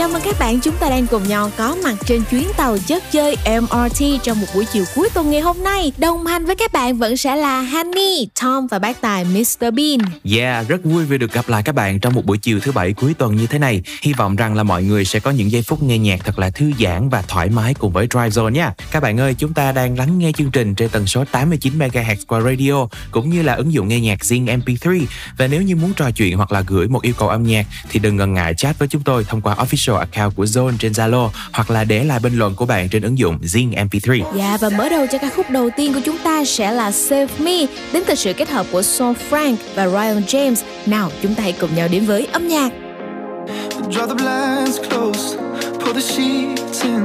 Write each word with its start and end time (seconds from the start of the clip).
Chào 0.00 0.08
mừng 0.08 0.22
các 0.24 0.36
bạn, 0.40 0.60
chúng 0.60 0.74
ta 0.80 0.88
đang 0.90 1.06
cùng 1.06 1.28
nhau 1.28 1.50
có 1.56 1.76
mặt 1.84 1.94
trên 2.06 2.22
chuyến 2.30 2.48
tàu 2.56 2.78
chất 2.78 3.02
chơi 3.12 3.36
MRT 3.60 4.04
trong 4.22 4.40
một 4.40 4.46
buổi 4.54 4.64
chiều 4.72 4.84
cuối 4.94 5.08
tuần 5.14 5.30
ngày 5.30 5.40
hôm 5.40 5.62
nay. 5.62 5.92
Đồng 5.98 6.26
hành 6.26 6.46
với 6.46 6.56
các 6.56 6.72
bạn 6.72 6.98
vẫn 6.98 7.16
sẽ 7.16 7.36
là 7.36 7.62
Honey, 7.62 8.28
Tom 8.42 8.66
và 8.66 8.78
bác 8.78 9.00
tài 9.00 9.24
Mr 9.24 9.60
Bean. 9.60 9.98
Yeah, 10.36 10.68
rất 10.68 10.84
vui 10.84 11.04
vì 11.04 11.18
được 11.18 11.32
gặp 11.32 11.48
lại 11.48 11.62
các 11.62 11.74
bạn 11.74 12.00
trong 12.00 12.14
một 12.14 12.24
buổi 12.24 12.38
chiều 12.38 12.60
thứ 12.60 12.72
bảy 12.72 12.92
cuối 12.92 13.14
tuần 13.14 13.36
như 13.36 13.46
thế 13.46 13.58
này. 13.58 13.82
Hy 14.02 14.12
vọng 14.12 14.36
rằng 14.36 14.54
là 14.54 14.62
mọi 14.62 14.82
người 14.82 15.04
sẽ 15.04 15.20
có 15.20 15.30
những 15.30 15.50
giây 15.50 15.62
phút 15.62 15.82
nghe 15.82 15.98
nhạc 15.98 16.24
thật 16.24 16.38
là 16.38 16.50
thư 16.50 16.72
giãn 16.80 17.08
và 17.08 17.22
thoải 17.22 17.48
mái 17.48 17.74
cùng 17.74 17.92
với 17.92 18.06
Drive 18.10 18.28
Zone 18.28 18.50
nha. 18.50 18.74
Các 18.90 19.02
bạn 19.02 19.20
ơi, 19.20 19.34
chúng 19.38 19.54
ta 19.54 19.72
đang 19.72 19.98
lắng 19.98 20.18
nghe 20.18 20.32
chương 20.32 20.50
trình 20.50 20.74
trên 20.74 20.88
tần 20.88 21.06
số 21.06 21.24
89 21.30 21.78
MHz 21.78 22.16
qua 22.26 22.40
radio 22.40 22.86
cũng 23.10 23.30
như 23.30 23.42
là 23.42 23.54
ứng 23.54 23.72
dụng 23.72 23.88
nghe 23.88 24.00
nhạc 24.00 24.18
Zing 24.18 24.60
MP3. 24.60 25.04
Và 25.38 25.46
nếu 25.46 25.62
như 25.62 25.76
muốn 25.76 25.92
trò 25.94 26.10
chuyện 26.10 26.36
hoặc 26.36 26.52
là 26.52 26.60
gửi 26.66 26.88
một 26.88 27.02
yêu 27.02 27.14
cầu 27.18 27.28
âm 27.28 27.42
nhạc 27.42 27.66
thì 27.88 28.00
đừng 28.00 28.16
ngần 28.16 28.34
ngại 28.34 28.54
chat 28.54 28.78
với 28.78 28.88
chúng 28.88 29.02
tôi 29.02 29.24
thông 29.24 29.40
qua 29.40 29.54
official 29.54 29.89
official 29.90 29.98
account 29.98 30.36
của 30.36 30.44
Zone 30.44 30.76
trên 30.78 30.92
Zalo 30.92 31.30
hoặc 31.52 31.70
là 31.70 31.84
để 31.84 32.04
lại 32.04 32.18
bình 32.20 32.38
luận 32.38 32.54
của 32.54 32.66
bạn 32.66 32.88
trên 32.88 33.02
ứng 33.02 33.18
dụng 33.18 33.38
Zing 33.42 33.72
MP3. 33.72 34.22
Dạ 34.36 34.48
yeah, 34.48 34.60
và 34.60 34.68
mở 34.68 34.88
đầu 34.88 35.06
cho 35.12 35.18
ca 35.18 35.30
khúc 35.36 35.50
đầu 35.50 35.70
tiên 35.76 35.94
của 35.94 36.00
chúng 36.04 36.18
ta 36.18 36.44
sẽ 36.44 36.72
là 36.72 36.92
Save 36.92 37.28
Me 37.38 37.66
đến 37.92 38.02
từ 38.06 38.14
sự 38.14 38.32
kết 38.32 38.50
hợp 38.50 38.66
của 38.72 38.82
Saul 38.82 39.16
Frank 39.30 39.56
và 39.74 39.88
Ryan 39.88 40.22
James. 40.22 40.56
Nào 40.86 41.10
chúng 41.22 41.34
ta 41.34 41.42
hãy 41.42 41.52
cùng 41.52 41.74
nhau 41.74 41.88
đến 41.88 42.04
với 42.06 42.26
âm 42.32 42.48
nhạc. 42.48 42.72
Draw 43.90 44.06
the 44.06 44.14
blinds 44.14 44.78
close, 44.90 45.36
pull 45.80 45.94
the 45.94 46.00
sheets 46.00 46.82
in. 46.82 47.02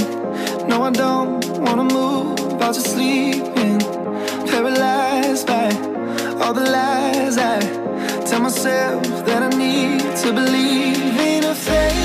No, 0.70 0.84
I 0.84 0.92
don't 0.92 1.40
wanna 1.42 1.84
move, 1.84 2.36
I'll 2.60 2.74
just 2.74 2.88
sleep 2.96 3.44
in. 3.56 3.80
Paralyzed 4.52 5.48
by 5.48 5.70
all 6.42 6.54
the 6.54 6.62
lies 6.62 7.38
I 7.38 7.60
tell 8.26 8.42
myself 8.42 9.26
that 9.26 9.44
I 9.44 9.58
need 9.58 10.02
to 10.24 10.34
believe 10.34 11.20
in 11.20 11.44
a 11.44 11.54
world. 11.54 12.05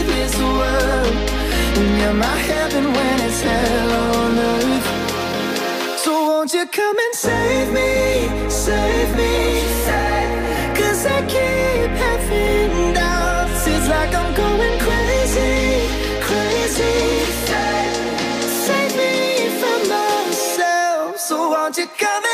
And 1.83 1.98
you're 2.00 2.14
my 2.14 2.39
heaven 2.53 2.84
when 2.97 3.17
it's 3.28 3.42
hell 3.42 3.92
on 4.17 4.39
earth. 4.53 4.86
So 6.05 6.12
won't 6.28 6.53
you 6.55 6.67
come 6.67 6.98
and 7.06 7.14
save 7.14 7.69
me, 7.73 8.50
save 8.50 9.11
me, 9.17 9.34
Cause 10.78 11.06
I 11.06 11.20
keep 11.34 11.92
having 12.06 12.95
doubts. 12.95 13.67
It's 13.67 13.89
like 13.89 14.12
I'm 14.14 14.34
going 14.34 14.77
crazy, 14.86 15.89
crazy. 16.28 16.98
Save 18.67 18.92
me 19.01 19.14
from 19.61 19.81
myself. 19.89 21.19
So 21.19 21.51
won't 21.51 21.78
you 21.78 21.86
come 21.98 22.25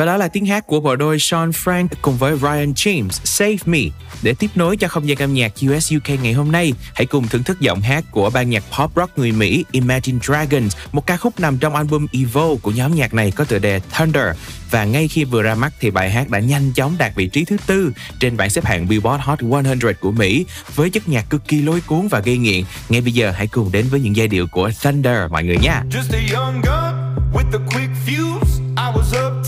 Và 0.00 0.06
đó 0.06 0.16
là 0.16 0.28
tiếng 0.28 0.46
hát 0.46 0.66
của 0.66 0.80
bộ 0.80 0.96
đôi 0.96 1.18
Sean 1.18 1.50
Frank 1.50 1.88
cùng 2.02 2.16
với 2.16 2.36
Ryan 2.38 2.72
James, 2.72 3.08
Save 3.10 3.56
Me. 3.66 3.78
Để 4.22 4.34
tiếp 4.38 4.50
nối 4.54 4.76
cho 4.76 4.88
không 4.88 5.08
gian 5.08 5.18
âm 5.18 5.34
nhạc 5.34 5.52
US 5.66 5.92
UK 5.96 6.20
ngày 6.22 6.32
hôm 6.32 6.52
nay, 6.52 6.72
hãy 6.94 7.06
cùng 7.06 7.28
thưởng 7.28 7.42
thức 7.42 7.60
giọng 7.60 7.80
hát 7.80 8.04
của 8.10 8.30
ban 8.30 8.50
nhạc 8.50 8.62
pop 8.78 8.90
rock 8.96 9.18
người 9.18 9.32
Mỹ 9.32 9.64
Imagine 9.72 10.18
Dragons, 10.22 10.76
một 10.92 11.06
ca 11.06 11.16
khúc 11.16 11.40
nằm 11.40 11.58
trong 11.58 11.74
album 11.74 12.06
Evo 12.12 12.48
của 12.62 12.70
nhóm 12.70 12.94
nhạc 12.94 13.14
này 13.14 13.30
có 13.30 13.44
tựa 13.44 13.58
đề 13.58 13.80
Thunder. 13.96 14.24
Và 14.70 14.84
ngay 14.84 15.08
khi 15.08 15.24
vừa 15.24 15.42
ra 15.42 15.54
mắt 15.54 15.72
thì 15.80 15.90
bài 15.90 16.10
hát 16.10 16.30
đã 16.30 16.38
nhanh 16.38 16.72
chóng 16.72 16.94
đạt 16.98 17.14
vị 17.14 17.26
trí 17.26 17.44
thứ 17.44 17.56
tư 17.66 17.92
trên 18.20 18.36
bảng 18.36 18.50
xếp 18.50 18.64
hạng 18.64 18.88
Billboard 18.88 19.24
Hot 19.24 19.42
100 19.42 19.94
của 20.00 20.10
Mỹ 20.10 20.46
với 20.74 20.90
chất 20.90 21.08
nhạc 21.08 21.30
cực 21.30 21.48
kỳ 21.48 21.62
lôi 21.62 21.80
cuốn 21.80 22.08
và 22.08 22.20
gây 22.20 22.38
nghiện. 22.38 22.64
Ngay 22.88 23.00
bây 23.00 23.12
giờ 23.12 23.30
hãy 23.30 23.46
cùng 23.46 23.72
đến 23.72 23.86
với 23.90 24.00
những 24.00 24.16
giai 24.16 24.28
điệu 24.28 24.46
của 24.46 24.70
Thunder 24.82 25.30
mọi 25.30 25.44
người 25.44 25.56
nha. 25.62 25.82
Just 25.90 26.12
a 26.12 26.40
young 26.40 26.60
gun 26.60 27.14
with 27.32 27.60
a 27.60 27.74
quick 27.74 27.90
fuse. 28.06 28.60
I 28.76 28.92
was 28.96 29.26
up 29.26 29.39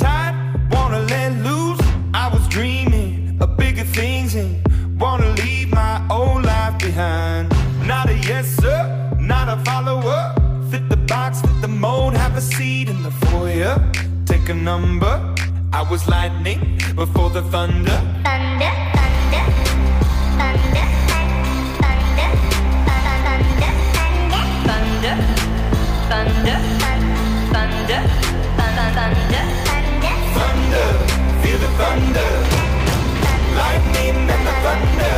number. 14.65 15.35
I 15.73 15.83
was 15.91 16.07
lightning 16.09 16.79
before 16.95 17.31
the 17.31 17.43
thunder. 17.43 17.99
Thunder, 18.23 18.73
thunder, 18.95 19.45
thunder, 20.39 20.87
thunder, 21.83 22.31
thunder, 23.25 23.73
thunder, 24.71 25.17
thunder, 26.03 26.59
thunder, 27.53 28.03
thunder, 28.57 28.83
thunder 28.87 29.45
thunder, 30.37 30.89
feel 31.43 31.59
the 31.59 31.71
thunder. 31.81 32.31
Lightning 33.59 34.17
and 34.35 34.45
the 34.47 34.55
thunder. 34.65 35.17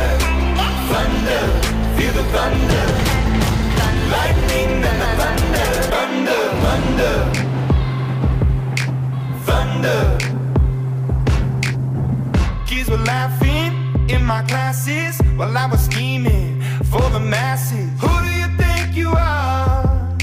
Thunder, 0.91 1.43
feel 1.95 2.13
the 2.13 2.23
thunder. 2.33 2.85
Lightning 4.11 4.83
and 4.89 5.01
the 5.01 5.09
thunder. 5.19 5.67
Thunder, 5.93 6.41
thunder. 6.63 7.44
Thunder. 9.75 10.17
Kids 12.65 12.89
were 12.89 12.97
laughing 12.97 13.73
in 14.09 14.23
my 14.23 14.41
classes 14.43 15.19
while 15.35 15.57
I 15.57 15.65
was 15.65 15.81
scheming 15.81 16.61
for 16.91 17.01
the 17.09 17.19
masses. 17.19 17.89
Who 17.99 18.07
do 18.23 18.29
you 18.41 18.47
think 18.57 18.95
you 18.95 19.09
are? 19.09 20.17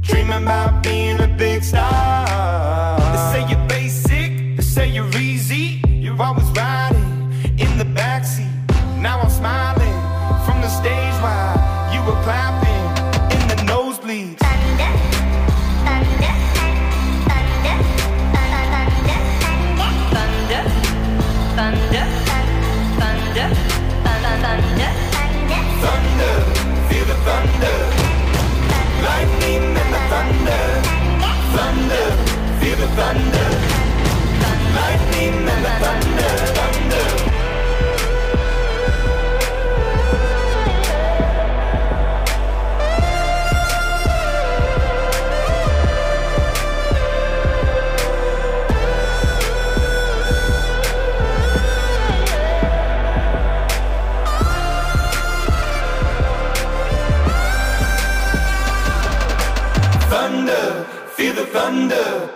Dreaming 0.00 0.42
about 0.44 0.82
being 0.82 1.20
a 1.20 1.28
big 1.28 1.62
star. 1.62 2.98
They 3.12 3.32
say 3.32 3.50
you're 3.50 3.68
basic 3.68 4.56
they 4.56 4.62
say 4.62 4.88
you're 4.88 5.14
easy. 5.16 5.82
You're 5.86 6.20
always 6.22 6.45
thunder, 32.96 33.50
lightning 34.74 35.34
thunder, 35.80 36.28
thunder. 36.56 37.06
Thunder, 60.08 60.84
feel 61.14 61.34
the 61.34 61.46
thunder. 61.46 62.35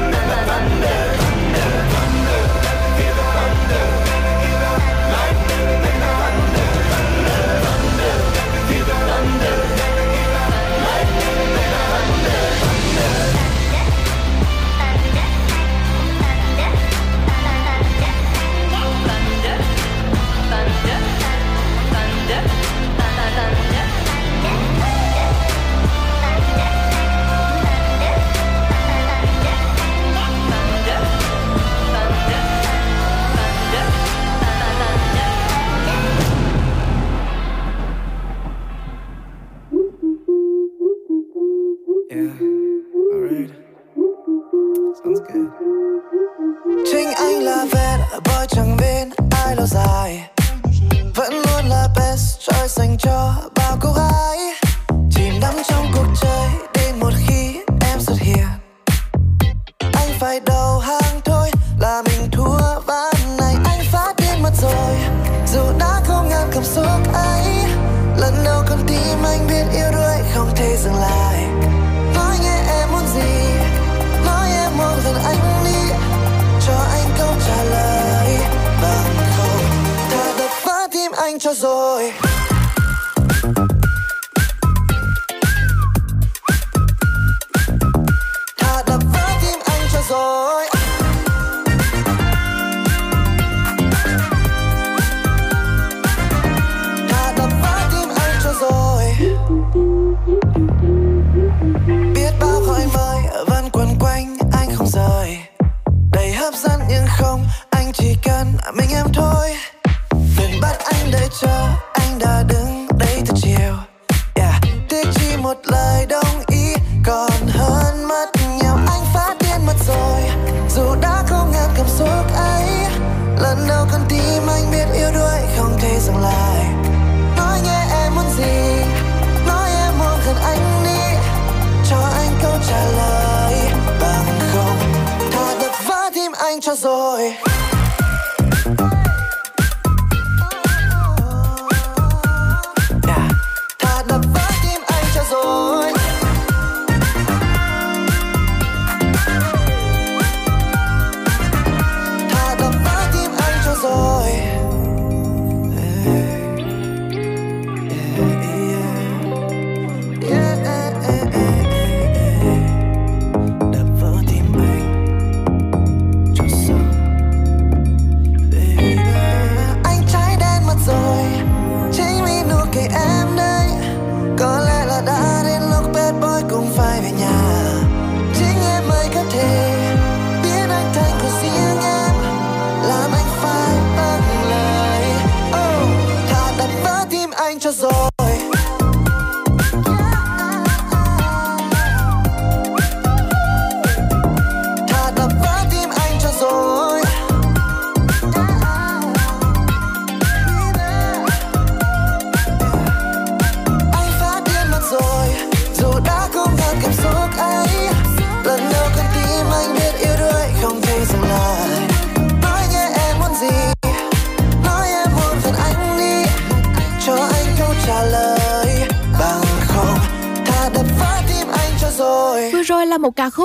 cho 81.41 81.53
rồi. 81.53 82.30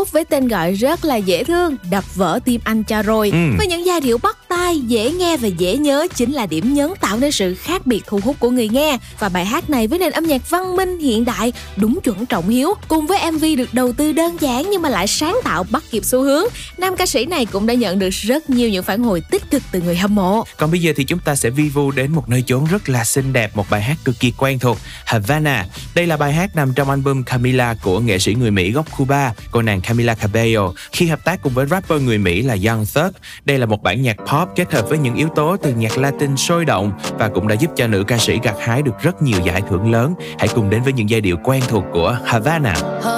Hút 0.06 0.12
với 0.12 0.24
tên 0.24 0.48
gọi 0.48 0.72
rất 0.72 1.04
là 1.04 1.16
dễ 1.16 1.44
thương, 1.44 1.76
đập 1.90 2.14
vỡ 2.14 2.38
tim 2.44 2.60
anh 2.64 2.84
cho 2.84 3.02
rồi. 3.02 3.30
Ừ. 3.32 3.38
Với 3.58 3.66
những 3.66 3.86
giai 3.86 4.00
điệu 4.00 4.18
bắt 4.18 4.36
tai, 4.48 4.78
dễ 4.78 5.10
nghe 5.10 5.36
và 5.36 5.48
dễ 5.48 5.76
nhớ 5.76 6.06
chính 6.14 6.32
là 6.32 6.46
điểm 6.46 6.74
nhấn 6.74 6.90
tạo 7.00 7.18
nên 7.18 7.32
sự 7.32 7.54
khác 7.54 7.86
biệt 7.86 8.02
thu 8.06 8.20
hút 8.24 8.36
của 8.38 8.50
người 8.50 8.68
nghe. 8.68 8.98
Và 9.18 9.28
bài 9.28 9.44
hát 9.44 9.70
này 9.70 9.86
với 9.86 9.98
nền 9.98 10.12
âm 10.12 10.24
nhạc 10.24 10.50
văn 10.50 10.76
minh 10.76 10.98
hiện 10.98 11.24
đại, 11.24 11.52
đúng 11.76 12.00
chuẩn 12.00 12.26
trọng 12.26 12.48
hiếu, 12.48 12.74
cùng 12.88 13.06
với 13.06 13.32
MV 13.32 13.44
được 13.58 13.74
đầu 13.74 13.92
tư 13.92 14.12
đơn 14.12 14.36
giản 14.40 14.70
nhưng 14.70 14.82
mà 14.82 14.88
lại 14.88 15.06
sáng 15.06 15.36
tạo 15.44 15.64
bắt 15.70 15.84
kịp 15.90 16.04
xu 16.04 16.22
hướng. 16.22 16.44
Nam 16.78 16.96
ca 16.96 17.06
sĩ 17.06 17.26
này 17.26 17.46
cũng 17.46 17.66
đã 17.66 17.74
nhận 17.74 17.98
được 17.98 18.10
rất 18.10 18.50
nhiều 18.50 18.68
những 18.68 18.84
phản 18.84 19.02
hồi 19.02 19.22
tích 19.30 19.50
cực 19.50 19.62
từ 19.72 19.80
người 19.80 19.96
hâm 19.96 20.14
mộ. 20.14 20.44
Còn 20.56 20.70
bây 20.70 20.80
giờ 20.80 20.92
thì 20.96 21.04
chúng 21.04 21.18
ta 21.18 21.36
sẽ 21.36 21.50
vi 21.50 21.68
vu 21.68 21.90
đến 21.90 22.12
một 22.12 22.28
nơi 22.28 22.44
chốn 22.46 22.64
rất 22.64 22.88
là 22.88 23.04
xinh 23.04 23.32
đẹp, 23.32 23.56
một 23.56 23.70
bài 23.70 23.82
hát 23.82 23.96
cực 24.04 24.20
kỳ 24.20 24.32
quen 24.38 24.58
thuộc, 24.58 24.78
Havana 25.04 25.66
đây 25.96 26.06
là 26.06 26.16
bài 26.16 26.32
hát 26.32 26.56
nằm 26.56 26.72
trong 26.74 26.90
album 26.90 27.22
Camila 27.22 27.74
của 27.82 28.00
nghệ 28.00 28.18
sĩ 28.18 28.34
người 28.34 28.50
Mỹ 28.50 28.72
gốc 28.72 28.86
Cuba, 28.96 29.32
cô 29.50 29.62
nàng 29.62 29.80
Camila 29.80 30.14
Cabello, 30.14 30.72
khi 30.92 31.06
hợp 31.06 31.24
tác 31.24 31.42
cùng 31.42 31.52
với 31.54 31.66
rapper 31.66 32.02
người 32.02 32.18
Mỹ 32.18 32.42
là 32.42 32.54
Young 32.54 32.84
Thug. 32.94 33.12
Đây 33.44 33.58
là 33.58 33.66
một 33.66 33.82
bản 33.82 34.02
nhạc 34.02 34.16
pop 34.16 34.48
kết 34.56 34.72
hợp 34.72 34.88
với 34.88 34.98
những 34.98 35.14
yếu 35.14 35.28
tố 35.28 35.56
từ 35.56 35.74
nhạc 35.74 35.98
Latin 35.98 36.36
sôi 36.36 36.64
động 36.64 36.92
và 37.18 37.28
cũng 37.28 37.48
đã 37.48 37.54
giúp 37.54 37.70
cho 37.76 37.86
nữ 37.86 38.04
ca 38.06 38.18
sĩ 38.18 38.38
gặt 38.42 38.54
hái 38.60 38.82
được 38.82 39.02
rất 39.02 39.22
nhiều 39.22 39.40
giải 39.44 39.62
thưởng 39.70 39.92
lớn. 39.92 40.14
Hãy 40.38 40.48
cùng 40.54 40.70
đến 40.70 40.82
với 40.82 40.92
những 40.92 41.10
giai 41.10 41.20
điệu 41.20 41.36
quen 41.44 41.62
thuộc 41.68 41.84
của 41.92 42.18
Havana. 42.24 42.74
Havana, 42.74 43.15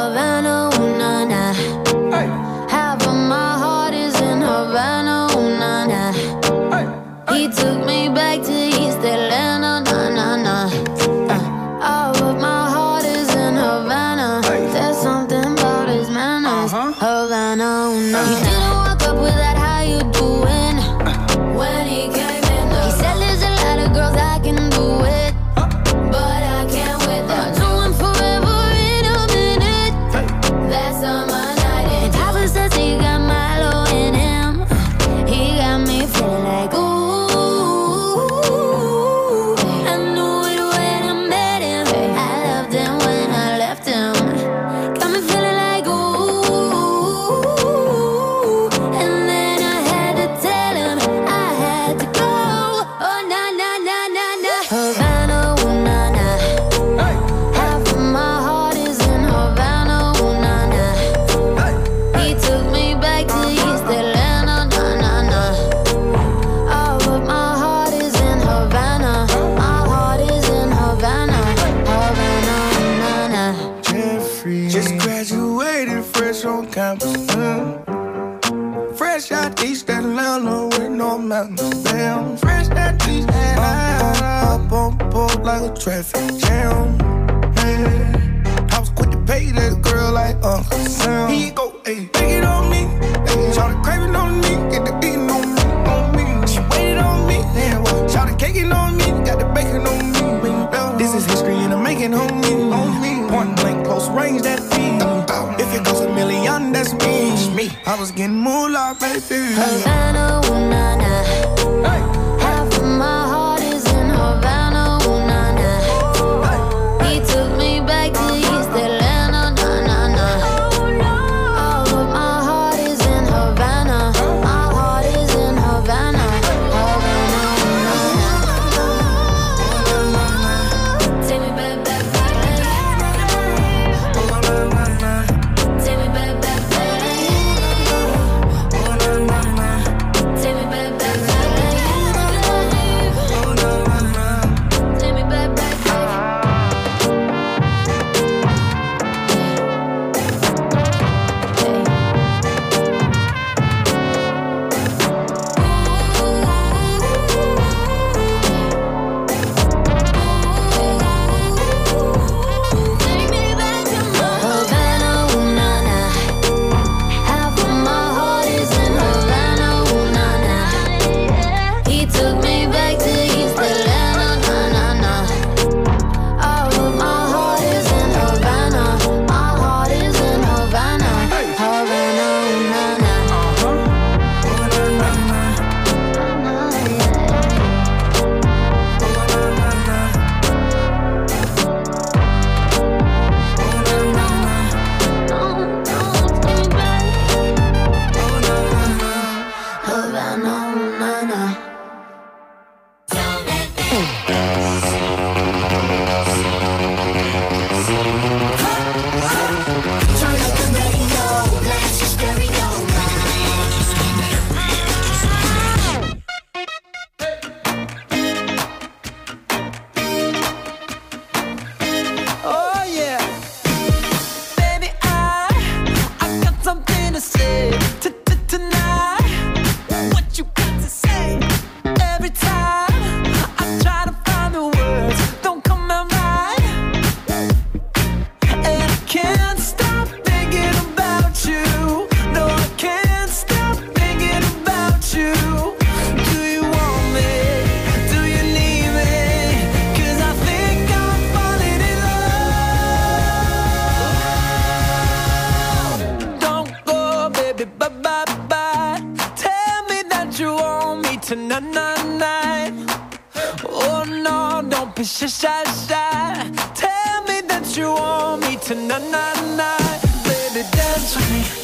be 264.99 265.05
shy, 265.05 265.27
shy, 265.29 265.65
shy. 265.87 266.51
Tell 266.75 267.23
me 267.23 267.41
that 267.43 267.77
you 267.77 267.89
want 267.91 268.41
me 268.43 268.57
tonight, 268.57 269.09
night, 269.11 269.57
night. 269.57 270.01
Baby, 270.25 270.67
dance 270.73 271.15
with 271.15 271.31
me. 271.31 271.58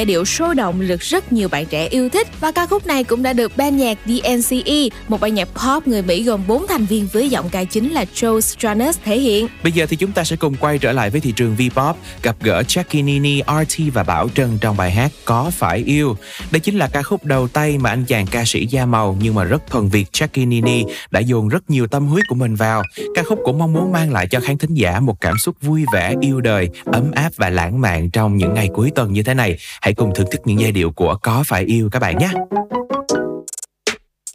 Giai 0.00 0.04
điệu 0.04 0.24
sôi 0.24 0.54
động 0.54 0.88
được 0.88 1.00
rất 1.00 1.32
nhiều 1.32 1.48
bạn 1.48 1.66
trẻ 1.66 1.88
yêu 1.88 2.08
thích 2.08 2.28
và 2.40 2.52
ca 2.52 2.66
khúc 2.66 2.86
này 2.86 3.04
cũng 3.04 3.22
đã 3.22 3.32
được 3.32 3.56
ban 3.56 3.76
nhạc 3.76 3.98
DNCE, 4.06 4.88
một 5.08 5.20
ban 5.20 5.34
nhạc 5.34 5.48
pop 5.48 5.86
người 5.86 6.02
Mỹ 6.02 6.22
gồm 6.22 6.40
4 6.46 6.66
thành 6.66 6.84
viên 6.84 7.08
với 7.12 7.30
giọng 7.30 7.48
ca 7.50 7.64
chính 7.64 7.92
là 7.92 8.04
Joe 8.14 8.40
Stranus 8.40 8.98
thể 9.04 9.18
hiện. 9.18 9.46
Bây 9.62 9.72
giờ 9.72 9.86
thì 9.86 9.96
chúng 9.96 10.12
ta 10.12 10.24
sẽ 10.24 10.36
cùng 10.36 10.54
quay 10.60 10.78
trở 10.78 10.92
lại 10.92 11.10
với 11.10 11.20
thị 11.20 11.32
trường 11.36 11.56
V-pop, 11.56 11.94
gặp 12.22 12.36
gỡ 12.40 12.62
Jackie 12.68 13.04
Nini, 13.04 13.42
RT 13.46 13.80
và 13.94 14.02
Bảo 14.02 14.28
Trân 14.34 14.58
trong 14.60 14.76
bài 14.76 14.90
hát 14.90 15.10
Có 15.24 15.50
Phải 15.50 15.78
Yêu. 15.78 16.16
Đây 16.50 16.60
chính 16.60 16.76
là 16.76 16.88
ca 16.92 17.02
khúc 17.02 17.24
đầu 17.24 17.48
tay 17.48 17.78
mà 17.78 17.90
anh 17.90 18.04
chàng 18.04 18.26
ca 18.26 18.44
sĩ 18.44 18.66
da 18.66 18.86
màu 18.86 19.16
nhưng 19.20 19.34
mà 19.34 19.44
rất 19.44 19.62
thuần 19.70 19.88
Việt 19.88 20.06
Jackie 20.12 20.48
Nini 20.48 20.84
đã 21.10 21.20
dồn 21.20 21.48
rất 21.48 21.70
nhiều 21.70 21.86
tâm 21.86 22.06
huyết 22.06 22.24
của 22.28 22.34
mình 22.34 22.54
vào. 22.54 22.82
Ca 23.20 23.24
khúc 23.24 23.38
cũng 23.44 23.58
mong 23.58 23.72
muốn 23.72 23.92
mang 23.92 24.12
lại 24.12 24.26
cho 24.30 24.40
khán 24.40 24.58
thính 24.58 24.74
giả 24.74 25.00
một 25.00 25.20
cảm 25.20 25.38
xúc 25.38 25.56
vui 25.60 25.84
vẻ, 25.92 26.14
yêu 26.20 26.40
đời, 26.40 26.68
ấm 26.84 27.10
áp 27.14 27.30
và 27.36 27.50
lãng 27.50 27.80
mạn 27.80 28.10
trong 28.10 28.36
những 28.36 28.54
ngày 28.54 28.68
cuối 28.74 28.90
tuần 28.94 29.12
như 29.12 29.22
thế 29.22 29.34
này. 29.34 29.58
Hãy 29.80 29.94
cùng 29.94 30.14
thưởng 30.14 30.26
thức 30.30 30.40
những 30.44 30.60
giai 30.60 30.72
điệu 30.72 30.90
của 30.90 31.18
Có 31.22 31.44
Phải 31.46 31.64
Yêu 31.64 31.88
các 31.92 31.98
bạn 31.98 32.18
nhé. 32.18 32.30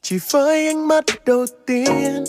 Chỉ 0.01 0.17
với 0.31 0.67
ánh 0.67 0.87
mắt 0.87 1.03
đầu 1.25 1.45
tiên 1.67 2.23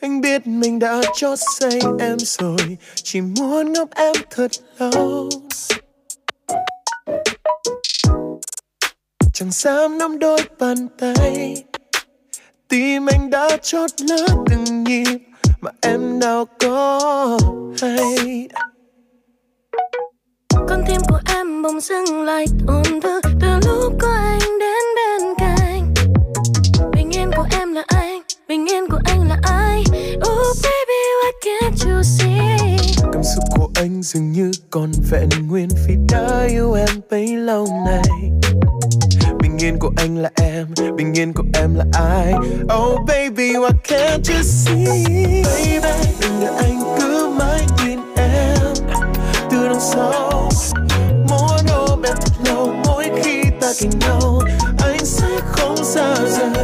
Anh 0.00 0.20
biết 0.20 0.46
mình 0.46 0.78
đã 0.78 1.00
chót 1.16 1.38
say 1.58 1.78
em 2.00 2.16
rồi 2.18 2.76
Chỉ 2.94 3.20
muốn 3.20 3.72
ngắm 3.72 3.86
em 3.94 4.14
thật 4.30 4.50
lâu 4.78 5.28
Chẳng 9.34 9.50
dám 9.50 9.98
nắm 9.98 10.18
đôi 10.18 10.40
bàn 10.58 10.88
tay 10.98 11.54
Tim 12.68 13.06
anh 13.06 13.30
đã 13.30 13.56
chót 13.62 13.90
lỡ 14.00 14.26
từng 14.50 14.84
nhịp 14.84 15.27
mà 15.60 15.70
em 15.80 16.18
nào 16.18 16.44
có 16.60 17.38
hay 17.80 18.48
con 20.52 20.82
tim 20.88 21.00
của 21.08 21.20
em 21.26 21.62
bỗng 21.62 21.80
dưng 21.80 22.24
lại 22.24 22.46
tổn 22.66 23.00
thương 23.02 23.20
từ 23.40 23.48
lúc 23.66 23.92
có 24.00 24.08
anh 24.08 24.58
đến 24.60 24.84
bên 24.96 25.34
cạnh. 25.38 25.94
Bình 26.92 27.10
yên 27.10 27.30
của 27.36 27.46
em 27.50 27.72
là 27.72 27.84
anh 27.86 28.22
bình 28.48 28.66
yên 28.66 28.88
của 28.90 29.00
anh 29.04 29.28
là 29.28 29.38
ai? 29.42 29.84
Oh 30.16 30.56
baby 30.62 31.00
why 31.20 31.32
can't 31.44 31.90
you 31.90 32.02
see? 32.02 32.76
Cảm 33.12 33.22
xúc 33.22 33.44
của 33.56 33.68
anh 33.74 34.02
dường 34.02 34.32
như 34.32 34.50
còn 34.70 34.92
vẹn 35.10 35.28
nguyên 35.48 35.68
Vì 35.88 35.94
đã 36.12 36.46
yêu 36.50 36.72
em 36.72 37.00
bấy 37.10 37.36
lâu 37.36 37.66
nay 37.86 38.30
Bình 39.58 39.68
yên 39.68 39.78
của 39.78 39.90
anh 39.96 40.18
là 40.18 40.30
em, 40.34 40.66
Bình 40.96 41.12
yên 41.14 41.32
của 41.32 41.44
em 41.54 41.74
là 41.74 41.84
ai? 41.92 42.32
Oh 42.62 43.00
baby, 43.06 43.52
why 43.52 43.70
can't 43.84 44.34
you 44.34 44.42
see? 44.42 44.84
Baby, 45.44 45.80
đừng 46.20 46.40
để 46.40 46.46
anh 46.46 46.80
cứ 47.00 47.28
mãi 47.38 47.66
nhìn 47.78 47.98
em. 48.16 48.74
Từ 49.50 49.68
đằng 49.68 49.80
sau 49.80 50.48
Muốn 51.28 51.66
ôm 51.72 52.02
em 52.02 52.14
thật 52.20 52.32
lâu, 52.44 52.74
Mỗi 52.84 53.10
khi 53.22 53.42
ta 53.60 53.72
cạnh 53.80 53.90
nhau, 54.00 54.40
Anh 54.78 55.04
sẽ 55.04 55.28
không 55.52 55.76
xa 55.84 56.14
rời. 56.14 56.57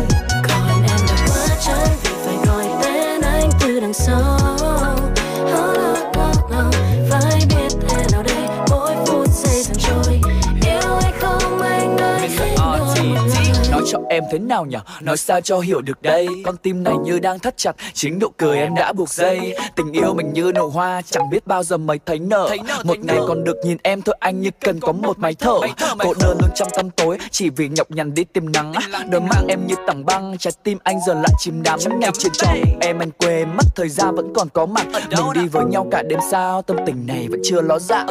Em 14.15 14.25
thế 14.33 14.39
nào 14.39 14.65
nhở? 14.65 14.81
Nói 15.01 15.17
sao 15.17 15.41
cho 15.41 15.59
hiểu 15.59 15.81
được 15.81 16.03
đây? 16.03 16.29
Con 16.45 16.57
tim 16.57 16.85
này 16.85 16.95
như 17.05 17.19
đang 17.19 17.39
thắt 17.39 17.57
chặt 17.57 17.77
Chính 17.93 18.19
nụ 18.19 18.29
cười 18.37 18.59
em 18.59 18.75
đã 18.75 18.93
buộc 18.93 19.09
dây. 19.09 19.55
Tình 19.77 19.93
yêu 19.93 20.15
mình 20.15 20.33
như 20.33 20.53
nụ 20.55 20.69
hoa 20.69 21.03
Chẳng 21.03 21.31
biết 21.31 21.47
bao 21.47 21.63
giờ 21.63 21.77
mới 21.77 21.99
thấy 22.07 22.19
nở. 22.19 22.49
Một 22.85 22.99
ngày 22.99 23.19
còn 23.29 23.45
được 23.45 23.57
nhìn 23.65 23.77
em 23.83 24.03
thôi 24.03 24.17
anh 24.21 24.41
như 24.41 24.51
cần 24.61 24.81
có 24.81 24.93
một 24.93 25.19
máy 25.19 25.35
thở. 25.35 25.61
Cô 25.99 26.15
đơn 26.21 26.39
luôn 26.41 26.51
trong 26.55 26.69
tăm 26.77 26.91
tối 26.91 27.19
Chỉ 27.31 27.51
vì 27.51 27.69
nhọc 27.69 27.91
nhằn 27.91 28.15
đi 28.15 28.25
tìm 28.25 28.53
nắng. 28.53 28.73
Đôi 29.11 29.21
mắt 29.21 29.41
em 29.49 29.67
như 29.67 29.75
tảng 29.87 30.05
băng 30.05 30.39
Trái 30.39 30.53
tim 30.63 30.79
anh 30.83 30.99
giờ 31.07 31.15
lại 31.15 31.33
chìm 31.39 31.63
đắm. 31.63 31.81
Ngày 31.99 32.11
trên 32.19 32.33
tròn 32.33 32.59
em 32.81 32.99
anh 32.99 33.11
quên 33.11 33.49
mất 33.57 33.65
Thời 33.77 33.89
gian 33.89 34.15
vẫn 34.15 34.33
còn 34.35 34.49
có 34.49 34.67
mặt. 34.67 34.87
Mình 34.87 35.33
đi 35.35 35.49
với 35.49 35.65
nhau 35.65 35.87
cả 35.91 36.03
đêm 36.03 36.19
sao 36.31 36.63
Tâm 36.63 36.77
tình 36.87 37.07
này 37.07 37.29
vẫn 37.31 37.41
chưa 37.45 37.61
ló 37.61 37.79
dạ 37.79 38.07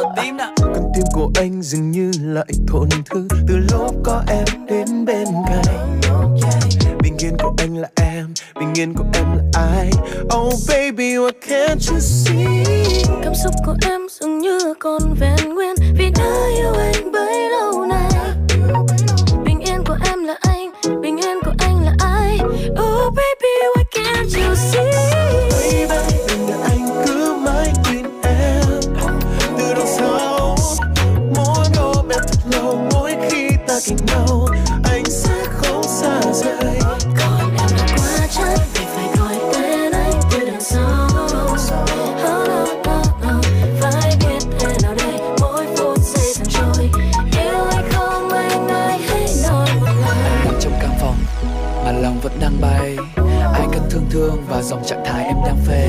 tim 0.94 1.04
của 1.12 1.30
anh 1.34 1.62
dường 1.62 1.90
như 1.90 2.10
lại 2.22 2.46
thổn 2.68 2.88
thức 3.10 3.26
Từ 3.48 3.56
lúc 3.56 3.94
có 4.04 4.22
em 4.28 4.44
đến 4.66 5.04
bên 5.04 5.26
cạnh. 5.46 6.00
Bình 7.02 7.16
yên 7.18 7.36
của 7.42 7.54
anh 7.58 7.76
là 7.76 7.88
em, 7.96 8.34
Bình 8.60 8.74
yên 8.74 8.94
của 8.94 9.04
em 9.14 9.26
là 9.36 9.42
ai? 9.52 9.90
Oh 10.36 10.54
baby 10.68 11.14
why 11.14 11.30
can't 11.48 11.92
you 11.92 11.98
see? 12.00 12.64
Cảm 13.22 13.32
xúc 13.44 13.52
của 13.66 13.74
em 13.88 14.00
dường 14.10 14.38
như 14.38 14.74
còn 14.78 15.14
vẹn 15.20 15.54
nguyên 15.54 15.74
vì 15.98 16.10
đã 16.10 16.48
yêu 16.56 16.72
anh 16.72 17.12
bấy 17.12 17.50
lâu. 17.50 17.73
cạnh 33.88 33.96
nhau 34.06 34.46
anh 34.84 35.04
sẽ 35.04 35.44
không 35.50 35.82
xa 35.82 36.20
rời. 36.32 36.78
Còn 37.18 37.56
em 37.56 37.68
quá 37.96 38.26
chán 38.30 38.58
vì 38.74 38.84
phải 38.94 39.08
gọi 39.18 39.36
tên 39.54 39.92
anh 39.92 40.20
từ 40.30 40.46
đằng 40.46 40.60
sau. 40.60 41.08
Lòng 52.02 52.20
vẫn 52.22 52.32
đang 52.40 52.60
bay. 52.60 52.96
Ai 53.52 53.66
cần 53.72 53.82
thương 53.90 54.06
thương 54.10 54.44
và 54.48 54.62
dòng 54.62 54.84
trạng 54.84 55.04
thái 55.04 55.24
em 55.24 55.36
đang 55.46 55.56
phê. 55.66 55.88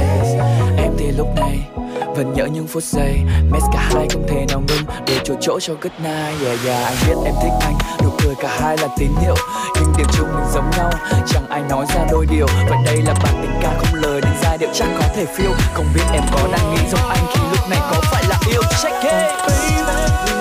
Em 0.77 0.91
thì 0.97 1.11
lúc 1.11 1.27
này 1.35 1.67
vẫn 2.15 2.33
nhớ 2.33 2.45
những 2.45 2.67
phút 2.67 2.83
giây, 2.83 3.21
Mess 3.51 3.65
cả 3.73 3.79
hai 3.79 4.07
không 4.13 4.27
thể 4.27 4.45
nào 4.49 4.63
ngưng. 4.67 4.85
Để 5.07 5.19
chỗ 5.23 5.33
chỗ 5.41 5.59
cho 5.59 5.73
good 5.73 5.93
night, 5.97 6.45
yeah 6.45 6.65
yeah, 6.65 6.85
anh 6.85 6.95
biết 7.07 7.15
em 7.25 7.33
thích 7.41 7.53
anh. 7.61 7.77
Nụ 8.03 8.09
cười 8.23 8.35
cả 8.41 8.57
hai 8.61 8.77
là 8.77 8.87
tín 8.97 9.09
hiệu 9.21 9.35
nhưng 9.75 9.93
điểm 9.97 10.07
chung 10.17 10.27
mình 10.35 10.45
giống 10.53 10.69
nhau. 10.77 10.91
Chẳng 11.27 11.49
ai 11.49 11.61
nói 11.69 11.85
ra 11.95 12.05
đôi 12.11 12.25
điều, 12.25 12.47
vậy 12.69 12.77
đây 12.85 13.01
là 13.01 13.13
bản 13.23 13.33
tình 13.41 13.59
ca 13.61 13.73
không 13.77 14.01
lời 14.01 14.21
nên 14.21 14.33
giai 14.43 14.57
điệu 14.57 14.69
chắc 14.73 14.87
có 14.99 15.07
thể 15.15 15.25
phiêu. 15.37 15.51
Không 15.73 15.85
biết 15.95 16.03
em 16.13 16.23
có 16.31 16.47
đang 16.51 16.75
nghĩ 16.75 16.81
giống 16.91 17.09
anh 17.09 17.25
khi 17.33 17.41
lúc 17.51 17.69
này 17.69 17.79
có 17.91 18.01
phải 18.11 18.23
là 18.29 18.39
yêu. 18.51 18.61
Check 18.83 19.03
it 19.03 20.34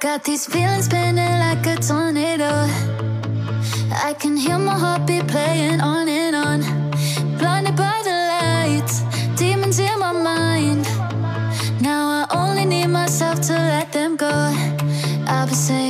got 0.00 0.22
these 0.22 0.46
feelings 0.46 0.84
spinning 0.84 1.38
like 1.40 1.66
a 1.66 1.76
tornado. 1.76 2.50
I 3.90 4.14
can 4.18 4.36
hear 4.36 4.58
my 4.58 4.78
heartbeat 4.78 5.26
playing 5.26 5.80
on 5.80 6.08
and 6.08 6.36
on. 6.36 6.60
Blinded 7.38 7.74
by 7.74 8.00
the 8.04 8.16
lights, 8.34 9.00
demons 9.36 9.78
in 9.80 9.98
my 9.98 10.12
mind. 10.12 10.84
Now 11.80 12.06
I 12.08 12.26
only 12.30 12.64
need 12.64 12.88
myself 12.88 13.40
to 13.48 13.54
let 13.54 13.92
them 13.92 14.16
go. 14.16 14.30
I've 15.26 15.48
been 15.48 15.54
saying, 15.54 15.87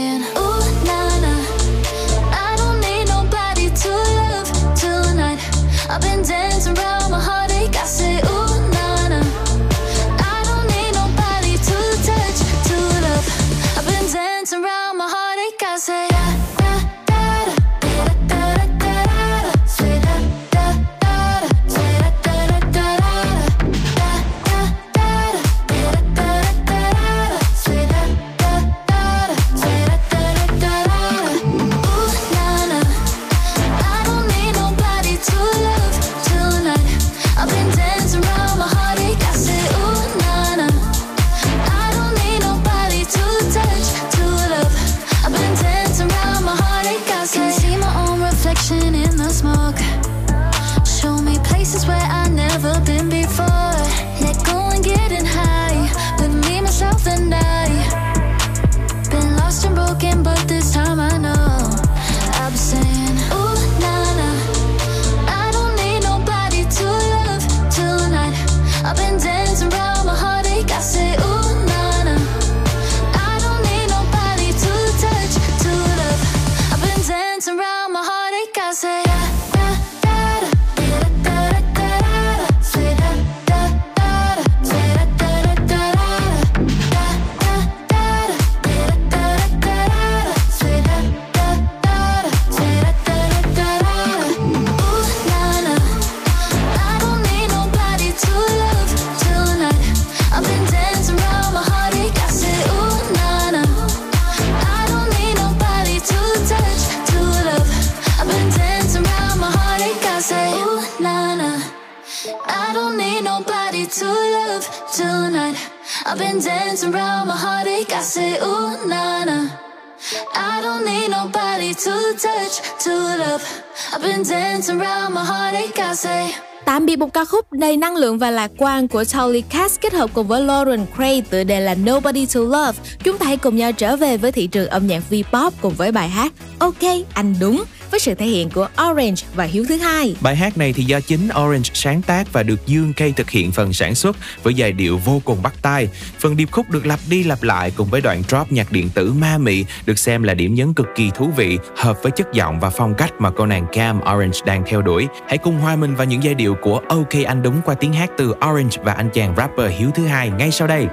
một 127.08 127.12
ca 127.14 127.24
khúc 127.24 127.52
đầy 127.52 127.76
năng 127.76 127.96
lượng 127.96 128.18
và 128.18 128.30
lạc 128.30 128.50
quan 128.58 128.88
của 128.88 129.04
Tolly 129.12 129.40
Cass 129.40 129.80
kết 129.80 129.92
hợp 129.92 130.10
cùng 130.14 130.28
với 130.28 130.42
Lauren 130.42 130.86
Cray 130.96 131.22
tựa 131.30 131.44
đề 131.44 131.60
là 131.60 131.74
Nobody 131.74 132.26
to 132.26 132.40
Love. 132.40 132.78
Chúng 133.04 133.18
ta 133.18 133.26
hãy 133.26 133.36
cùng 133.36 133.56
nhau 133.56 133.72
trở 133.72 133.96
về 133.96 134.16
với 134.16 134.32
thị 134.32 134.46
trường 134.46 134.68
âm 134.68 134.86
nhạc 134.86 135.02
V-pop 135.10 135.50
cùng 135.60 135.74
với 135.74 135.92
bài 135.92 136.08
hát 136.08 136.32
Ok, 136.58 136.82
anh 137.14 137.34
đúng 137.40 137.64
với 137.90 138.00
sự 138.00 138.14
thể 138.14 138.26
hiện 138.26 138.50
của 138.50 138.68
Orange 138.90 139.22
và 139.34 139.44
Hiếu 139.44 139.64
thứ 139.68 139.76
hai. 139.76 140.14
Bài 140.20 140.36
hát 140.36 140.58
này 140.58 140.72
thì 140.72 140.84
do 140.84 141.00
chính 141.00 141.28
Orange 141.40 141.70
sáng 141.74 142.02
tác 142.02 142.32
và 142.32 142.42
được 142.42 142.66
Dương 142.66 142.92
K 142.92 143.16
thực 143.16 143.30
hiện 143.30 143.52
phần 143.52 143.72
sản 143.72 143.94
xuất 143.94 144.16
với 144.42 144.54
giai 144.54 144.72
điệu 144.72 144.98
vô 144.98 145.22
cùng 145.24 145.42
bắt 145.42 145.54
tai. 145.62 145.88
Phần 146.18 146.36
điệp 146.36 146.48
khúc 146.50 146.70
được 146.70 146.86
lặp 146.86 147.00
đi 147.10 147.24
lặp 147.24 147.42
lại 147.42 147.72
cùng 147.76 147.88
với 147.88 148.00
đoạn 148.00 148.22
drop 148.28 148.52
nhạc 148.52 148.72
điện 148.72 148.88
tử 148.94 149.12
ma 149.12 149.38
mị 149.38 149.64
được 149.86 149.98
xem 149.98 150.22
là 150.22 150.34
điểm 150.34 150.54
nhấn 150.54 150.74
cực 150.74 150.86
kỳ 150.94 151.10
thú 151.14 151.30
vị, 151.36 151.58
hợp 151.76 152.02
với 152.02 152.12
chất 152.12 152.32
giọng 152.32 152.60
và 152.60 152.70
phong 152.70 152.94
cách 152.94 153.12
mà 153.18 153.30
cô 153.30 153.46
nàng 153.46 153.66
Cam 153.72 154.00
Orange 154.14 154.38
đang 154.46 154.62
theo 154.66 154.82
đuổi. 154.82 155.06
Hãy 155.28 155.38
cùng 155.38 155.58
hòa 155.58 155.76
mình 155.76 155.94
vào 155.94 156.06
những 156.06 156.22
giai 156.22 156.34
điệu 156.34 156.54
của 156.62 156.80
OK 156.88 157.12
Anh 157.26 157.42
Đúng 157.42 157.60
qua 157.64 157.74
tiếng 157.74 157.92
hát 157.92 158.10
từ 158.18 158.34
Orange 158.50 158.76
và 158.82 158.92
anh 158.92 159.10
chàng 159.14 159.34
rapper 159.36 159.72
Hiếu 159.78 159.90
thứ 159.94 160.06
hai 160.06 160.30
ngay 160.30 160.50
sau 160.50 160.68
đây. 160.68 160.86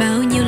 bao 0.00 0.22
nhiêu 0.22 0.39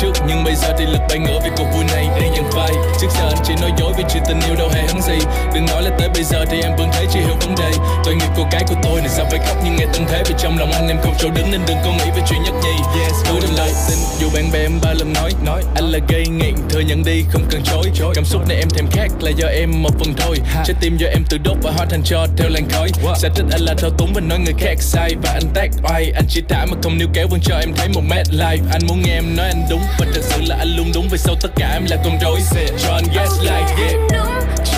trước 0.00 0.12
Nhưng 0.28 0.44
bây 0.44 0.54
giờ 0.54 0.68
thì 0.78 0.86
lực 0.86 1.00
bay 1.08 1.18
ngửa 1.18 1.40
vì 1.44 1.50
cuộc 1.56 1.66
vui 1.74 1.84
này 1.84 2.08
đang 2.20 2.34
dần 2.36 2.44
phai 2.52 2.72
Trước 3.00 3.08
giờ 3.10 3.28
anh 3.28 3.44
chỉ 3.44 3.54
nói 3.60 3.70
dối 3.78 3.92
vì 3.98 4.04
chuyện 4.12 4.22
tình 4.28 4.40
yêu 4.46 4.56
đâu 4.56 4.68
hề 4.68 4.82
hấn 4.86 5.02
gì. 5.02 5.18
Đừng 5.54 5.66
nói 5.66 5.82
là 5.82 5.90
tới 5.98 6.08
bây 6.14 6.24
giờ 6.24 6.44
thì 6.50 6.60
em 6.62 6.76
vẫn 6.76 6.88
thấy 6.92 7.06
chưa 7.12 7.20
hiểu 7.20 7.36
vấn 7.40 7.54
đề. 7.54 7.70
Tội 8.04 8.14
nghiệp 8.14 8.28
cô 8.36 8.42
gái 8.52 8.64
của 8.68 8.74
tôi 8.82 9.00
này 9.00 9.08
sao 9.08 9.26
phải 9.30 9.40
khóc 9.46 9.56
nhưng 9.64 9.76
nghe 9.76 9.84
tâm 9.92 10.02
thế. 10.08 10.22
Vì 10.28 10.34
trong 10.38 10.58
lòng 10.58 10.72
anh 10.72 10.88
em 10.88 10.96
không 11.02 11.14
chỗ 11.18 11.28
đứng 11.36 11.50
nên 11.50 11.60
đừng 11.66 11.76
có 11.84 11.90
nghĩ 11.92 12.10
về 12.16 12.22
chuyện 12.28 12.42
nhất 12.42 12.54
nhì. 12.62 13.00
Yes, 13.00 13.14
cứ 13.28 13.40
đừng 13.40 13.54
lời 13.56 13.72
tin 13.88 13.98
dù 14.20 14.28
bạn 14.34 14.52
bè 14.52 14.58
em 14.58 14.78
ba 14.82 14.92
lần 14.92 15.12
nói 15.12 15.30
nói 15.44 15.62
Anh 15.74 15.84
là 15.84 15.98
gây 16.08 16.26
nghiện 16.28 16.54
thừa 16.68 16.80
nhận 16.80 17.04
đi 17.04 17.24
không 17.30 17.42
cần 17.50 17.62
chối. 17.64 18.12
Cảm 18.14 18.24
xúc 18.24 18.48
này 18.48 18.56
em 18.56 18.68
thèm 18.68 18.86
khác 18.90 19.08
là 19.20 19.30
do 19.30 19.46
em 19.46 19.82
một 19.82 19.90
phần 19.98 20.14
thôi. 20.16 20.36
Trái 20.64 20.76
tim 20.80 20.96
do 20.96 21.06
em 21.06 21.24
tự 21.30 21.38
đốt 21.38 21.56
và 21.62 21.70
hóa 21.76 21.86
thành 21.90 22.02
cho 22.04 22.26
theo 22.36 22.48
làn 22.48 22.68
khói. 22.70 22.90
Sẽ 23.16 23.28
trách 23.34 23.46
anh 23.50 23.60
là 23.60 23.74
thao 23.78 23.90
túng 23.90 24.12
và 24.14 24.20
nói 24.20 24.38
người 24.38 24.54
khác 24.58 24.74
sai 24.80 25.14
Và 25.22 25.30
anh 25.32 25.48
tác 25.54 25.68
oai. 25.90 26.12
Anh 26.14 26.24
chỉ 26.28 26.42
thả 26.48 26.64
mà 26.64 26.76
không 26.82 26.98
níu 26.98 27.08
kéo 27.14 27.26
vẫn 27.30 27.40
cho 27.42 27.56
em 27.56 27.72
thấy 27.76 27.88
một 27.88 28.02
mét 28.08 28.26
live 28.30 28.62
Anh 28.72 28.82
muốn 28.88 29.02
nghe 29.02 29.12
em 29.12 29.36
nói 29.36 29.46
anh 29.46 29.66
đúng 29.70 29.80
và 29.98 30.06
thật 30.14 30.20
sự 30.22 30.40
là 30.46 30.56
anh 30.58 30.76
luôn 30.76 30.92
đúng 30.94 31.08
Vì 31.08 31.18
sau 31.18 31.34
tất 31.40 31.48
cả 31.56 31.70
em 31.72 31.84
là 31.90 31.96
con 32.04 32.18
rối 32.20 32.40
Cho 32.50 32.60
John 32.76 33.02
gaslight 33.14 33.76
yeah 33.78 34.77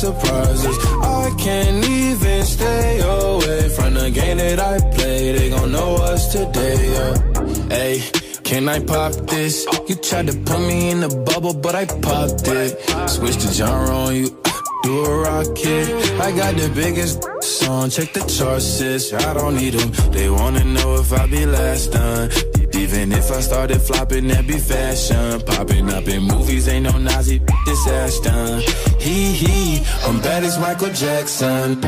surprises. 0.00 0.76
I 1.02 1.34
can't 1.38 1.84
even 1.84 2.44
stay 2.44 3.00
away 3.00 3.68
from 3.70 3.94
the 3.94 4.10
game 4.10 4.38
that 4.38 4.58
I 4.60 4.78
play. 4.96 5.32
They 5.32 5.50
gon' 5.50 5.72
know 5.72 5.96
us 5.96 6.32
today, 6.32 6.76
yeah. 6.94 7.68
Hey. 7.68 8.02
Can 8.46 8.68
I 8.68 8.78
pop 8.78 9.12
this? 9.26 9.66
You 9.88 9.96
tried 9.96 10.28
to 10.28 10.32
put 10.32 10.60
me 10.60 10.90
in 10.90 11.02
a 11.02 11.08
bubble, 11.08 11.52
but 11.52 11.74
I 11.74 11.84
popped 11.84 12.46
it. 12.46 12.78
Switch 13.10 13.38
the 13.42 13.52
genre 13.52 13.90
on 13.90 14.14
you, 14.14 14.28
do 14.84 15.04
a 15.04 15.18
rocket. 15.22 15.86
I 16.20 16.30
got 16.30 16.54
the 16.54 16.70
biggest 16.72 17.26
song, 17.42 17.90
check 17.90 18.12
the 18.12 18.20
charts, 18.20 18.64
sis. 18.64 19.12
I 19.12 19.34
don't 19.34 19.56
need 19.56 19.74
them. 19.74 19.90
They 20.12 20.30
wanna 20.30 20.62
know 20.62 20.94
if 20.94 21.12
I 21.12 21.26
be 21.26 21.44
last 21.44 21.90
done. 21.90 22.30
Even 22.72 23.10
if 23.10 23.32
I 23.32 23.40
started 23.40 23.82
flopping, 23.82 24.28
that 24.28 24.46
be 24.46 24.58
fashion. 24.58 25.40
Popping 25.40 25.90
up 25.90 26.06
in 26.06 26.22
movies, 26.22 26.68
ain't 26.68 26.84
no 26.84 26.96
Nazi, 26.98 27.38
this 27.66 27.88
ass 27.88 28.20
done. 28.20 28.62
Hee 29.06 29.34
hee, 29.34 29.86
I'm 30.04 30.20
bad 30.20 30.42
as 30.42 30.58
Michael 30.58 30.92
Jackson. 30.92 31.80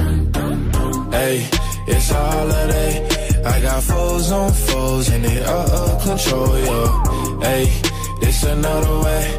Hey, 1.11 1.49
it's 1.89 2.13
a 2.13 2.15
holiday. 2.15 3.09
I 3.45 3.61
got 3.61 3.83
foes 3.83 4.31
on 4.31 4.53
foes 4.53 5.09
and 5.09 5.25
they 5.25 5.43
out 5.43 5.69
of 5.69 6.01
control, 6.05 6.57
yo. 6.57 7.41
Hey, 7.41 7.65
this 8.21 8.45
another 8.45 9.01
way. 9.01 9.38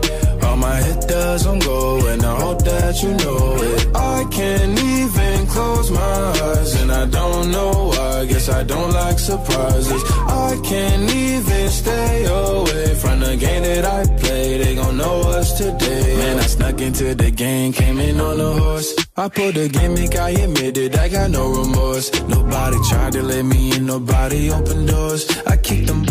My 0.69 0.82
hit 0.84 1.01
does 1.08 1.47
on 1.47 1.58
go 1.60 2.08
and 2.12 2.21
I 2.23 2.36
hope 2.43 2.62
that 2.63 3.01
you 3.01 3.12
know 3.23 3.43
it. 3.71 3.82
I 3.95 4.19
can't 4.38 4.77
even 4.93 5.47
close 5.47 5.89
my 5.89 6.21
eyes 6.47 6.71
and 6.82 6.91
I 6.91 7.05
don't 7.08 7.49
know 7.55 7.71
why. 7.93 8.25
Guess 8.29 8.49
I 8.49 8.62
don't 8.73 8.91
like 8.91 9.17
surprises. 9.17 10.01
I 10.47 10.51
can't 10.63 11.08
even 11.12 11.69
stay 11.69 12.25
away 12.25 12.88
from 13.01 13.19
the 13.25 13.36
game 13.45 13.63
that 13.63 13.86
I 13.97 14.01
play. 14.21 14.47
They 14.62 14.75
gon' 14.75 14.97
know 14.97 15.17
us 15.38 15.58
today. 15.58 16.17
Man, 16.21 16.38
I 16.38 16.47
snuck 16.55 16.79
into 16.82 17.15
the 17.15 17.32
game, 17.32 17.73
came 17.73 17.99
in 17.99 18.19
on 18.19 18.39
a 18.39 18.51
horse. 18.62 18.89
I 19.17 19.27
pulled 19.27 19.58
a 19.58 19.67
gimmick, 19.67 20.15
I 20.15 20.29
admitted 20.45 20.95
I 20.95 21.10
got 21.10 21.32
no 21.32 21.45
remorse. 21.62 22.08
Nobody 22.36 22.77
tried 22.89 23.13
to 23.13 23.23
let 23.23 23.43
me 23.43 23.75
in, 23.75 23.88
nobody 23.88 24.51
opened 24.51 24.88
doors. 24.88 25.23
I 25.47 25.58
kicked 25.58 25.88
them 25.88 26.05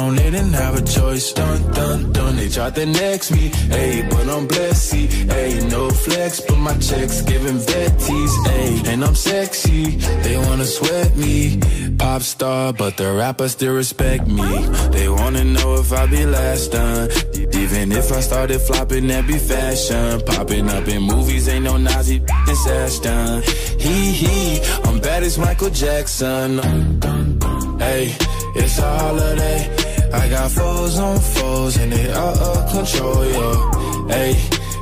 down, 0.00 0.16
they 0.16 0.30
didn't 0.30 0.52
have 0.52 0.74
a 0.76 0.82
choice. 0.82 1.32
Dun 1.32 1.72
dun 1.72 2.12
dun, 2.12 2.36
they 2.36 2.48
tried 2.48 2.74
to 2.74 2.86
next 2.86 3.30
me. 3.32 3.48
Hey, 3.76 4.06
but 4.08 4.28
I'm 4.28 4.46
blessed. 4.46 4.94
Hey, 5.34 5.68
no 5.68 5.90
flex, 5.90 6.40
but 6.40 6.58
my 6.58 6.74
checks 6.78 7.22
giving 7.22 7.58
vetties. 7.58 8.34
Hey, 8.48 8.92
and 8.92 9.04
I'm 9.04 9.14
sexy, 9.14 9.96
they 10.24 10.36
wanna 10.36 10.64
sweat 10.64 11.16
me. 11.16 11.60
Pop 11.98 12.22
star, 12.22 12.72
but 12.72 12.96
the 12.96 13.12
rappers 13.12 13.52
still 13.52 13.74
respect 13.74 14.26
me. 14.26 14.50
They 14.90 15.08
wanna 15.08 15.44
know 15.44 15.74
if 15.74 15.92
I 15.92 16.06
be 16.06 16.24
last 16.26 16.72
done. 16.72 17.10
Even 17.52 17.92
if 17.92 18.10
I 18.12 18.20
started 18.20 18.60
flopping, 18.60 19.06
that 19.08 19.26
be 19.26 19.38
fashion. 19.38 20.20
Popping 20.26 20.68
up 20.70 20.88
in 20.88 21.02
movies, 21.02 21.48
ain't 21.48 21.64
no 21.64 21.76
Nazi, 21.76 22.18
this 22.46 22.66
ass 22.66 22.98
done. 23.00 23.42
Hee 23.78 24.12
hee, 24.20 24.60
I'm 24.84 24.98
bad 25.00 25.22
as 25.22 25.36
Michael 25.38 25.70
Jackson. 25.70 26.58
Hey, 27.78 28.14
it's 28.54 28.78
a 28.78 28.98
holiday. 28.98 29.79
I 30.12 30.28
got 30.28 30.50
foes 30.50 30.98
on 30.98 31.18
foes 31.18 31.76
and 31.76 31.92
they 31.92 32.10
out 32.12 32.38
of 32.38 32.72
control, 32.72 33.24
yo. 33.24 33.70
Hey, 34.08 34.34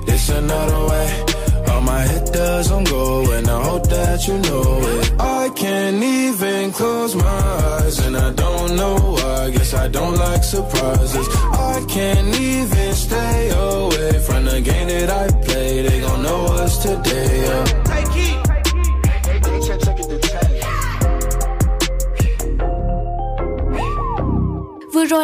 it's 0.07 0.29
another 0.31 0.81
way. 0.89 1.25
All 1.69 1.81
my 1.83 2.03
hit 2.03 2.33
does 2.33 2.73
on 2.73 2.85
go 2.85 3.31
and 3.33 3.49
I 3.49 3.63
hope 3.63 3.89
that 3.89 4.27
you 4.27 4.39
know 4.39 4.81
it. 4.81 5.21
I 5.21 5.51
can't 5.51 6.03
even 6.03 6.73
close 6.73 7.15
my 7.15 7.25
eyes 7.25 7.99
and 8.07 8.17
I 8.17 8.33
don't 8.33 8.77
know 8.77 8.97
why. 8.97 9.51
Guess 9.51 9.75
I 9.75 9.89
don't 9.89 10.17
like 10.17 10.45
surprises. 10.45 11.29
I 11.73 11.85
can't 11.89 12.35
even 12.41 12.93
stay 12.95 13.51
away 13.51 14.19
from 14.21 14.45
the 14.47 14.61
game 14.63 14.89
that 14.89 15.11
I 15.11 15.27
play. 15.45 15.83
They 15.83 16.01
gon' 16.01 16.23
know 16.23 16.45
us 16.63 16.83
today, 16.83 17.43
yeah. 17.43 17.88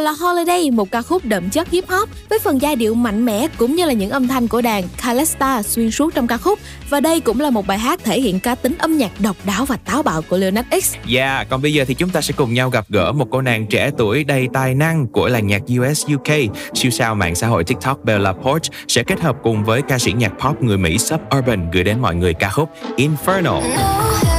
Là 0.05 0.13
Holiday, 0.13 0.71
một 0.71 0.91
ca 0.91 1.03
khúc 1.03 1.25
đậm 1.25 1.51
chất 1.51 1.71
hip 1.71 1.89
hop 1.89 2.09
với 2.31 2.39
phần 2.39 2.63
giai 2.63 2.77
điệu 2.77 2.95
mạnh 2.95 3.25
mẽ 3.25 3.49
cũng 3.59 3.77
như 3.77 3.87
là 3.87 3.93
những 3.93 4.11
âm 4.11 4.29
thanh 4.29 4.49
của 4.49 4.61
đàn 4.61 4.85
Calesta 5.03 5.63
xuyên 5.63 5.91
suốt 5.91 6.15
trong 6.15 6.27
ca 6.27 6.37
khúc. 6.37 6.59
Và 6.91 7.01
đây 7.01 7.21
cũng 7.21 7.41
là 7.41 7.51
một 7.51 7.67
bài 7.67 7.79
hát 7.79 8.01
thể 8.05 8.21
hiện 8.21 8.41
cá 8.41 8.55
tính 8.55 8.75
âm 8.79 8.97
nhạc 8.97 9.21
độc 9.21 9.37
đáo 9.45 9.65
và 9.65 9.77
táo 9.77 10.03
bạo 10.03 10.23
của 10.23 10.39
Nas 10.53 10.67
X. 10.71 10.95
Yeah, 10.95 11.09
dạ, 11.09 11.45
còn 11.51 11.63
bây 11.63 11.73
giờ 11.73 11.85
thì 11.89 11.95
chúng 11.95 12.11
ta 12.11 12.21
sẽ 12.21 12.35
cùng 12.37 12.55
nhau 12.55 12.71
gặp 12.71 12.85
gỡ 12.89 13.13
một 13.13 13.27
cô 13.31 13.41
nàng 13.41 13.67
trẻ 13.67 13.91
tuổi 13.99 14.25
đầy 14.25 14.49
tài 14.53 14.75
năng 14.75 15.07
của 15.07 15.29
làng 15.29 15.47
nhạc 15.47 15.63
US 15.81 16.07
UK. 16.15 16.35
Siêu 16.75 16.91
sao 16.91 17.15
mạng 17.15 17.35
xã 17.35 17.47
hội 17.47 17.65
TikTok 17.65 18.05
Bella 18.05 18.33
Poarch 18.33 18.65
sẽ 18.89 19.03
kết 19.03 19.21
hợp 19.21 19.37
cùng 19.43 19.65
với 19.65 19.83
ca 19.83 19.99
sĩ 19.99 20.13
nhạc 20.13 20.33
pop 20.45 20.63
người 20.63 20.79
Mỹ 20.79 20.99
Suburban 20.99 21.71
gửi 21.71 21.85
đến 21.85 22.01
mọi 22.01 22.15
người 22.15 22.35
ca 22.35 22.51
khúc 22.51 22.71
Infernal. 22.97 23.63
saint. 23.63 24.34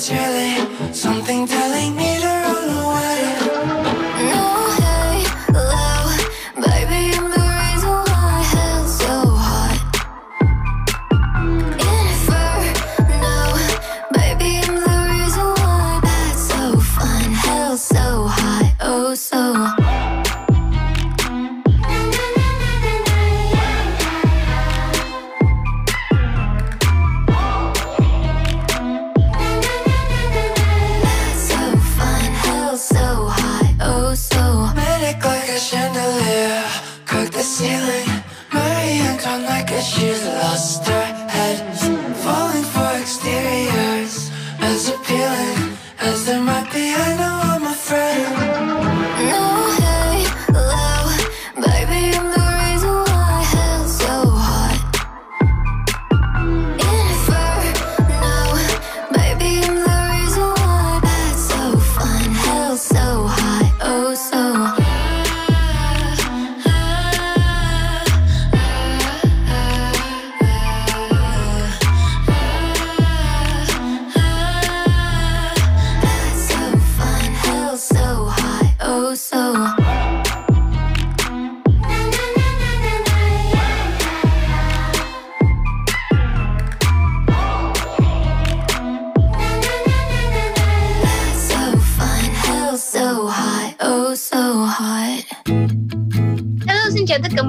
It's 0.00 0.10
really 0.10 0.69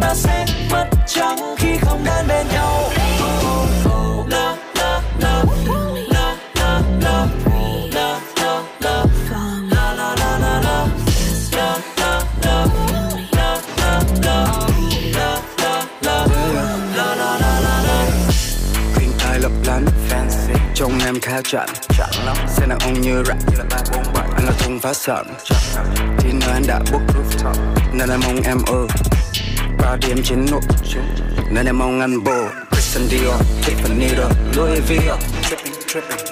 Ta 0.00 0.14
sẽ 0.14 0.46
mất 0.70 0.86
trắng 1.06 1.38
khi 1.58 1.76
không 1.80 2.04
đến 2.04 2.26
bên 2.28 2.46
nhau. 2.52 2.90
Trông 20.74 20.98
em 21.04 21.20
khá 21.20 21.40
chặn. 21.44 21.68
Xe 22.48 22.66
đàn 22.66 22.78
ông 22.78 23.00
như 23.00 23.22
rap, 23.26 23.36
như 23.50 23.56
là 23.58 23.64
347 23.70 24.28
Anh 24.36 24.46
là 24.46 24.52
thùng 24.58 24.78
phá 24.80 24.92
sản. 24.94 25.34
Thì 26.18 26.32
nơi 26.32 26.50
anh 26.52 26.62
đã 26.66 26.80
book 26.92 27.02
rooftop 27.06 27.54
Nên 27.92 28.10
em 28.10 28.20
mong 28.24 28.40
em 28.44 28.58
ơ 28.66 28.72
ừ 28.72 29.15
điểm 29.94 30.22
chiến 30.22 30.46
nộ 30.50 30.60
Nên 31.50 31.66
em 31.66 31.78
mong 31.78 32.00
ăn 32.00 32.24
bồ, 32.24 32.48
Christian 32.70 33.08
Dior, 33.08 33.40
Tiffany 33.62 34.16
rồi 34.16 34.30
Louis 34.56 34.80
V 34.88 34.92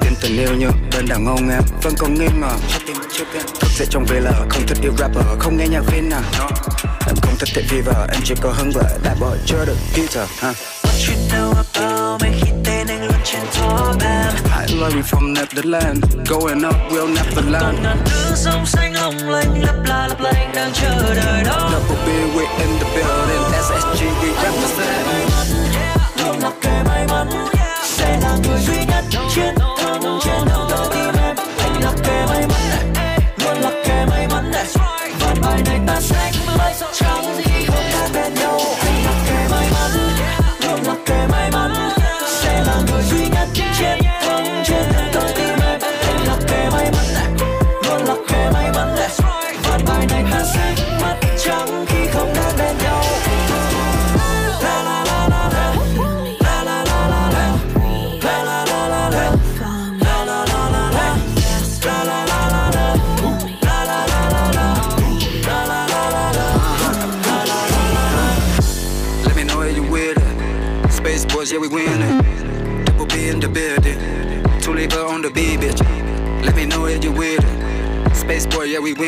Tin 0.01 0.13
tình 0.23 0.39
yêu 0.39 0.57
như 0.59 0.69
đơn 0.93 1.07
đảng 1.09 1.27
ông 1.27 1.51
em 1.51 1.63
Vẫn 1.83 1.95
còn 1.99 2.15
nghi 2.15 2.27
ngờ 2.41 2.51
Thức 3.61 3.69
dậy 3.79 3.87
trong 3.91 4.05
villa 4.05 4.31
là 4.31 4.47
không 4.51 4.67
thích 4.67 4.79
yêu 4.83 4.93
rapper, 4.99 5.25
Không 5.39 5.57
nghe 5.57 5.69
nhạc 5.69 5.83
viên 5.93 6.09
nào. 6.09 6.23
Em 7.07 7.17
không 7.23 7.35
thích 7.39 7.49
thể 7.55 7.63
fever 7.63 8.07
Em 8.13 8.21
chỉ 8.25 8.35
có 8.41 8.51
hứng 8.51 8.71
vợ. 8.75 8.99
Đại 9.05 9.17
bỏ 9.21 9.37
chưa 9.47 9.65
được 9.65 9.77
Peter 9.97 10.29
huh? 10.41 10.74
Luôn 13.69 13.99
trên 14.01 14.01
top 14.01 14.03
em 14.03 14.35
I 14.69 14.75
love 14.81 14.95
you 14.95 15.03
from 15.03 15.35
Netherlands 15.35 16.17
Going 16.29 16.65
up 16.65 16.77
we'll 16.91 17.15
never 17.15 17.45
land. 17.51 17.63
Còn 17.63 17.83
ngàn 17.83 17.99
thứ 18.07 18.35
sông 18.35 18.67
xanh 18.67 18.95
long 18.95 19.29
lanh 19.29 19.63
lấp 19.63 19.75
la 19.85 20.07
lấp 20.09 20.21
lánh 20.21 20.53
đang 20.55 20.73
chờ 20.73 21.15
đợi 21.15 21.45
đó. 21.45 21.71
Double 21.73 22.05
B 22.07 22.37
we 22.37 22.59
in 22.59 22.79
the 22.79 22.87
building. 22.95 23.43
SSG 23.63 24.05
we 24.23 24.29
represent 24.43 25.64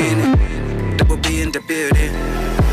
winning. 0.01 0.97
Double 0.97 1.17
B 1.17 1.41
in 1.41 1.53
the 1.53 1.61
building. 1.61 2.13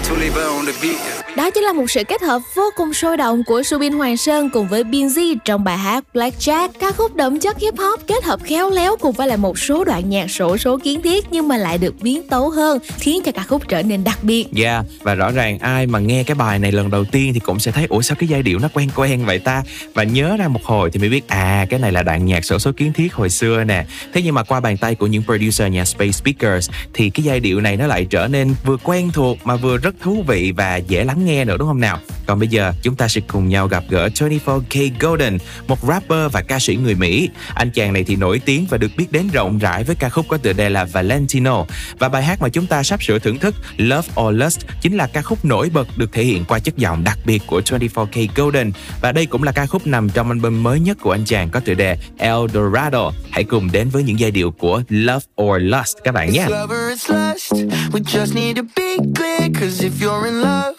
Two 0.03 0.15
labor 0.15 0.45
on 0.57 0.65
the 0.65 0.77
beat. 0.81 1.22
Chính 1.53 1.63
là 1.63 1.73
một 1.73 1.91
sự 1.91 2.03
kết 2.03 2.21
hợp 2.21 2.41
vô 2.55 2.63
cùng 2.75 2.93
sôi 2.93 3.17
động 3.17 3.43
của 3.43 3.63
Subin 3.63 3.93
Hoàng 3.93 4.17
Sơn 4.17 4.49
cùng 4.49 4.67
với 4.67 4.83
Binz 4.83 5.35
trong 5.45 5.63
bài 5.63 5.77
hát 5.77 6.03
Blackjack, 6.13 6.69
ca 6.79 6.91
khúc 6.91 7.15
đậm 7.15 7.39
chất 7.39 7.57
hip 7.59 7.73
hop 7.77 8.07
kết 8.07 8.23
hợp 8.23 8.39
khéo 8.43 8.69
léo 8.69 8.95
cùng 8.97 9.11
với 9.11 9.27
lại 9.27 9.37
một 9.37 9.59
số 9.59 9.83
đoạn 9.83 10.09
nhạc 10.09 10.31
sổ 10.31 10.57
số 10.57 10.77
kiến 10.77 11.01
thiết 11.01 11.25
nhưng 11.31 11.47
mà 11.47 11.57
lại 11.57 11.77
được 11.77 11.95
biến 12.01 12.27
tấu 12.27 12.49
hơn, 12.49 12.79
khiến 12.99 13.21
cho 13.25 13.31
ca 13.31 13.43
khúc 13.43 13.67
trở 13.67 13.83
nên 13.83 14.03
đặc 14.03 14.23
biệt. 14.23 14.45
Dạ, 14.51 14.73
yeah, 14.73 14.85
và 15.01 15.15
rõ 15.15 15.31
ràng 15.31 15.59
ai 15.59 15.85
mà 15.85 15.99
nghe 15.99 16.23
cái 16.23 16.35
bài 16.35 16.59
này 16.59 16.71
lần 16.71 16.91
đầu 16.91 17.05
tiên 17.05 17.33
thì 17.33 17.39
cũng 17.39 17.59
sẽ 17.59 17.71
thấy 17.71 17.85
ủa 17.89 18.01
sao 18.01 18.17
cái 18.19 18.29
giai 18.29 18.43
điệu 18.43 18.59
nó 18.59 18.69
quen 18.73 18.89
quen 18.95 19.25
vậy 19.25 19.39
ta 19.39 19.63
và 19.93 20.03
nhớ 20.03 20.37
ra 20.37 20.47
một 20.47 20.63
hồi 20.63 20.91
thì 20.91 20.99
mới 20.99 21.09
biết 21.09 21.27
à 21.27 21.65
cái 21.69 21.79
này 21.79 21.91
là 21.91 22.03
đoạn 22.03 22.25
nhạc 22.25 22.45
sổ 22.45 22.59
số 22.59 22.71
kiến 22.71 22.93
thiết 22.93 23.13
hồi 23.13 23.29
xưa 23.29 23.63
nè. 23.63 23.85
Thế 24.13 24.21
nhưng 24.21 24.35
mà 24.35 24.43
qua 24.43 24.59
bàn 24.59 24.77
tay 24.77 24.95
của 24.95 25.07
những 25.07 25.23
producer 25.23 25.71
nhà 25.71 25.85
Space 25.85 26.11
Speakers 26.11 26.69
thì 26.93 27.09
cái 27.09 27.23
giai 27.23 27.39
điệu 27.39 27.61
này 27.61 27.77
nó 27.77 27.87
lại 27.87 28.07
trở 28.09 28.27
nên 28.27 28.55
vừa 28.65 28.77
quen 28.83 29.11
thuộc 29.13 29.37
mà 29.43 29.55
vừa 29.55 29.77
rất 29.77 29.95
thú 30.01 30.23
vị 30.27 30.51
và 30.51 30.75
dễ 30.75 31.03
lắng 31.03 31.25
nghe 31.25 31.42
nữa 31.45 31.57
đúng 31.57 31.67
không 31.67 31.79
nào? 31.79 31.99
Còn 32.25 32.39
bây 32.39 32.47
giờ 32.47 32.73
chúng 32.81 32.95
ta 32.95 33.07
sẽ 33.07 33.21
cùng 33.27 33.49
nhau 33.49 33.67
gặp 33.67 33.83
gỡ 33.89 34.09
24K 34.15 34.91
Golden, 34.99 35.37
một 35.67 35.79
rapper 35.87 36.31
và 36.31 36.41
ca 36.41 36.59
sĩ 36.59 36.75
người 36.75 36.95
Mỹ. 36.95 37.29
Anh 37.55 37.71
chàng 37.71 37.93
này 37.93 38.03
thì 38.03 38.15
nổi 38.15 38.41
tiếng 38.45 38.65
và 38.69 38.77
được 38.77 38.91
biết 38.97 39.11
đến 39.11 39.29
rộng 39.33 39.57
rãi 39.57 39.83
với 39.83 39.95
ca 39.95 40.09
khúc 40.09 40.25
có 40.29 40.37
tựa 40.37 40.53
đề 40.53 40.69
là 40.69 40.85
Valentino. 40.85 41.65
Và 41.99 42.09
bài 42.09 42.23
hát 42.23 42.41
mà 42.41 42.49
chúng 42.49 42.65
ta 42.65 42.83
sắp 42.83 43.03
sửa 43.03 43.19
thưởng 43.19 43.39
thức 43.39 43.55
Love 43.77 44.07
or 44.21 44.35
Lust 44.35 44.59
chính 44.81 44.97
là 44.97 45.07
ca 45.07 45.21
khúc 45.21 45.45
nổi 45.45 45.69
bật 45.73 45.87
được 45.97 46.13
thể 46.13 46.23
hiện 46.23 46.45
qua 46.45 46.59
chất 46.59 46.77
giọng 46.77 47.03
đặc 47.03 47.17
biệt 47.25 47.41
của 47.47 47.61
24K 47.61 48.27
Golden. 48.35 48.71
Và 49.01 49.11
đây 49.11 49.25
cũng 49.25 49.43
là 49.43 49.51
ca 49.51 49.65
khúc 49.65 49.87
nằm 49.87 50.09
trong 50.09 50.29
album 50.29 50.63
mới 50.63 50.79
nhất 50.79 50.97
của 51.01 51.11
anh 51.11 51.25
chàng 51.25 51.49
có 51.49 51.59
tựa 51.59 51.73
đề 51.73 51.97
El 52.17 52.35
Dorado. 52.53 53.11
Hãy 53.31 53.43
cùng 53.43 53.71
đến 53.71 53.89
với 53.89 54.03
những 54.03 54.19
giai 54.19 54.31
điệu 54.31 54.51
của 54.51 54.83
Love 54.89 55.25
or 55.41 55.61
Lust 55.61 55.97
các 56.03 56.13
bạn 56.13 56.31
nhé. 56.31 56.45
It's 56.47 56.61
love 56.61 56.75
or 56.75 56.91
it's 56.91 57.33
lust. 57.33 57.53
We 57.91 58.03
just 58.03 58.35
need 58.35 58.57
to 58.57 58.63
be 58.75 58.97
clear. 59.15 59.51
Cause 59.59 59.89
if 59.89 59.91
you're 60.01 60.25
in 60.25 60.41
love, 60.41 60.73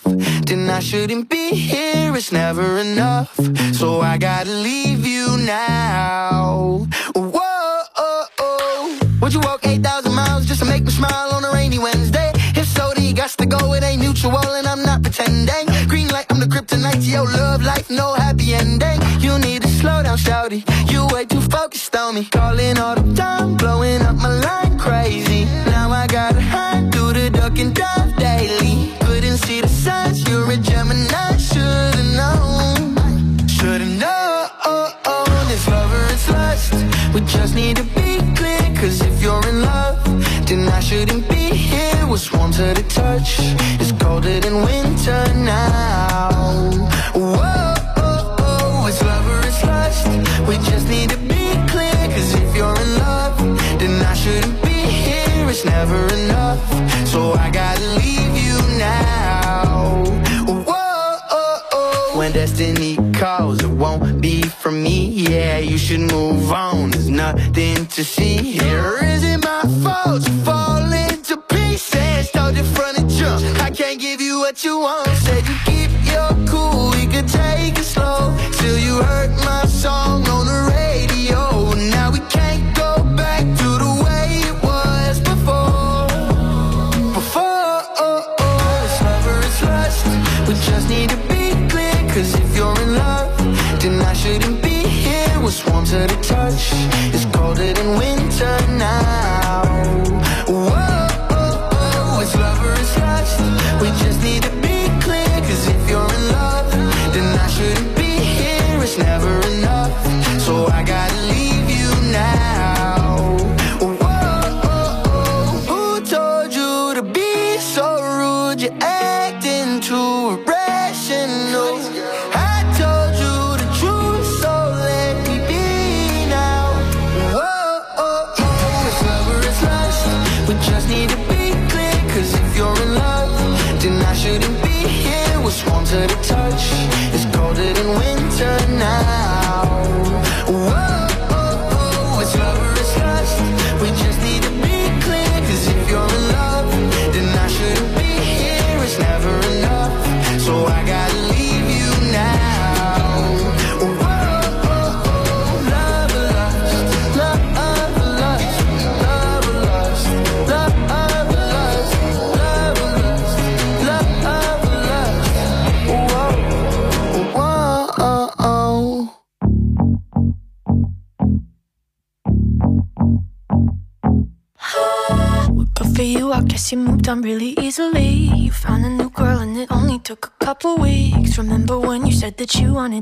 then 0.54 0.70
I 0.70 0.80
shouldn't 0.80 1.28
be 1.28 1.50
here. 1.50 2.14
It's 2.14 2.30
never 2.30 2.78
enough. 2.78 3.34
So 3.74 4.00
I 4.00 4.18
gotta 4.18 4.50
leave 4.50 5.04
you 5.06 5.36
now. 5.38 6.86
Whoa. 7.14 7.50
Would 9.20 9.32
you 9.32 9.40
walk 9.40 9.66
8,000 9.66 10.12
miles 10.14 10.46
just 10.46 10.60
to 10.60 10.66
make 10.66 10.84
me 10.84 10.90
smile 10.90 11.30
on 11.32 11.44
a 11.44 11.50
rainy 11.50 11.78
Wednesday? 11.78 12.30
If 12.60 12.66
so, 12.66 12.92
then 12.94 13.04
you 13.04 13.14
got 13.14 13.30
to 13.30 13.46
go. 13.46 13.72
It 13.72 13.82
ain't 13.82 14.00
mutual, 14.00 14.48
and 14.58 14.66
I'm 14.66 14.82
not 14.82 15.02
pretending. 15.02 15.66
Green 15.88 16.08
light, 16.08 16.26
I'm 16.30 16.40
the 16.40 16.46
kryptonite 16.46 17.02
to 17.04 17.10
your 17.16 17.24
love 17.24 17.62
life. 17.62 17.90
No 17.90 18.14
happy 18.14 18.54
ending. 18.54 19.00
You 19.20 19.38
need 19.38 19.62
to 19.62 19.68
slow 19.68 20.02
down, 20.02 20.18
shouty. 20.18 20.60
You 20.92 21.06
way 21.12 21.24
too 21.24 21.40
focused 21.40 21.96
on 21.96 22.14
me. 22.16 22.24
Calling 22.26 22.78
all 22.78 22.96
the 22.96 23.14
time, 23.14 23.56
blowing 23.56 24.02
up 24.02 24.16
my 24.16 24.32
line 24.46 24.78
crazy. 24.78 25.46
Now 25.74 25.90
I 25.90 26.06
gotta 26.06 26.40
hide 26.40 26.92
through 26.92 27.14
the 27.14 27.30
duck 27.30 27.58
and 27.58 27.74
dive 27.74 28.16
daily. 28.18 29.03
Just 37.44 37.56
need 37.56 37.76
to 37.76 37.82
be 38.00 38.16
clear. 38.34 38.64
Cause 38.80 39.02
if 39.02 39.22
you're 39.22 39.46
in 39.48 39.60
love, 39.60 40.02
then 40.46 40.66
I 40.68 40.80
shouldn't 40.80 41.28
be 41.28 41.44
here. 41.68 42.06
What's 42.06 42.32
warm 42.32 42.52
to 42.52 42.72
the 42.78 42.84
touch 42.88 43.38
is 43.82 43.92
colder 43.92 44.40
than 44.40 44.64
winter 44.64 45.22
now. 45.44 45.93
Be 64.24 64.40
from 64.40 64.82
me. 64.82 65.04
Yeah, 65.28 65.58
you 65.58 65.76
should 65.76 66.00
move 66.00 66.50
on. 66.50 66.92
There's 66.92 67.10
nothing 67.10 67.86
to 67.88 68.02
see 68.02 68.38
here. 68.38 68.96
Is 69.02 69.22
it 69.22 69.44
my 69.44 69.62
fault 69.82 70.26
you 70.26 70.34
fall 70.44 70.90
into 70.90 71.36
pieces? 71.36 72.30
You 72.34 72.64
from 72.76 72.92
the 72.96 73.04
jump, 73.18 73.44
I 73.60 73.70
can't 73.70 74.00
give 74.00 74.22
you 74.22 74.38
what 74.38 74.64
you 74.64 74.78
want. 74.78 75.08
Said 75.26 75.46
you 75.46 75.73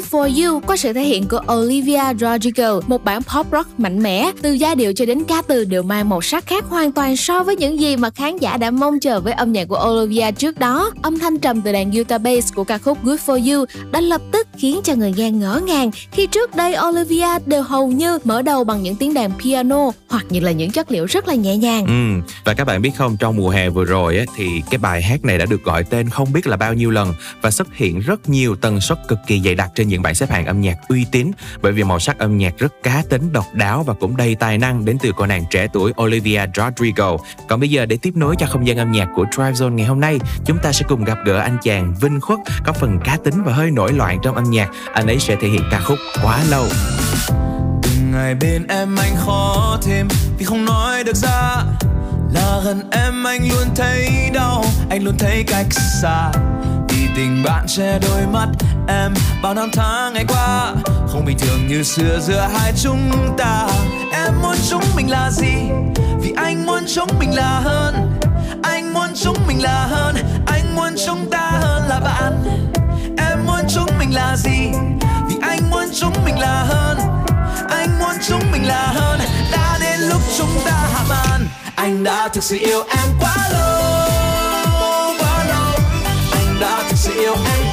Good 0.00 0.14
For 0.14 0.44
You 0.44 0.60
có 0.60 0.76
sự 0.76 0.92
thể 0.92 1.02
hiện 1.02 1.28
của 1.28 1.40
Olivia 1.54 2.02
Rodrigo, 2.20 2.80
một 2.86 3.04
bản 3.04 3.22
pop 3.22 3.46
rock 3.52 3.80
mạnh 3.80 4.02
mẽ, 4.02 4.30
từ 4.42 4.52
giai 4.52 4.74
điệu 4.74 4.92
cho 4.92 5.06
đến 5.06 5.24
ca 5.24 5.42
từ 5.42 5.64
đều 5.64 5.82
mang 5.82 6.08
màu 6.08 6.20
sắc 6.22 6.46
khác 6.46 6.64
hoàn 6.68 6.92
toàn 6.92 7.16
so 7.16 7.42
với 7.42 7.56
những 7.56 7.80
gì 7.80 7.96
mà 7.96 8.10
khán 8.10 8.36
giả 8.38 8.56
đã 8.56 8.70
mong 8.70 9.00
chờ 9.00 9.20
với 9.20 9.32
âm 9.32 9.52
nhạc 9.52 9.64
của 9.68 9.90
Olivia 9.90 10.32
trước 10.32 10.58
đó. 10.58 10.90
Âm 11.02 11.18
thanh 11.18 11.38
trầm 11.38 11.62
từ 11.62 11.72
đàn 11.72 11.90
guitar 11.90 12.22
bass 12.22 12.54
của 12.54 12.64
ca 12.64 12.78
khúc 12.78 12.98
Good 13.04 13.20
For 13.26 13.54
You 13.54 13.64
đã 13.92 14.00
lập 14.00 14.20
khiến 14.60 14.80
cho 14.84 14.94
người 14.94 15.12
nghe 15.16 15.30
ngỡ 15.30 15.60
ngàng 15.66 15.90
khi 16.12 16.26
trước 16.26 16.56
đây 16.56 16.76
Olivia 16.88 17.26
đều 17.46 17.62
hầu 17.62 17.88
như 17.88 18.18
mở 18.24 18.42
đầu 18.42 18.64
bằng 18.64 18.82
những 18.82 18.96
tiếng 18.96 19.14
đàn 19.14 19.30
piano 19.38 19.90
hoặc 20.08 20.24
như 20.30 20.40
là 20.40 20.52
những 20.52 20.70
chất 20.70 20.90
liệu 20.90 21.06
rất 21.06 21.28
là 21.28 21.34
nhẹ 21.34 21.56
nhàng. 21.56 21.86
Ừ, 21.86 22.32
và 22.44 22.54
các 22.54 22.64
bạn 22.64 22.82
biết 22.82 22.90
không, 22.96 23.16
trong 23.16 23.36
mùa 23.36 23.50
hè 23.50 23.68
vừa 23.68 23.84
rồi 23.84 24.16
ấy, 24.16 24.26
thì 24.36 24.62
cái 24.70 24.78
bài 24.78 25.02
hát 25.02 25.24
này 25.24 25.38
đã 25.38 25.46
được 25.46 25.64
gọi 25.64 25.84
tên 25.84 26.08
không 26.08 26.32
biết 26.32 26.46
là 26.46 26.56
bao 26.56 26.74
nhiêu 26.74 26.90
lần 26.90 27.14
và 27.42 27.50
xuất 27.50 27.74
hiện 27.74 28.00
rất 28.00 28.28
nhiều 28.28 28.56
tần 28.56 28.80
suất 28.80 28.98
cực 29.08 29.18
kỳ 29.26 29.40
dày 29.40 29.54
đặc 29.54 29.70
trên 29.74 29.88
những 29.88 30.02
bảng 30.02 30.14
xếp 30.14 30.30
hạng 30.30 30.46
âm 30.46 30.60
nhạc 30.60 30.76
uy 30.88 31.06
tín 31.12 31.30
bởi 31.62 31.72
vì 31.72 31.84
màu 31.84 31.98
sắc 31.98 32.18
âm 32.18 32.38
nhạc 32.38 32.58
rất 32.58 32.82
cá 32.82 33.02
tính, 33.08 33.32
độc 33.32 33.46
đáo 33.54 33.82
và 33.82 33.94
cũng 33.94 34.16
đầy 34.16 34.34
tài 34.34 34.58
năng 34.58 34.84
đến 34.84 34.98
từ 35.02 35.12
cô 35.16 35.26
nàng 35.26 35.44
trẻ 35.50 35.66
tuổi 35.72 35.92
Olivia 36.02 36.46
Rodrigo. 36.56 37.16
Còn 37.48 37.60
bây 37.60 37.68
giờ 37.68 37.86
để 37.86 37.98
tiếp 38.02 38.12
nối 38.16 38.36
cho 38.38 38.46
không 38.46 38.66
gian 38.66 38.76
âm 38.76 38.92
nhạc 38.92 39.08
của 39.14 39.24
Drive 39.32 39.52
Zone 39.52 39.74
ngày 39.74 39.86
hôm 39.86 40.00
nay, 40.00 40.18
chúng 40.44 40.58
ta 40.62 40.72
sẽ 40.72 40.84
cùng 40.88 41.04
gặp 41.04 41.18
gỡ 41.24 41.38
anh 41.38 41.56
chàng 41.62 41.94
Vinh 42.00 42.20
Khuất 42.20 42.38
có 42.64 42.72
phần 42.72 42.98
cá 43.04 43.16
tính 43.24 43.42
và 43.44 43.52
hơi 43.52 43.70
nổi 43.70 43.92
loạn 43.92 44.18
trong 44.22 44.34
âm 44.34 44.49
nhạc. 44.50 44.68
Anh 44.92 45.06
ấy 45.06 45.18
sẽ 45.18 45.36
thể 45.40 45.48
hiện 45.48 45.62
ca 45.70 45.80
khúc 45.80 45.98
Quá 46.22 46.38
lâu. 46.50 46.64
từng 47.82 48.10
ngày 48.12 48.34
bên 48.34 48.66
em 48.68 48.96
anh 48.96 49.16
khó 49.16 49.78
thêm, 49.82 50.08
vì 50.38 50.44
không 50.44 50.64
nói 50.64 51.04
được 51.04 51.16
ra. 51.16 51.56
Là 52.34 52.60
gần 52.64 52.90
em 52.90 53.24
anh 53.24 53.48
luôn 53.48 53.68
thấy 53.76 54.30
đau, 54.34 54.64
anh 54.90 55.04
luôn 55.04 55.14
thấy 55.18 55.44
cách 55.46 55.66
xa. 56.02 56.30
Vì 56.88 57.08
tình 57.16 57.42
bạn 57.42 57.66
che 57.68 57.98
đôi 57.98 58.26
mắt 58.26 58.48
em 58.88 59.14
bao 59.42 59.54
năm 59.54 59.70
tháng 59.72 60.12
ngày 60.12 60.24
qua. 60.28 60.74
Không 61.08 61.24
bình 61.24 61.38
thường 61.38 61.68
như 61.68 61.82
xưa, 61.82 62.18
giữa 62.20 62.48
hai 62.58 62.72
chúng 62.82 63.34
ta. 63.38 63.68
Em 64.12 64.32
muốn 64.42 64.56
chúng 64.70 64.84
mình 64.96 65.10
là 65.10 65.30
gì? 65.30 65.54
Vì 66.20 66.32
anh 66.36 66.66
muốn 66.66 66.82
chúng 66.94 67.08
mình 67.18 67.34
là 67.34 67.60
hơn. 67.64 68.18
Anh 68.62 68.92
muốn 68.94 69.08
chúng 69.22 69.36
mình 69.46 69.62
là 69.62 69.86
hơn. 69.86 70.16
Anh 70.46 70.76
muốn 70.76 70.94
chúng 71.06 71.30
ta 71.30 71.50
hơn 71.62 71.88
là 71.88 72.00
bạn 72.00 72.32
chúng 73.74 73.98
mình 73.98 74.14
là 74.14 74.36
gì? 74.36 74.70
Vì 75.28 75.36
anh 75.42 75.70
muốn 75.70 75.84
chúng 76.00 76.24
mình 76.24 76.38
là 76.38 76.62
hơn. 76.68 76.98
Anh 77.68 77.98
muốn 77.98 78.14
chúng 78.28 78.52
mình 78.52 78.66
là 78.66 78.86
hơn. 78.86 79.20
Đã 79.52 79.78
đến 79.80 80.00
lúc 80.00 80.22
chúng 80.38 80.60
ta 80.64 80.88
hạ 80.92 81.00
màn. 81.08 81.46
Anh 81.74 82.04
đã 82.04 82.28
thực 82.28 82.42
sự 82.44 82.58
yêu 82.60 82.82
em 82.88 83.08
quá 83.20 83.36
lâu 83.52 85.14
quá 85.18 85.44
lâu. 85.44 85.78
Anh 86.32 86.60
đã 86.60 86.82
thực 86.88 86.96
sự 86.96 87.12
yêu 87.14 87.34
em 87.34 87.69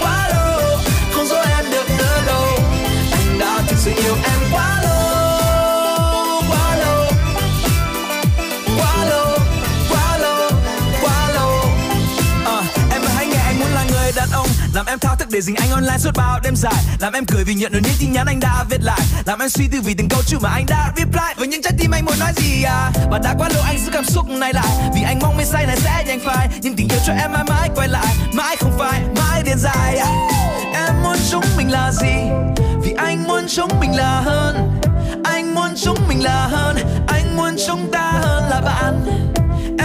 làm 15.28 15.34
để 15.34 15.42
dính 15.42 15.56
anh 15.56 15.72
online 15.72 15.98
suốt 15.98 16.12
bao 16.16 16.40
đêm 16.44 16.56
dài. 16.56 16.84
Làm 17.00 17.14
em 17.14 17.26
cười 17.26 17.44
vì 17.44 17.54
nhận 17.54 17.72
được 17.72 17.80
những 17.84 17.94
tin 18.00 18.12
nhắn 18.12 18.28
anh 18.28 18.40
đã 18.40 18.64
viết 18.70 18.82
lại. 18.82 19.00
Làm 19.26 19.40
em 19.40 19.50
suy 19.50 19.68
tư 19.72 19.82
vì 19.82 19.94
từng 19.94 20.08
câu 20.10 20.22
chữ 20.28 20.38
mà 20.42 20.50
anh 20.50 20.66
đã 20.68 20.94
reply 20.98 21.34
với 21.38 21.48
những 21.48 21.62
trái 21.62 21.74
tim 21.80 21.92
anh 21.92 22.06
muốn 22.06 22.20
nói 22.20 22.32
gì 22.36 22.64
à? 22.64 22.92
Và 23.12 23.20
đã 23.24 23.36
quá 23.40 23.50
lâu 23.54 23.64
anh 23.64 23.80
giữ 23.80 23.92
cảm 23.94 24.06
xúc 24.06 24.30
này 24.30 24.54
lại. 24.54 24.92
Vì 24.96 25.02
anh 25.02 25.20
mong 25.22 25.38
mê 25.38 25.44
say 25.44 25.66
này 25.66 25.78
sẽ 25.78 26.04
nhanh 26.08 26.20
phai. 26.26 26.50
Nhưng 26.62 26.76
tình 26.76 26.88
yêu 26.90 27.00
cho 27.08 27.14
em 27.14 27.32
mãi 27.34 27.44
mãi 27.50 27.70
quay 27.76 27.88
lại. 27.88 28.16
Mãi 28.34 28.56
không 28.56 28.72
phải 28.78 29.02
mãi 29.18 29.44
điên 29.44 29.58
dài 29.58 29.98
à. 29.98 30.08
em 30.74 31.04
muốn 31.04 31.18
chúng 31.32 31.46
mình 31.58 31.72
là 31.72 31.92
gì? 31.92 32.16
Vì 32.82 32.94
anh 32.98 33.28
muốn 33.28 33.46
chúng 33.48 33.80
mình 33.80 33.96
là 33.96 34.22
hơn. 34.22 34.82
Anh 35.24 35.56
muốn 35.56 35.70
chúng 35.84 36.08
mình 36.08 36.24
là 36.24 36.48
hơn. 36.48 36.78
Anh 37.08 37.38
muốn 37.38 37.56
chúng 37.68 37.92
ta 37.92 38.12
hơn 38.12 38.44
là 38.50 38.62
bạn. 38.62 39.06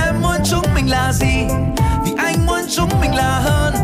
Em 0.07 0.23
muốn 0.23 0.37
chúng 0.51 0.75
mình 0.75 0.91
là 0.91 1.13
gì? 1.13 1.47
Vì 2.05 2.12
muốn 2.63 2.71
chúng 2.71 3.01
mình 3.01 3.15
là 3.15 3.41
hơn. 3.45 3.75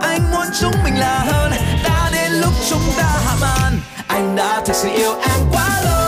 Anh 0.00 0.30
muốn 0.32 0.46
chúng 0.60 0.72
mình 0.84 0.98
là 0.98 1.18
hơn. 1.18 1.52
Đã 1.84 2.10
đến 2.12 2.32
lúc 2.32 2.52
chúng 2.70 2.92
ta 2.96 3.20
hạ 3.26 3.36
màn. 3.40 3.80
Anh 4.06 4.36
đã 4.36 4.62
thực 4.66 4.76
sự 4.76 4.88
yêu 4.88 5.14
em 5.14 5.40
quá 5.52 5.82
lâu 5.84 6.07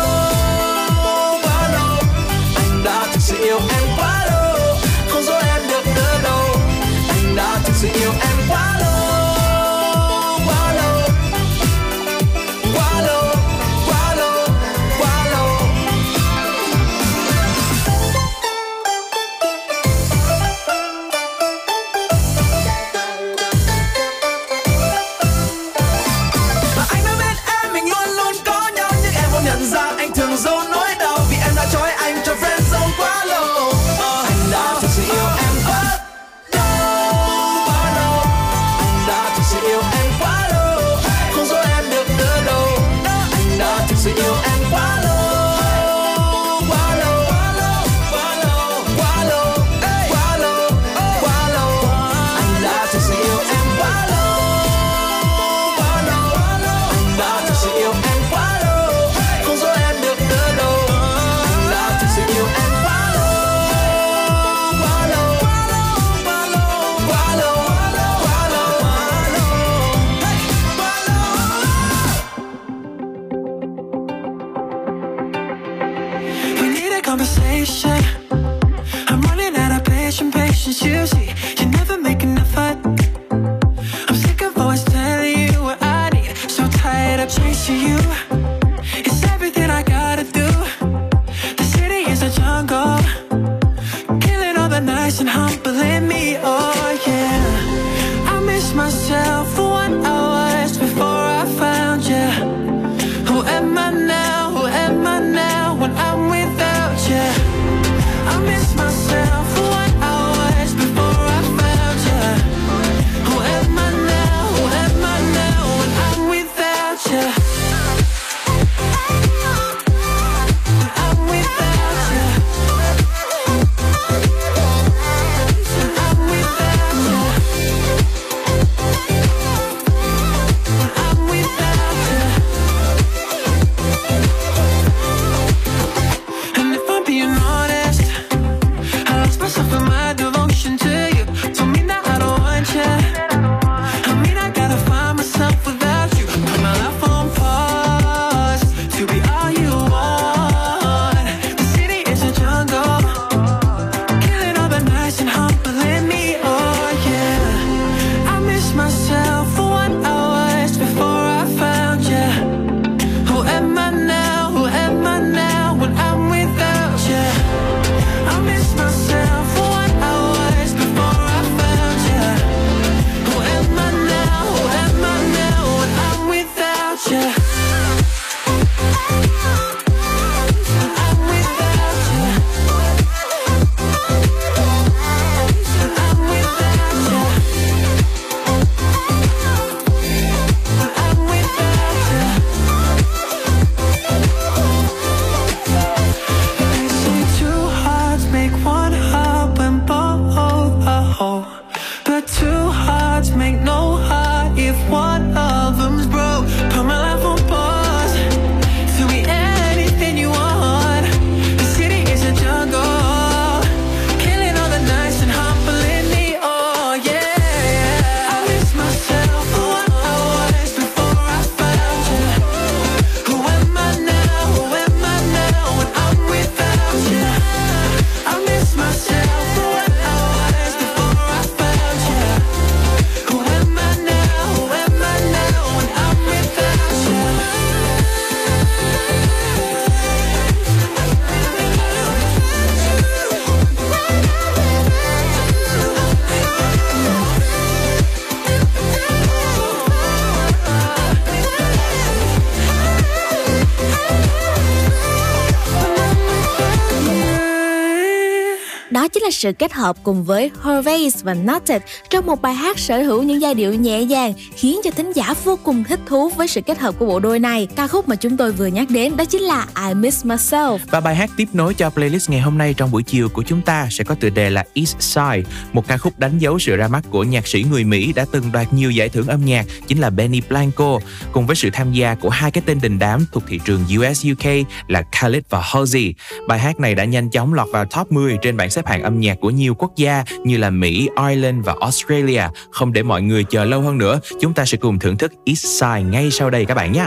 хотите 259.13 259.20
là 259.31 259.35
sự 259.35 259.53
kết 259.53 259.73
hợp 259.73 259.97
cùng 260.03 260.25
với 260.25 260.51
Hervey's 260.63 261.11
và 261.23 261.35
Nutted 261.35 261.83
trong 262.11 262.27
một 262.27 262.43
bài 262.43 262.55
hát 262.55 262.79
sở 262.79 263.03
hữu 263.03 263.23
những 263.23 263.41
giai 263.41 263.55
điệu 263.55 263.75
nhẹ 263.75 264.05
nhàng 264.05 264.33
khiến 264.57 264.81
cho 264.85 264.91
thính 264.91 265.13
giả 265.13 265.35
vô 265.45 265.59
cùng 265.63 265.85
thích 265.85 266.01
thú 266.07 266.29
với 266.29 266.49
sự 266.49 266.61
kết 266.61 266.79
hợp 266.79 266.95
của 266.99 267.07
bộ 267.07 267.21
đôi 267.21 267.39
này. 267.39 267.69
Ca 267.77 267.87
khúc 267.87 268.09
mà 268.09 268.17
chúng 268.17 268.37
tôi 268.37 268.53
vừa 268.53 268.67
nhắc 268.67 268.91
đến 268.91 269.17
đó 269.17 269.25
chính 269.25 269.43
là 269.43 269.67
I 269.89 269.95
Miss 269.95 270.27
Myself. 270.27 270.79
Và 270.91 271.01
bài 271.01 271.17
hát 271.17 271.31
tiếp 271.37 271.49
nối 271.53 271.75
cho 271.75 271.91
playlist 271.91 272.31
ngày 272.31 272.41
hôm 272.41 272.59
nay 272.59 272.75
trong 272.75 272.91
buổi 272.91 273.03
chiều 273.03 273.29
của 273.29 273.43
chúng 273.43 273.63
ta 273.63 273.89
sẽ 273.91 274.05
có 274.05 274.15
tựa 274.15 274.31
đề 274.31 274.51
là 274.51 274.65
East 274.75 274.97
Side, 275.01 275.43
một 275.73 275.89
ca 275.89 275.97
khúc 275.97 276.19
đánh 276.19 276.39
dấu 276.39 276.59
sự 276.59 276.77
ra 276.77 276.89
mắt 276.89 277.05
của 277.11 277.25
nhạc 277.25 277.47
sĩ 277.47 277.65
người 277.71 277.85
Mỹ 277.85 278.13
đã 278.13 278.27
từng 278.33 278.53
đoạt 278.53 278.73
nhiều 278.73 278.91
giải 278.91 279.09
thưởng 279.09 279.27
âm 279.27 279.45
nhạc 279.45 279.67
chính 279.87 279.99
là 279.99 280.11
Benny 280.11 280.41
Blanco, 280.49 280.99
cùng 281.33 281.47
với 281.47 281.57
sự 281.57 281.71
tham 281.73 281.93
gia 281.93 282.15
của 282.15 282.31
hai 282.31 282.51
cái 282.51 282.63
tên 282.67 282.81
đình 282.83 282.99
đám 282.99 283.27
thuộc 283.33 283.43
thị 283.49 283.61
trường 283.65 283.85
US 283.99 284.27
UK 284.33 284.51
là 284.89 285.03
Khalid 285.13 285.43
và 285.51 285.61
Halsey. 285.63 286.15
Bài 286.49 286.59
hát 286.59 286.81
này 286.81 286.95
đã 286.95 287.05
nhanh 287.05 287.31
chóng 287.31 287.55
lọt 287.55 287.69
vào 287.73 287.85
top 287.85 288.13
10 288.13 288.39
trên 288.43 288.57
bảng 288.57 288.71
xếp 288.71 288.87
hạng 288.87 289.03
âm 289.03 289.20
nhạc 289.21 289.41
của 289.41 289.51
nhiều 289.51 289.75
quốc 289.75 289.97
gia 289.97 290.25
như 290.45 290.57
là 290.57 290.71
Mỹ, 290.71 291.09
Ireland 291.29 291.65
và 291.65 291.75
Australia. 291.81 292.43
Không 292.71 292.93
để 292.93 293.03
mọi 293.03 293.23
người 293.23 293.45
chờ 293.45 293.65
lâu 293.65 293.81
hơn 293.81 293.99
nữa, 293.99 294.21
chúng 294.41 294.55
ta 294.55 294.65
sẽ 294.65 294.79
cùng 294.79 294.99
thưởng 294.99 295.17
thức 295.17 295.33
East 295.45 295.67
Side 295.67 296.03
ngay 296.11 296.31
sau 296.31 296.51
đây 296.51 296.65
các 296.65 296.75
bạn 296.75 296.93
nhé. 296.93 297.07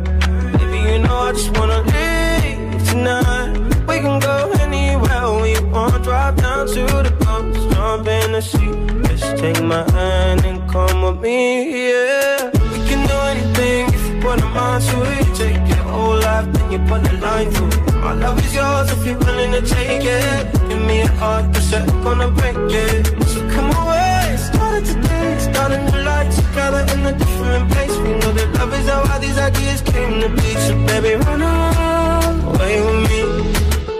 Know 1.03 1.17
I 1.27 1.31
just 1.33 1.51
wanna 1.57 1.81
leave 1.93 2.89
tonight. 2.89 3.51
We 3.87 3.95
can 4.03 4.19
go 4.19 4.51
anywhere 4.65 5.25
we 5.41 5.51
want. 5.71 6.03
Drive 6.03 6.35
down 6.37 6.67
to 6.67 6.83
the 7.07 7.13
coast, 7.25 7.59
jump 7.73 8.07
in 8.07 8.31
the 8.33 8.41
sea. 8.41 8.71
Just 9.07 9.37
take 9.37 9.61
my 9.63 9.83
hand 9.91 10.45
and 10.45 10.59
come 10.69 11.01
with 11.03 11.19
me, 11.21 11.37
yeah. 11.89 12.49
We 12.73 12.79
can 12.89 13.01
do 13.11 13.17
anything 13.33 13.83
if 13.97 14.03
you 14.07 14.15
put 14.21 14.41
a 14.41 14.45
mind 14.55 14.83
to 14.89 14.97
it. 15.15 15.27
Take 15.41 15.61
your 15.71 15.85
whole 15.93 16.19
life, 16.27 16.47
then 16.53 16.71
you 16.73 16.79
put 16.89 17.03
the 17.03 17.13
line 17.25 17.49
through 17.51 17.67
it. 17.67 17.93
My 18.05 18.13
love 18.13 18.37
is 18.45 18.53
yours 18.53 18.91
if 18.91 19.05
you're 19.05 19.19
willing 19.19 19.51
to 19.57 19.61
take 19.61 20.03
it. 20.03 20.43
Give 20.69 20.81
me 20.89 21.01
a 21.01 21.07
heart 21.19 21.45
that's 21.53 21.71
gonna 22.05 22.29
break 22.39 22.57
it. 22.57 23.05
So 23.31 23.39
come 23.53 23.69
away, 23.81 24.10
start 24.53 24.83
it 24.83 24.85
today. 24.85 25.39
Start 25.39 25.71
a 25.71 25.77
new 25.77 26.03
life 26.03 26.35
together 26.35 26.85
in 26.93 27.05
a 27.05 27.13
different 27.17 27.71
place. 27.71 27.95
We 27.97 28.11
know 28.19 28.31
that 28.33 28.49
love 28.59 28.73
is 28.73 28.87
how 28.87 29.11
all 29.11 29.19
these 29.19 29.37
ideas 29.37 29.81
came 29.81 30.21
to 30.21 30.29
be. 30.29 30.49
So 30.65 30.73
baby, 30.85 31.15
run 31.23 31.41
away 31.41 32.81
with 32.81 33.09
me. 33.09 33.60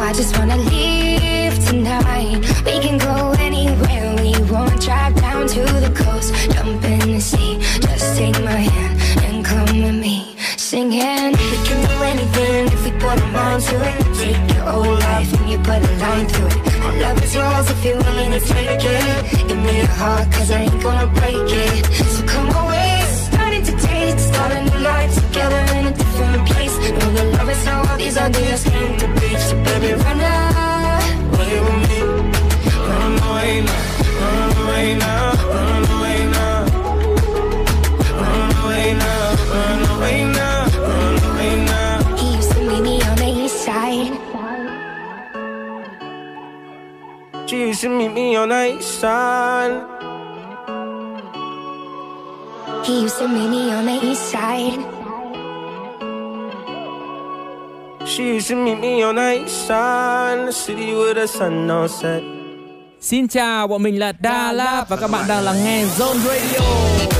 I 0.00 0.12
just 0.14 0.36
wanna 0.38 0.56
leave 0.56 1.54
tonight. 1.66 2.40
We 2.64 2.80
can 2.80 2.96
go 2.96 3.34
anywhere 3.38 4.16
we 4.16 4.32
want. 4.50 4.80
Drive 4.80 5.14
down 5.20 5.46
to 5.46 5.60
the 5.60 5.92
coast, 5.94 6.34
jump 6.52 6.82
in 6.84 7.12
the 7.12 7.20
sea. 7.20 7.58
Just 7.80 8.16
take 8.16 8.42
my 8.42 8.60
hand 8.72 8.98
and 9.24 9.44
come 9.44 9.68
with 9.82 9.94
me. 9.94 10.34
Singing, 10.56 11.32
we 11.52 11.56
can 11.66 11.80
do 11.86 11.96
anything 12.12 12.66
if 12.72 12.82
we 12.84 12.92
put 12.92 13.20
our 13.20 13.30
mind 13.30 13.62
to 13.64 13.76
it. 13.76 13.98
Take 14.16 14.54
your 14.54 14.64
whole 14.64 14.94
life 14.94 15.32
and 15.38 15.50
you 15.50 15.58
put 15.58 15.84
a 15.84 15.92
line 15.98 16.26
through 16.26 16.46
it. 16.46 16.80
Our 16.82 16.92
love 17.02 17.22
is 17.22 17.34
yours 17.34 17.70
if 17.70 17.84
you're 17.84 17.98
willing 17.98 18.30
to 18.32 18.40
take 18.40 18.82
it. 18.82 19.48
Give 19.48 19.58
me 19.58 19.76
your 19.78 19.86
heart, 20.00 20.32
cause 20.32 20.50
I 20.50 20.62
ain't 20.62 20.82
gonna 20.82 21.08
break 21.08 21.36
it. 21.36 21.84
So 22.14 22.24
come 22.26 22.48
away, 22.64 23.04
starting 23.28 23.64
to 23.64 23.72
taste. 23.76 24.32
Start 24.32 24.52
a 24.52 24.64
new 24.64 24.78
life 24.78 25.14
together 25.14 25.79
these 28.00 28.16
ideas 28.16 28.64
came 28.64 28.96
to 28.98 29.06
be. 29.20 29.28
So 29.46 29.54
baby, 29.64 29.92
run 30.02 30.20
away 31.34 31.54
with 31.66 31.80
me. 31.88 32.00
Run 32.88 33.12
away 33.28 33.52
now, 33.68 33.84
run 34.20 34.50
away 34.62 34.86
now, 35.04 35.26
run 35.54 35.84
away 35.94 36.18
now. 36.36 36.56
Run 38.20 38.50
away 38.62 38.86
now, 39.04 39.22
run 39.54 39.80
away 39.92 40.18
now, 40.38 40.58
run 40.88 41.16
away 41.28 41.52
now. 41.72 42.16
He 42.16 42.26
used 42.36 42.52
to 42.52 42.60
meet 42.68 42.82
me 42.88 42.96
on 43.10 43.16
the 43.22 43.30
east 43.44 43.58
side. 43.66 44.12
She 47.48 47.56
used 47.68 47.80
to 47.82 47.88
meet 47.88 48.12
me 48.12 48.36
on 48.36 48.48
the 48.48 48.62
east 48.76 49.00
side. 49.00 49.76
He 52.86 53.02
used 53.02 53.18
to 53.18 53.28
meet 53.28 53.50
me 53.50 53.70
on 53.72 53.84
the 53.86 53.98
east 54.10 54.30
side. 54.30 54.99
She 58.10 58.22
used 58.22 58.48
to 58.48 58.56
meet 58.56 58.80
me 58.80 59.04
on 59.04 59.14
the 59.14 59.44
east 59.44 59.68
side, 59.68 60.38
in 60.38 60.46
the 60.46 60.52
city 60.52 60.94
where 60.94 61.14
the 61.14 61.26
sun 61.26 61.68
don't 61.68 61.88
set. 61.88 62.22
Xin 63.00 63.28
chào, 63.28 63.68
bọn 63.68 63.82
mình 63.82 63.98
là 63.98 64.12
Đà 64.12 64.52
La 64.52 64.84
và 64.88 64.96
các 64.96 65.10
bạn 65.10 65.24
đang 65.28 65.44
lắng 65.44 65.56
nghe 65.64 65.84
Zone 65.84 66.18
Radio. 66.18 67.19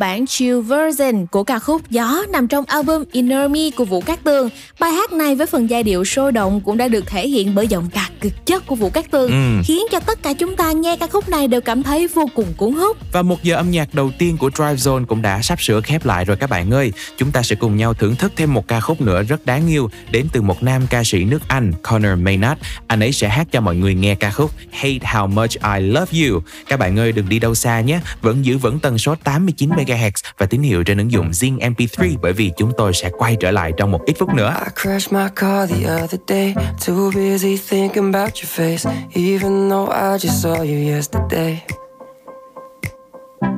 Bản 0.00 0.26
chill 0.26 0.60
version 0.60 1.26
của 1.26 1.44
ca 1.44 1.58
khúc 1.58 1.90
Gió 1.90 2.22
nằm 2.32 2.48
trong 2.48 2.64
album 2.64 3.04
Inner 3.12 3.50
Me 3.50 3.70
của 3.76 3.84
Vũ 3.84 4.00
Cát 4.00 4.24
Tường. 4.24 4.48
Bài 4.80 4.92
hát 4.92 5.12
này 5.12 5.34
với 5.34 5.46
phần 5.46 5.70
giai 5.70 5.82
điệu 5.82 6.04
sôi 6.04 6.32
động 6.32 6.60
cũng 6.64 6.76
đã 6.76 6.88
được 6.88 7.06
thể 7.06 7.28
hiện 7.28 7.54
bởi 7.54 7.68
giọng 7.68 7.88
ca 7.92 8.08
cực 8.20 8.32
chất 8.50 8.66
của 8.66 8.74
Vũ 8.74 8.90
Cát 8.90 9.10
Tường, 9.10 9.30
Ừ. 9.30 9.62
khiến 9.64 9.80
cho 9.92 10.00
tất 10.00 10.22
cả 10.22 10.32
chúng 10.32 10.56
ta 10.56 10.72
nghe 10.72 10.96
ca 10.96 11.06
khúc 11.06 11.28
này 11.28 11.48
đều 11.48 11.60
cảm 11.60 11.82
thấy 11.82 12.06
vô 12.08 12.26
cùng 12.34 12.46
cuốn 12.56 12.72
hút. 12.72 12.96
Và 13.12 13.22
một 13.22 13.42
giờ 13.42 13.56
âm 13.56 13.70
nhạc 13.70 13.94
đầu 13.94 14.10
tiên 14.18 14.36
của 14.36 14.50
Drive 14.54 14.74
Zone 14.74 15.06
cũng 15.06 15.22
đã 15.22 15.42
sắp 15.42 15.60
sửa 15.62 15.80
khép 15.80 16.06
lại 16.06 16.24
rồi 16.24 16.36
các 16.36 16.50
bạn 16.50 16.70
ơi. 16.70 16.92
Chúng 17.18 17.32
ta 17.32 17.42
sẽ 17.42 17.56
cùng 17.56 17.76
nhau 17.76 17.94
thưởng 17.94 18.16
thức 18.16 18.32
thêm 18.36 18.54
một 18.54 18.68
ca 18.68 18.80
khúc 18.80 19.00
nữa 19.00 19.22
rất 19.22 19.46
đáng 19.46 19.68
yêu 19.68 19.90
đến 20.10 20.26
từ 20.32 20.42
một 20.42 20.62
nam 20.62 20.82
ca 20.90 21.04
sĩ 21.04 21.24
nước 21.24 21.42
Anh, 21.48 21.72
Connor 21.82 22.18
Maynard. 22.18 22.60
Anh 22.86 23.00
ấy 23.00 23.12
sẽ 23.12 23.28
hát 23.28 23.46
cho 23.52 23.60
mọi 23.60 23.76
người 23.76 23.94
nghe 23.94 24.14
ca 24.14 24.30
khúc 24.30 24.50
Hate 24.72 24.98
How 24.98 25.26
Much 25.28 25.50
I 25.76 25.80
Love 25.80 26.18
You. 26.28 26.40
Các 26.68 26.78
bạn 26.78 26.98
ơi 26.98 27.12
đừng 27.12 27.28
đi 27.28 27.38
đâu 27.38 27.54
xa 27.54 27.80
nhé, 27.80 28.00
vẫn 28.22 28.44
giữ 28.44 28.58
vững 28.58 28.78
tần 28.78 28.98
số 28.98 29.14
89 29.24 29.70
MHz 29.70 30.10
và 30.38 30.46
tín 30.46 30.62
hiệu 30.62 30.84
trên 30.84 30.98
ứng 30.98 31.12
dụng 31.12 31.30
Zing 31.30 31.58
MP3 31.58 32.16
bởi 32.22 32.32
vì 32.32 32.50
chúng 32.56 32.72
tôi 32.76 32.92
sẽ 32.94 33.10
quay 33.18 33.36
trở 33.40 33.50
lại 33.50 33.72
trong 33.76 33.90
một 33.90 34.00
ít 34.06 34.16
phút 34.18 34.34
nữa. 34.34 34.54
I 34.64 34.70
crashed 34.82 35.12
my 35.12 35.28
car 35.36 35.70
the 35.70 35.94
other 35.94 36.20
day. 36.28 36.54
Too 36.86 37.10
busy 37.14 37.56
thinking 37.68 38.12
about 38.12 38.30
your 38.40 38.48
face. 38.48 38.86
Even 39.14 39.68
though 39.68 39.88
I 39.88 40.18
just 40.18 40.40
saw 40.42 40.62
you 40.62 40.78
yesterday. 40.78 41.64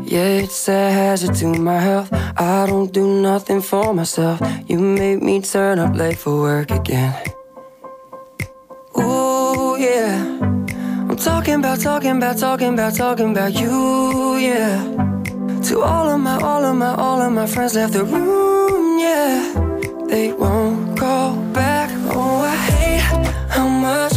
Yeah, 0.05 0.43
it's 0.43 0.68
a 0.68 0.91
hazard 0.91 1.35
to 1.37 1.47
my 1.47 1.78
health. 1.78 2.12
I 2.37 2.66
don't 2.66 2.93
do 2.93 3.22
nothing 3.22 3.61
for 3.62 3.95
myself. 3.95 4.41
You 4.66 4.78
made 4.78 5.22
me 5.22 5.41
turn 5.41 5.78
up 5.78 5.95
late 5.95 6.18
for 6.18 6.41
work 6.41 6.70
again. 6.70 7.14
Ooh, 8.99 9.76
yeah. 9.78 10.39
I'm 11.09 11.16
talking 11.16 11.55
about, 11.55 11.80
talking 11.80 12.16
about, 12.16 12.39
talking 12.39 12.74
about, 12.74 12.95
talking 12.95 13.30
about 13.30 13.53
you, 13.55 14.37
yeah. 14.37 14.83
To 15.68 15.80
all 15.83 16.09
of 16.11 16.20
my, 16.20 16.37
all 16.41 16.64
of 16.64 16.76
my, 16.76 16.95
all 16.95 17.20
of 17.22 17.33
my 17.33 17.47
friends 17.47 17.74
left 17.74 17.93
the 17.93 18.05
room, 18.05 18.99
yeah. 18.99 19.53
They 20.09 20.33
won't 20.33 20.99
go 20.99 21.37
back. 21.53 21.91
Oh, 22.14 22.43
I 22.43 22.57
hate 22.57 23.01
how 23.49 23.68
much 23.68 24.12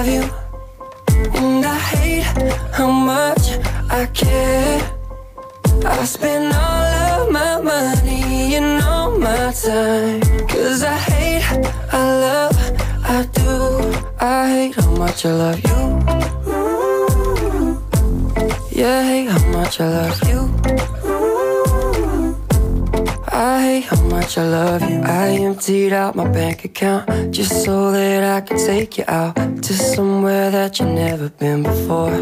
love 0.00 0.08
you. 0.08 0.24
And 1.34 1.64
I 1.64 1.78
hate 1.78 2.22
how 2.72 2.90
much 2.90 3.58
I 3.90 4.06
care. 4.06 4.80
I 5.84 6.04
spend 6.04 6.52
all 6.54 6.84
of 7.12 7.30
my 7.30 7.60
money 7.60 8.54
and 8.54 8.82
all 8.82 9.10
my 9.18 9.52
time. 9.52 10.20
Cause 10.48 10.82
I 10.82 10.96
hate, 10.96 11.44
I 11.92 12.04
love, 12.26 12.56
I 13.04 13.26
do. 13.40 13.52
I 14.20 14.48
hate 14.48 14.74
how 14.76 14.90
much 14.92 15.26
I 15.26 15.32
love 15.32 15.60
you. 15.68 15.80
Mm. 16.48 17.70
Yeah, 18.72 19.00
I 19.00 19.04
hate 19.10 19.28
how 19.34 19.44
much 19.52 19.80
I 19.80 19.88
love 19.88 20.20
you. 20.30 20.99
I 23.32 23.62
hate 23.62 23.84
how 23.84 24.02
much 24.02 24.36
I 24.38 24.44
love 24.44 24.82
you. 24.90 25.00
I 25.02 25.28
emptied 25.30 25.92
out 25.92 26.16
my 26.16 26.28
bank 26.28 26.64
account 26.64 27.32
just 27.32 27.64
so 27.64 27.92
that 27.92 28.24
I 28.24 28.40
could 28.40 28.58
take 28.58 28.98
you 28.98 29.04
out 29.06 29.36
to 29.36 29.72
somewhere 29.72 30.50
that 30.50 30.80
you've 30.80 30.88
never 30.88 31.28
been 31.28 31.62
before. 31.62 32.20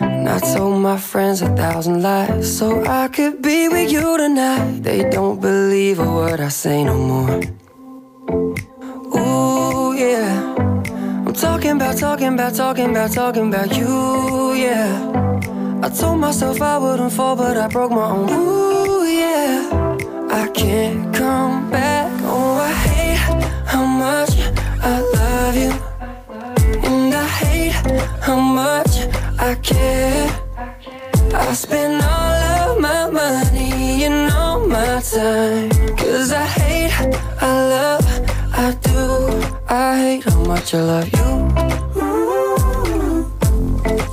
And 0.00 0.28
I 0.28 0.38
told 0.38 0.80
my 0.80 0.96
friends 0.96 1.42
a 1.42 1.54
thousand 1.54 2.02
lies 2.02 2.58
so 2.58 2.82
I 2.84 3.08
could 3.08 3.42
be 3.42 3.68
with 3.68 3.92
you 3.92 4.16
tonight. 4.16 4.82
They 4.82 5.08
don't 5.10 5.38
believe 5.38 5.98
a 5.98 6.10
word 6.10 6.40
I 6.40 6.48
say 6.48 6.82
no 6.82 6.96
more. 6.96 7.40
Ooh, 9.16 9.94
yeah. 9.94 10.54
I'm 11.26 11.34
talking 11.34 11.72
about, 11.72 11.98
talking 11.98 12.32
about, 12.32 12.54
talking 12.54 12.90
about, 12.90 13.12
talking 13.12 13.48
about 13.48 13.76
you, 13.76 14.54
yeah. 14.54 15.80
I 15.82 15.90
told 15.90 16.20
myself 16.20 16.62
I 16.62 16.78
wouldn't 16.78 17.12
fall, 17.12 17.36
but 17.36 17.58
I 17.58 17.68
broke 17.68 17.90
my 17.90 18.10
own. 18.10 18.30
Ooh. 18.30 18.95
I 20.36 20.48
can't 20.48 21.14
come 21.14 21.70
back. 21.70 22.12
Oh, 22.22 22.58
I 22.60 22.70
hate 22.70 23.16
how 23.72 23.86
much 23.86 24.32
I 24.82 25.00
love 25.16 25.56
you. 25.56 25.72
And 26.88 27.14
I 27.14 27.26
hate 27.26 27.72
how 28.20 28.38
much 28.38 28.94
I 29.38 29.54
care. 29.54 30.28
I 31.32 31.54
spend 31.54 32.02
all 32.02 32.34
of 32.60 32.80
my 32.80 33.08
money 33.08 34.04
and 34.04 34.30
all 34.30 34.60
my 34.60 35.00
time. 35.00 35.70
Cause 35.96 36.30
I 36.32 36.46
hate, 36.58 36.92
I 37.40 37.52
love, 37.74 38.06
I 38.52 38.76
do. 38.88 39.00
I 39.70 39.98
hate 40.02 40.24
how 40.24 40.40
much 40.44 40.74
I 40.74 40.82
love 40.82 41.08
you. 41.16 41.30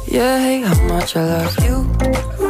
Yeah, 0.07 0.35
I 0.35 0.39
hate 0.39 0.63
how 0.71 0.87
much 0.87 1.17
I 1.17 1.25
love 1.25 1.55
you. 1.65 2.42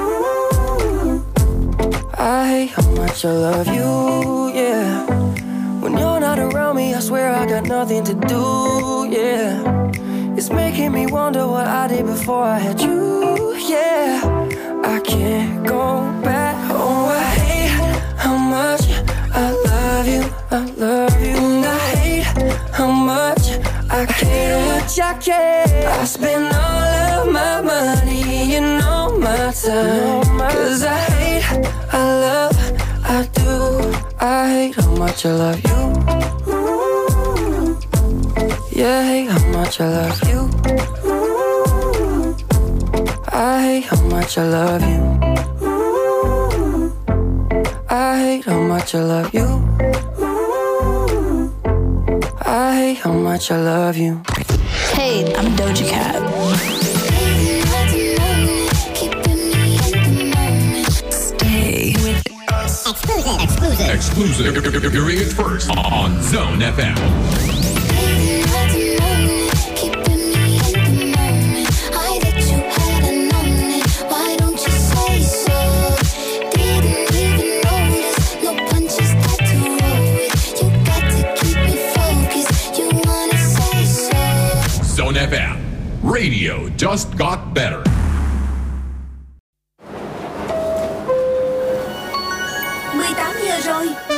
I 2.26 2.48
hate 2.48 2.70
how 2.70 2.90
much 2.92 3.26
I 3.26 3.34
love 3.34 3.68
you, 3.68 4.48
yeah. 4.56 5.06
When 5.82 5.92
you're 5.98 6.22
not 6.22 6.40
around 6.40 6.78
me, 6.78 6.94
I 6.94 7.02
swear 7.02 7.30
I 7.30 7.46
got 7.46 7.66
nothing 7.66 8.06
to 8.06 8.14
do, 8.14 9.10
yeah. 9.12 9.92
It's 10.38 10.50
making 10.50 10.94
me 10.94 11.06
wonder 11.06 11.46
what 11.46 11.68
I 11.68 11.90
did 11.90 12.06
before 12.06 12.46
I 12.46 12.60
had 12.60 12.80
you, 12.80 13.58
yeah. 13.68 14.22
I 14.86 15.02
can't 15.02 15.68
go 15.68 16.00
back. 16.24 16.56
Oh, 16.72 17.08
I 17.10 17.24
hate 17.44 18.00
how 18.18 18.38
much 18.38 18.84
I 19.34 19.52
love 19.52 20.08
you, 20.08 20.24
I 20.50 20.64
love 20.78 21.22
you. 21.22 21.36
And 21.36 21.66
I 21.66 21.78
hate 21.98 22.24
how 22.72 22.90
much 22.90 23.43
I 23.94 24.06
care. 24.08 24.58
I 25.02 25.14
care. 25.20 25.88
I 25.88 26.06
spend 26.06 26.52
all 26.52 26.82
of 27.22 27.32
my 27.32 27.62
money 27.62 28.56
and 28.56 28.82
all 28.82 29.16
my 29.18 29.52
time. 29.52 30.40
Cause 30.52 30.84
I 30.84 30.98
hate, 31.14 31.46
I 31.94 32.04
love, 32.26 32.58
I 33.04 33.28
do. 33.34 33.94
I 34.20 34.50
hate 34.50 34.76
how 34.76 34.90
much 34.96 35.26
I 35.28 35.32
love 35.34 35.62
you. 35.70 35.80
Yeah, 38.72 39.00
I 39.00 39.06
hate 39.12 39.30
how 39.30 39.48
much 39.58 39.80
I 39.80 39.88
love 40.00 40.20
you. 40.28 40.50
I 43.32 43.62
hate 43.62 43.86
how 43.86 44.02
much 44.08 44.38
I 44.40 44.48
love 44.58 44.82
you. 44.92 45.02
I 47.90 48.18
hate 48.24 48.46
how 48.46 48.60
much 48.60 48.96
I 48.96 49.04
love 49.04 49.34
you. 49.34 50.13
I 52.84 52.88
hate 52.88 52.98
how 52.98 53.14
much 53.14 53.50
I 53.50 53.62
love 53.62 53.96
you. 53.96 54.22
Hey, 54.92 55.34
I'm 55.38 55.56
Doja 55.56 55.88
Cat. 55.90 56.20
Stay 61.14 61.94
with 62.04 62.52
us. 62.52 62.86
Exclusive. 62.86 63.42
Exclusive. 63.42 64.58
Exclusive. 64.58 64.92
Hearing 64.92 65.18
it 65.18 65.32
first 65.32 65.70
on 65.70 66.22
Zone 66.24 66.60
FM. 66.60 67.43
Radio 86.24 86.70
just 86.78 87.18
got 87.18 87.54
better. 87.54 87.84
giờ 93.46 93.60
rồi 93.66 94.13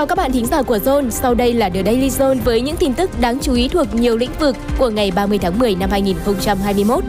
chào 0.00 0.06
các 0.06 0.18
bạn 0.18 0.32
thính 0.32 0.46
giả 0.46 0.62
của 0.62 0.76
Zone, 0.76 1.10
sau 1.10 1.34
đây 1.34 1.54
là 1.54 1.68
The 1.68 1.82
Daily 1.82 2.08
Zone 2.08 2.40
với 2.44 2.60
những 2.60 2.76
tin 2.76 2.94
tức 2.94 3.10
đáng 3.20 3.38
chú 3.42 3.54
ý 3.54 3.68
thuộc 3.68 3.94
nhiều 3.94 4.16
lĩnh 4.16 4.30
vực 4.40 4.56
của 4.78 4.88
ngày 4.88 5.10
30 5.10 5.38
tháng 5.38 5.58
10 5.58 5.74
năm 5.74 5.90
2021. 5.90 7.04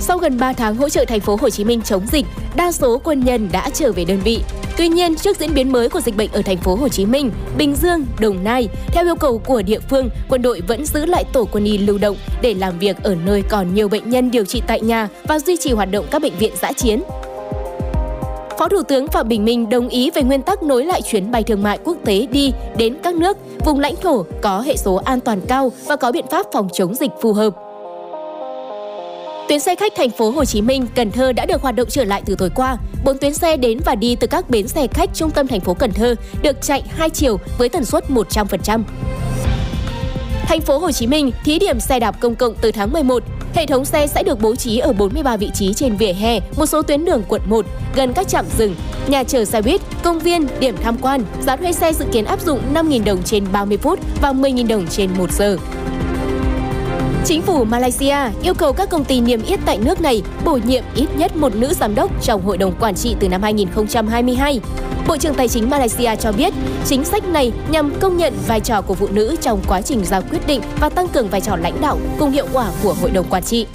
Sau 0.00 0.18
gần 0.18 0.38
3 0.38 0.52
tháng 0.52 0.76
hỗ 0.76 0.88
trợ 0.88 1.04
thành 1.04 1.20
phố 1.20 1.38
Hồ 1.40 1.50
Chí 1.50 1.64
Minh 1.64 1.82
chống 1.82 2.06
dịch, 2.12 2.26
đa 2.56 2.72
số 2.72 3.00
quân 3.04 3.20
nhân 3.20 3.48
đã 3.52 3.70
trở 3.70 3.92
về 3.92 4.04
đơn 4.04 4.20
vị. 4.24 4.40
Tuy 4.76 4.88
nhiên, 4.88 5.16
trước 5.16 5.36
diễn 5.36 5.54
biến 5.54 5.72
mới 5.72 5.88
của 5.88 6.00
dịch 6.00 6.16
bệnh 6.16 6.32
ở 6.32 6.42
thành 6.42 6.56
phố 6.56 6.74
Hồ 6.74 6.88
Chí 6.88 7.06
Minh, 7.06 7.30
Bình 7.58 7.74
Dương, 7.74 8.06
Đồng 8.20 8.44
Nai, 8.44 8.68
theo 8.86 9.04
yêu 9.04 9.16
cầu 9.16 9.38
của 9.38 9.62
địa 9.62 9.80
phương, 9.90 10.10
quân 10.28 10.42
đội 10.42 10.60
vẫn 10.68 10.86
giữ 10.86 11.06
lại 11.06 11.24
tổ 11.32 11.44
quân 11.52 11.64
y 11.64 11.78
lưu 11.78 11.98
động 11.98 12.16
để 12.42 12.54
làm 12.54 12.78
việc 12.78 13.02
ở 13.02 13.14
nơi 13.14 13.42
còn 13.42 13.74
nhiều 13.74 13.88
bệnh 13.88 14.10
nhân 14.10 14.30
điều 14.30 14.44
trị 14.44 14.62
tại 14.66 14.80
nhà 14.80 15.08
và 15.28 15.38
duy 15.38 15.56
trì 15.56 15.72
hoạt 15.72 15.90
động 15.90 16.06
các 16.10 16.22
bệnh 16.22 16.36
viện 16.38 16.52
giã 16.60 16.72
chiến. 16.72 17.02
Phó 18.58 18.68
Thủ 18.68 18.82
tướng 18.82 19.06
Phạm 19.06 19.28
Bình 19.28 19.44
Minh 19.44 19.68
đồng 19.68 19.88
ý 19.88 20.10
về 20.10 20.22
nguyên 20.22 20.42
tắc 20.42 20.62
nối 20.62 20.84
lại 20.84 21.02
chuyến 21.02 21.30
bay 21.30 21.42
thương 21.42 21.62
mại 21.62 21.78
quốc 21.84 21.96
tế 22.04 22.26
đi 22.30 22.52
đến 22.76 22.96
các 23.02 23.14
nước, 23.14 23.36
vùng 23.64 23.80
lãnh 23.80 23.96
thổ 23.96 24.24
có 24.42 24.60
hệ 24.60 24.76
số 24.76 24.94
an 24.94 25.20
toàn 25.20 25.40
cao 25.48 25.72
và 25.86 25.96
có 25.96 26.12
biện 26.12 26.24
pháp 26.30 26.46
phòng 26.52 26.68
chống 26.72 26.94
dịch 26.94 27.10
phù 27.20 27.32
hợp. 27.32 27.54
Tuyến 29.48 29.60
xe 29.60 29.74
khách 29.74 29.92
thành 29.96 30.10
phố 30.10 30.30
Hồ 30.30 30.44
Chí 30.44 30.62
Minh, 30.62 30.86
Cần 30.94 31.10
Thơ 31.10 31.32
đã 31.32 31.46
được 31.46 31.62
hoạt 31.62 31.74
động 31.74 31.88
trở 31.90 32.04
lại 32.04 32.22
từ 32.26 32.34
tối 32.38 32.50
qua. 32.54 32.76
Bốn 33.04 33.18
tuyến 33.18 33.34
xe 33.34 33.56
đến 33.56 33.80
và 33.84 33.94
đi 33.94 34.16
từ 34.16 34.26
các 34.26 34.50
bến 34.50 34.68
xe 34.68 34.86
khách 34.86 35.10
trung 35.14 35.30
tâm 35.30 35.46
thành 35.46 35.60
phố 35.60 35.74
Cần 35.74 35.92
Thơ 35.92 36.14
được 36.42 36.62
chạy 36.62 36.82
hai 36.88 37.10
chiều 37.10 37.40
với 37.58 37.68
tần 37.68 37.84
suất 37.84 38.04
100%. 38.08 38.82
Thành 40.46 40.60
phố 40.60 40.78
Hồ 40.78 40.92
Chí 40.92 41.06
Minh 41.06 41.30
thí 41.44 41.58
điểm 41.58 41.80
xe 41.80 41.98
đạp 41.98 42.20
công 42.20 42.34
cộng 42.34 42.54
từ 42.60 42.72
tháng 42.72 42.92
11. 42.92 43.22
Hệ 43.54 43.66
thống 43.66 43.84
xe 43.84 44.06
sẽ 44.06 44.22
được 44.22 44.40
bố 44.40 44.56
trí 44.56 44.78
ở 44.78 44.92
43 44.92 45.36
vị 45.36 45.50
trí 45.54 45.74
trên 45.74 45.96
vỉa 45.96 46.12
hè, 46.12 46.40
một 46.56 46.66
số 46.66 46.82
tuyến 46.82 47.04
đường 47.04 47.22
quận 47.28 47.42
1, 47.46 47.66
gần 47.94 48.12
các 48.12 48.28
trạm 48.28 48.44
rừng, 48.58 48.74
nhà 49.08 49.24
chờ 49.24 49.44
xe 49.44 49.62
buýt, 49.62 49.80
công 50.02 50.18
viên, 50.18 50.46
điểm 50.60 50.76
tham 50.82 50.96
quan. 51.00 51.24
Giá 51.42 51.56
thuê 51.56 51.72
xe 51.72 51.92
dự 51.92 52.04
kiến 52.12 52.24
áp 52.24 52.40
dụng 52.40 52.60
5.000 52.74 53.04
đồng 53.04 53.22
trên 53.22 53.44
30 53.52 53.78
phút 53.78 53.98
và 54.20 54.32
10.000 54.32 54.68
đồng 54.68 54.86
trên 54.86 55.10
1 55.18 55.32
giờ. 55.32 55.56
Chính 57.26 57.42
phủ 57.42 57.64
Malaysia 57.64 58.16
yêu 58.42 58.54
cầu 58.54 58.72
các 58.72 58.90
công 58.90 59.04
ty 59.04 59.20
niêm 59.20 59.42
yết 59.42 59.60
tại 59.66 59.78
nước 59.78 60.00
này 60.00 60.22
bổ 60.44 60.58
nhiệm 60.64 60.84
ít 60.94 61.06
nhất 61.16 61.36
một 61.36 61.54
nữ 61.56 61.74
giám 61.74 61.94
đốc 61.94 62.22
trong 62.22 62.42
hội 62.42 62.58
đồng 62.58 62.74
quản 62.80 62.94
trị 62.94 63.16
từ 63.20 63.28
năm 63.28 63.42
2022. 63.42 64.60
Bộ 65.08 65.16
trưởng 65.16 65.34
Tài 65.34 65.48
chính 65.48 65.70
Malaysia 65.70 66.16
cho 66.16 66.32
biết, 66.32 66.54
chính 66.84 67.04
sách 67.04 67.28
này 67.28 67.52
nhằm 67.70 67.92
công 68.00 68.16
nhận 68.16 68.34
vai 68.46 68.60
trò 68.60 68.82
của 68.82 68.94
phụ 68.94 69.08
nữ 69.12 69.36
trong 69.40 69.60
quá 69.68 69.82
trình 69.82 70.04
ra 70.04 70.20
quyết 70.20 70.46
định 70.46 70.60
và 70.80 70.88
tăng 70.88 71.08
cường 71.08 71.28
vai 71.28 71.40
trò 71.40 71.56
lãnh 71.56 71.80
đạo 71.80 71.98
cùng 72.18 72.30
hiệu 72.30 72.46
quả 72.52 72.70
của 72.82 72.94
hội 73.00 73.10
đồng 73.10 73.26
quản 73.30 73.42
trị. 73.42 73.66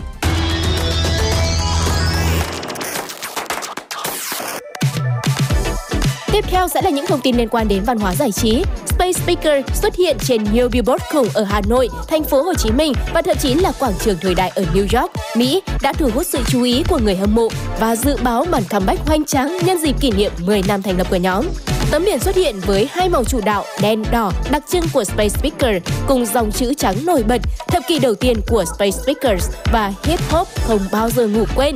Theo 6.49 6.67
sẽ 6.67 6.81
là 6.81 6.89
những 6.89 7.05
thông 7.05 7.21
tin 7.21 7.37
liên 7.37 7.49
quan 7.49 7.67
đến 7.67 7.83
văn 7.83 7.99
hóa 7.99 8.15
giải 8.15 8.31
trí. 8.31 8.63
Space 8.85 9.13
Speaker 9.13 9.65
xuất 9.73 9.95
hiện 9.95 10.17
trên 10.19 10.43
nhiều 10.53 10.69
billboard 10.69 11.03
khủng 11.13 11.27
ở 11.33 11.43
Hà 11.43 11.61
Nội, 11.67 11.89
thành 12.07 12.23
phố 12.23 12.41
Hồ 12.41 12.53
Chí 12.53 12.71
Minh 12.71 12.93
và 13.13 13.21
thậm 13.21 13.37
chí 13.37 13.53
là 13.53 13.71
quảng 13.79 13.93
trường 13.99 14.17
thời 14.21 14.35
đại 14.35 14.49
ở 14.55 14.65
New 14.73 14.99
York, 14.99 15.11
Mỹ 15.35 15.61
đã 15.81 15.93
thu 15.93 16.09
hút 16.13 16.25
sự 16.27 16.39
chú 16.47 16.63
ý 16.63 16.83
của 16.89 16.99
người 17.03 17.15
hâm 17.15 17.35
mộ 17.35 17.47
và 17.79 17.95
dự 17.95 18.17
báo 18.23 18.45
màn 18.51 18.63
comeback 18.69 19.07
hoành 19.07 19.25
tráng 19.25 19.57
nhân 19.65 19.77
dịp 19.81 19.95
kỷ 19.99 20.11
niệm 20.11 20.31
10 20.45 20.63
năm 20.67 20.81
thành 20.81 20.97
lập 20.97 21.07
của 21.09 21.15
nhóm. 21.15 21.45
Tấm 21.91 22.05
biển 22.05 22.19
xuất 22.19 22.35
hiện 22.35 22.59
với 22.65 22.89
hai 22.91 23.09
màu 23.09 23.23
chủ 23.23 23.41
đạo 23.45 23.63
đen 23.81 24.03
đỏ 24.11 24.31
đặc 24.51 24.63
trưng 24.69 24.83
của 24.93 25.03
Space 25.03 25.29
Speaker 25.29 25.83
cùng 26.07 26.25
dòng 26.25 26.51
chữ 26.51 26.73
trắng 26.73 26.95
nổi 27.05 27.23
bật 27.23 27.41
thập 27.67 27.83
kỷ 27.87 27.99
đầu 27.99 28.15
tiên 28.15 28.37
của 28.49 28.65
Space 28.75 28.91
Speakers 28.91 29.49
và 29.73 29.93
hip 30.03 30.19
hop 30.31 30.47
không 30.67 30.79
bao 30.91 31.09
giờ 31.09 31.27
ngủ 31.27 31.43
quên. 31.55 31.75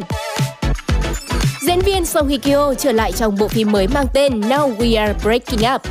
Diễn 1.66 1.80
viên 1.80 2.06
Song 2.06 2.28
Hye 2.28 2.38
Kyo 2.38 2.74
trở 2.74 2.92
lại 2.92 3.12
trong 3.12 3.38
bộ 3.40 3.48
phim 3.48 3.72
mới 3.72 3.88
mang 3.88 4.06
tên 4.14 4.42
Now 4.42 4.78
We 4.78 5.02
Are 5.02 5.14
Breaking 5.24 5.74
Up. 5.76 5.82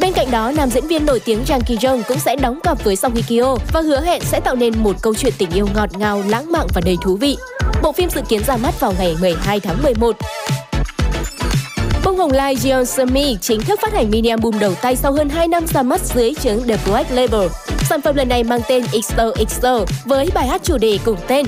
Bên 0.00 0.12
cạnh 0.12 0.30
đó, 0.30 0.52
nam 0.56 0.70
diễn 0.70 0.86
viên 0.86 1.06
nổi 1.06 1.20
tiếng 1.20 1.44
Jang 1.46 1.60
Ki 1.60 1.76
Jong 1.76 2.02
cũng 2.08 2.18
sẽ 2.18 2.36
đóng 2.36 2.60
cặp 2.62 2.84
với 2.84 2.96
Song 2.96 3.14
Hye 3.14 3.22
Kyo 3.28 3.56
và 3.72 3.80
hứa 3.80 4.00
hẹn 4.00 4.22
sẽ 4.22 4.40
tạo 4.40 4.54
nên 4.54 4.78
một 4.78 4.96
câu 5.02 5.14
chuyện 5.14 5.32
tình 5.38 5.50
yêu 5.50 5.68
ngọt 5.74 5.98
ngào, 5.98 6.22
lãng 6.28 6.52
mạn 6.52 6.66
và 6.74 6.80
đầy 6.84 6.96
thú 7.02 7.16
vị. 7.16 7.36
Bộ 7.82 7.92
phim 7.92 8.10
dự 8.10 8.20
kiến 8.28 8.42
ra 8.46 8.56
mắt 8.56 8.80
vào 8.80 8.94
ngày 8.98 9.16
12 9.20 9.60
tháng 9.60 9.82
11. 9.82 10.16
Bông 12.04 12.18
hồng 12.18 12.32
lai 12.32 12.56
Jeon 12.56 12.84
Sumi 12.84 13.36
chính 13.40 13.60
thức 13.60 13.80
phát 13.82 13.92
hành 13.92 14.10
mini 14.10 14.28
album 14.28 14.58
đầu 14.58 14.74
tay 14.74 14.96
sau 14.96 15.12
hơn 15.12 15.28
2 15.28 15.48
năm 15.48 15.66
ra 15.66 15.82
mắt 15.82 16.00
dưới 16.00 16.34
chứng 16.34 16.68
The 16.68 16.76
Black 16.86 17.10
Label. 17.10 17.48
Sản 17.88 18.00
phẩm 18.02 18.16
lần 18.16 18.28
này 18.28 18.44
mang 18.44 18.60
tên 18.68 18.84
XOXO 19.02 19.84
với 20.04 20.30
bài 20.34 20.46
hát 20.46 20.60
chủ 20.64 20.78
đề 20.78 20.98
cùng 21.04 21.16
tên. 21.28 21.46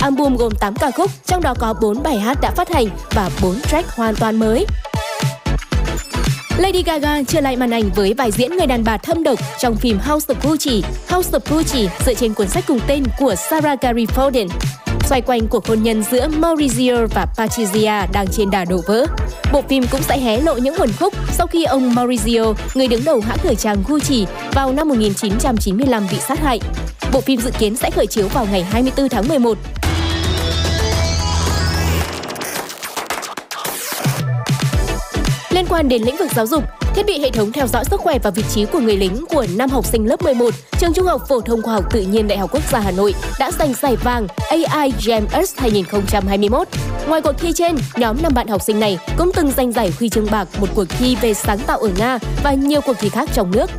Album 0.00 0.36
gồm 0.36 0.52
8 0.60 0.74
ca 0.74 0.90
khúc, 0.90 1.10
trong 1.26 1.42
đó 1.42 1.54
có 1.58 1.74
4 1.82 2.02
bài 2.02 2.18
hát 2.18 2.38
đã 2.40 2.50
phát 2.50 2.68
hành 2.68 2.86
và 3.10 3.30
4 3.42 3.60
track 3.60 3.90
hoàn 3.90 4.16
toàn 4.16 4.36
mới. 4.36 4.66
Lady 6.58 6.82
Gaga 6.82 7.22
trở 7.22 7.40
lại 7.40 7.56
màn 7.56 7.70
ảnh 7.70 7.90
với 7.94 8.14
vai 8.14 8.30
diễn 8.30 8.56
người 8.56 8.66
đàn 8.66 8.84
bà 8.84 8.96
thâm 8.96 9.22
độc 9.22 9.38
trong 9.58 9.76
phim 9.76 9.98
House 9.98 10.34
of 10.34 10.48
Gucci. 10.48 10.82
House 11.08 11.38
of 11.38 11.40
Gucci 11.50 11.88
dựa 12.06 12.14
trên 12.14 12.34
cuốn 12.34 12.48
sách 12.48 12.64
cùng 12.66 12.80
tên 12.86 13.04
của 13.18 13.34
Sarah 13.34 13.80
Gary 13.80 14.06
Foden. 14.06 14.48
Xoay 15.06 15.20
quanh 15.20 15.48
cuộc 15.48 15.66
hôn 15.66 15.82
nhân 15.82 16.02
giữa 16.10 16.28
Maurizio 16.28 17.06
và 17.14 17.26
Patricia 17.36 18.06
đang 18.12 18.26
trên 18.32 18.50
đà 18.50 18.64
đổ 18.64 18.80
vỡ. 18.86 19.06
Bộ 19.52 19.62
phim 19.68 19.86
cũng 19.86 20.02
sẽ 20.02 20.18
hé 20.18 20.40
lộ 20.40 20.56
những 20.56 20.74
nguồn 20.78 20.88
khúc 20.98 21.14
sau 21.32 21.46
khi 21.46 21.64
ông 21.64 21.90
Maurizio, 21.94 22.54
người 22.74 22.88
đứng 22.88 23.04
đầu 23.04 23.20
hãng 23.20 23.38
thời 23.38 23.54
trang 23.54 23.82
Gucci, 23.88 24.26
vào 24.52 24.72
năm 24.72 24.88
1995 24.88 26.06
bị 26.10 26.18
sát 26.28 26.38
hại. 26.38 26.60
Bộ 27.12 27.20
phim 27.20 27.40
dự 27.40 27.50
kiến 27.58 27.76
sẽ 27.76 27.90
khởi 27.90 28.06
chiếu 28.06 28.28
vào 28.28 28.46
ngày 28.52 28.62
24 28.62 29.08
tháng 29.08 29.28
11. 29.28 29.58
Quan 35.74 35.88
đến 35.88 36.02
lĩnh 36.02 36.16
vực 36.16 36.28
giáo 36.34 36.46
dục, 36.46 36.64
thiết 36.94 37.06
bị 37.06 37.20
hệ 37.20 37.30
thống 37.30 37.52
theo 37.52 37.66
dõi 37.66 37.84
sức 37.84 38.00
khỏe 38.00 38.18
và 38.18 38.30
vị 38.30 38.42
trí 38.54 38.64
của 38.64 38.80
người 38.80 38.96
lính 38.96 39.24
của 39.28 39.46
năm 39.56 39.70
học 39.70 39.84
sinh 39.86 40.06
lớp 40.06 40.22
11, 40.22 40.54
trường 40.78 40.92
Trung 40.92 41.06
học 41.06 41.22
phổ 41.28 41.40
thông 41.40 41.62
khoa 41.62 41.74
học 41.74 41.84
tự 41.92 42.00
nhiên 42.00 42.28
Đại 42.28 42.38
học 42.38 42.50
Quốc 42.52 42.62
gia 42.72 42.80
Hà 42.80 42.90
Nội 42.90 43.14
đã 43.38 43.50
giành 43.50 43.74
giải 43.82 43.96
vàng 43.96 44.26
AI 44.50 44.92
GEMS 45.06 45.54
2021. 45.56 46.68
Ngoài 47.08 47.20
cuộc 47.20 47.32
thi 47.38 47.52
trên, 47.54 47.76
nhóm 47.96 48.16
năm 48.22 48.32
bạn 48.34 48.48
học 48.48 48.62
sinh 48.62 48.80
này 48.80 48.98
cũng 49.18 49.30
từng 49.34 49.52
giành 49.56 49.72
giải 49.72 49.92
huy 49.98 50.08
chương 50.08 50.30
bạc 50.30 50.48
một 50.60 50.68
cuộc 50.74 50.88
thi 50.88 51.16
về 51.20 51.34
sáng 51.34 51.58
tạo 51.58 51.78
ở 51.78 51.88
Nga 51.98 52.18
và 52.44 52.52
nhiều 52.52 52.80
cuộc 52.80 52.96
thi 52.98 53.08
khác 53.08 53.28
trong 53.34 53.50
nước. 53.50 53.70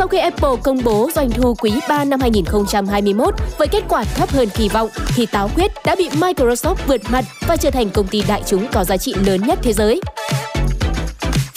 Sau 0.00 0.08
khi 0.08 0.18
Apple 0.18 0.50
công 0.62 0.84
bố 0.84 1.10
doanh 1.14 1.30
thu 1.30 1.54
quý 1.54 1.72
3 1.88 2.04
năm 2.04 2.20
2021 2.20 3.34
với 3.58 3.68
kết 3.68 3.84
quả 3.88 4.04
thấp 4.04 4.30
hơn 4.30 4.48
kỳ 4.54 4.68
vọng, 4.68 4.88
thì 5.16 5.26
Táo 5.26 5.50
Quyết 5.56 5.70
đã 5.84 5.96
bị 5.96 6.08
Microsoft 6.08 6.74
vượt 6.86 7.00
mặt 7.10 7.24
và 7.46 7.56
trở 7.56 7.70
thành 7.70 7.90
công 7.90 8.06
ty 8.06 8.22
đại 8.28 8.42
chúng 8.46 8.66
có 8.72 8.84
giá 8.84 8.96
trị 8.96 9.14
lớn 9.26 9.40
nhất 9.46 9.58
thế 9.62 9.72
giới. 9.72 10.00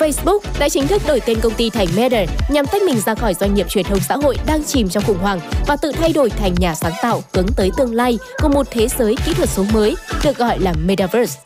Facebook 0.04 0.39
đã 0.60 0.70
chính 0.70 0.88
thức 0.88 1.01
đổi 1.08 1.22
tên 1.26 1.39
công 1.41 1.54
ty 1.54 1.70
thành 1.70 1.88
Meta 1.95 2.26
nhằm 2.49 2.66
tách 2.66 2.82
mình 2.82 2.99
ra 3.06 3.16
khỏi 3.16 3.34
doanh 3.34 3.54
nghiệp 3.54 3.70
truyền 3.70 3.86
thông 3.86 3.99
xã 3.99 4.18
hội 4.18 4.38
đang 4.45 4.64
chìm 4.64 4.89
trong 4.89 5.04
khủng 5.04 5.18
hoảng 5.18 5.39
và 5.68 5.76
tự 5.76 5.91
thay 5.91 6.14
đổi 6.14 6.30
thành 6.30 6.56
nhà 6.58 6.76
sáng 6.76 6.93
tạo 7.01 7.24
hướng 7.34 7.47
tới 7.56 7.70
tương 7.78 7.95
lai 7.95 8.20
của 8.41 8.49
một 8.49 8.68
thế 8.72 8.88
giới 8.88 9.16
kỹ 9.26 9.34
thuật 9.34 9.49
số 9.49 9.66
mới 9.74 9.95
được 10.24 10.38
gọi 10.38 10.60
là 10.60 10.74
Metaverse. 10.86 11.39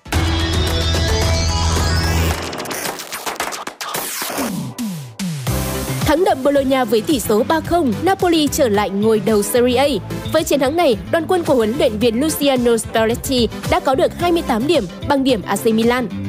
Thắng 6.01 6.23
đậm 6.23 6.43
Bologna 6.43 6.85
với 6.85 7.01
tỷ 7.01 7.19
số 7.19 7.43
3-0, 7.43 7.93
Napoli 8.03 8.47
trở 8.47 8.69
lại 8.69 8.89
ngôi 8.89 9.21
đầu 9.25 9.43
Serie 9.43 9.75
A. 9.75 9.87
Với 10.33 10.43
chiến 10.43 10.59
thắng 10.59 10.75
này, 10.75 10.97
đoàn 11.11 11.25
quân 11.27 11.43
của 11.43 11.55
huấn 11.55 11.73
luyện 11.79 11.99
viên 11.99 12.19
Luciano 12.19 12.77
Spalletti 12.77 13.47
đã 13.71 13.79
có 13.79 13.95
được 13.95 14.11
28 14.19 14.67
điểm, 14.67 14.83
bằng 15.07 15.23
điểm 15.23 15.41
AC 15.41 15.65
Milan. 15.65 16.26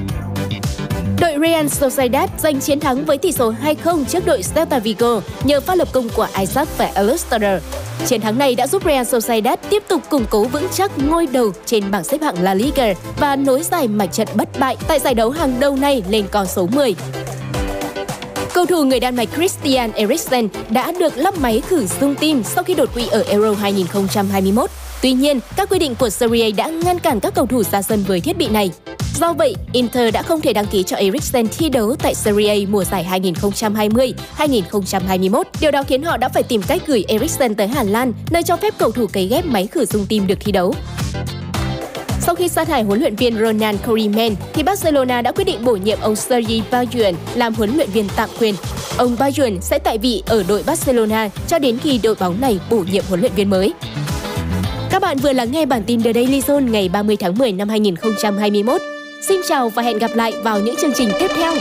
Đội 1.20 1.34
Real 1.40 1.66
Sociedad 1.66 2.30
giành 2.38 2.60
chiến 2.60 2.80
thắng 2.80 3.04
với 3.04 3.18
tỷ 3.18 3.32
số 3.32 3.52
2-0 3.84 4.04
trước 4.04 4.26
đội 4.26 4.42
Celta 4.54 4.78
Vigo 4.78 5.20
nhờ 5.44 5.60
pha 5.60 5.74
lập 5.74 5.88
công 5.92 6.08
của 6.08 6.26
Isaac 6.38 6.78
và 6.78 6.90
Alustader. 6.94 7.62
Chiến 8.06 8.20
thắng 8.20 8.38
này 8.38 8.54
đã 8.54 8.66
giúp 8.66 8.82
Real 8.84 9.04
Sociedad 9.04 9.58
tiếp 9.70 9.82
tục 9.88 10.02
củng 10.10 10.24
cố 10.30 10.44
vững 10.44 10.66
chắc 10.72 10.90
ngôi 10.98 11.26
đầu 11.26 11.52
trên 11.66 11.90
bảng 11.90 12.04
xếp 12.04 12.22
hạng 12.22 12.42
La 12.42 12.54
Liga 12.54 12.92
và 13.20 13.36
nối 13.36 13.62
dài 13.62 13.88
mạch 13.88 14.12
trận 14.12 14.28
bất 14.34 14.48
bại 14.58 14.76
tại 14.88 14.98
giải 14.98 15.14
đấu 15.14 15.30
hàng 15.30 15.60
đầu 15.60 15.76
này 15.76 16.02
lên 16.08 16.26
con 16.30 16.46
số 16.46 16.66
10. 16.66 16.94
Cầu 18.58 18.66
thủ 18.66 18.84
người 18.84 19.00
Đan 19.00 19.16
Mạch 19.16 19.28
Christian 19.36 19.92
Eriksen 19.92 20.48
đã 20.70 20.92
được 20.92 21.16
lắp 21.16 21.38
máy 21.38 21.62
khử 21.68 21.86
dung 22.00 22.14
tim 22.14 22.42
sau 22.44 22.64
khi 22.64 22.74
đột 22.74 22.94
quỵ 22.94 23.06
ở 23.06 23.24
Euro 23.28 23.54
2021. 23.54 24.70
Tuy 25.02 25.12
nhiên, 25.12 25.40
các 25.56 25.68
quy 25.70 25.78
định 25.78 25.94
của 25.94 26.10
Serie 26.10 26.50
A 26.50 26.56
đã 26.56 26.68
ngăn 26.68 26.98
cản 26.98 27.20
các 27.20 27.34
cầu 27.34 27.46
thủ 27.46 27.62
ra 27.62 27.82
sân 27.82 28.04
với 28.06 28.20
thiết 28.20 28.38
bị 28.38 28.48
này. 28.48 28.70
Do 29.20 29.32
vậy, 29.32 29.54
Inter 29.72 30.14
đã 30.14 30.22
không 30.22 30.40
thể 30.40 30.52
đăng 30.52 30.66
ký 30.66 30.82
cho 30.82 30.96
Eriksen 30.96 31.48
thi 31.48 31.68
đấu 31.68 31.96
tại 32.02 32.14
Serie 32.14 32.48
A 32.48 32.56
mùa 32.68 32.84
giải 32.84 33.06
2020-2021. 34.38 35.42
Điều 35.60 35.70
đó 35.70 35.82
khiến 35.82 36.02
họ 36.02 36.16
đã 36.16 36.28
phải 36.28 36.42
tìm 36.42 36.62
cách 36.62 36.82
gửi 36.86 37.04
Eriksen 37.08 37.54
tới 37.54 37.68
Hà 37.68 37.82
Lan, 37.82 38.12
nơi 38.30 38.42
cho 38.42 38.56
phép 38.56 38.74
cầu 38.78 38.90
thủ 38.90 39.06
cấy 39.12 39.26
ghép 39.26 39.46
máy 39.46 39.66
khử 39.66 39.84
dung 39.84 40.06
tim 40.08 40.26
được 40.26 40.38
thi 40.40 40.52
đấu. 40.52 40.74
Sau 42.28 42.34
khi 42.34 42.48
sa 42.48 42.64
thải 42.64 42.82
huấn 42.82 43.00
luyện 43.00 43.16
viên 43.16 43.38
Ronald 43.38 43.78
Koeman, 43.86 44.34
thì 44.52 44.62
Barcelona 44.62 45.22
đã 45.22 45.32
quyết 45.32 45.44
định 45.44 45.64
bổ 45.64 45.76
nhiệm 45.76 45.98
ông 46.00 46.16
Sergi 46.16 46.62
Bayern 46.70 47.16
làm 47.34 47.54
huấn 47.54 47.76
luyện 47.76 47.90
viên 47.90 48.08
tạm 48.16 48.28
quyền. 48.40 48.54
Ông 48.96 49.16
Bayern 49.18 49.60
sẽ 49.60 49.78
tại 49.78 49.98
vị 49.98 50.22
ở 50.26 50.44
đội 50.48 50.62
Barcelona 50.66 51.28
cho 51.46 51.58
đến 51.58 51.78
khi 51.78 52.00
đội 52.02 52.14
bóng 52.20 52.40
này 52.40 52.60
bổ 52.70 52.84
nhiệm 52.92 53.04
huấn 53.08 53.20
luyện 53.20 53.32
viên 53.36 53.50
mới. 53.50 53.72
Các 54.90 55.02
bạn 55.02 55.16
vừa 55.16 55.32
lắng 55.32 55.52
nghe 55.52 55.66
bản 55.66 55.82
tin 55.86 56.02
The 56.02 56.12
Daily 56.12 56.40
Zone 56.40 56.70
ngày 56.70 56.88
30 56.88 57.16
tháng 57.16 57.38
10 57.38 57.52
năm 57.52 57.68
2021. 57.68 58.80
Xin 59.22 59.40
chào 59.48 59.68
và 59.68 59.82
hẹn 59.82 59.98
gặp 59.98 60.10
lại 60.14 60.32
vào 60.42 60.60
những 60.60 60.76
chương 60.76 60.92
trình 60.94 61.08
tiếp 61.20 61.30
theo. 61.36 61.54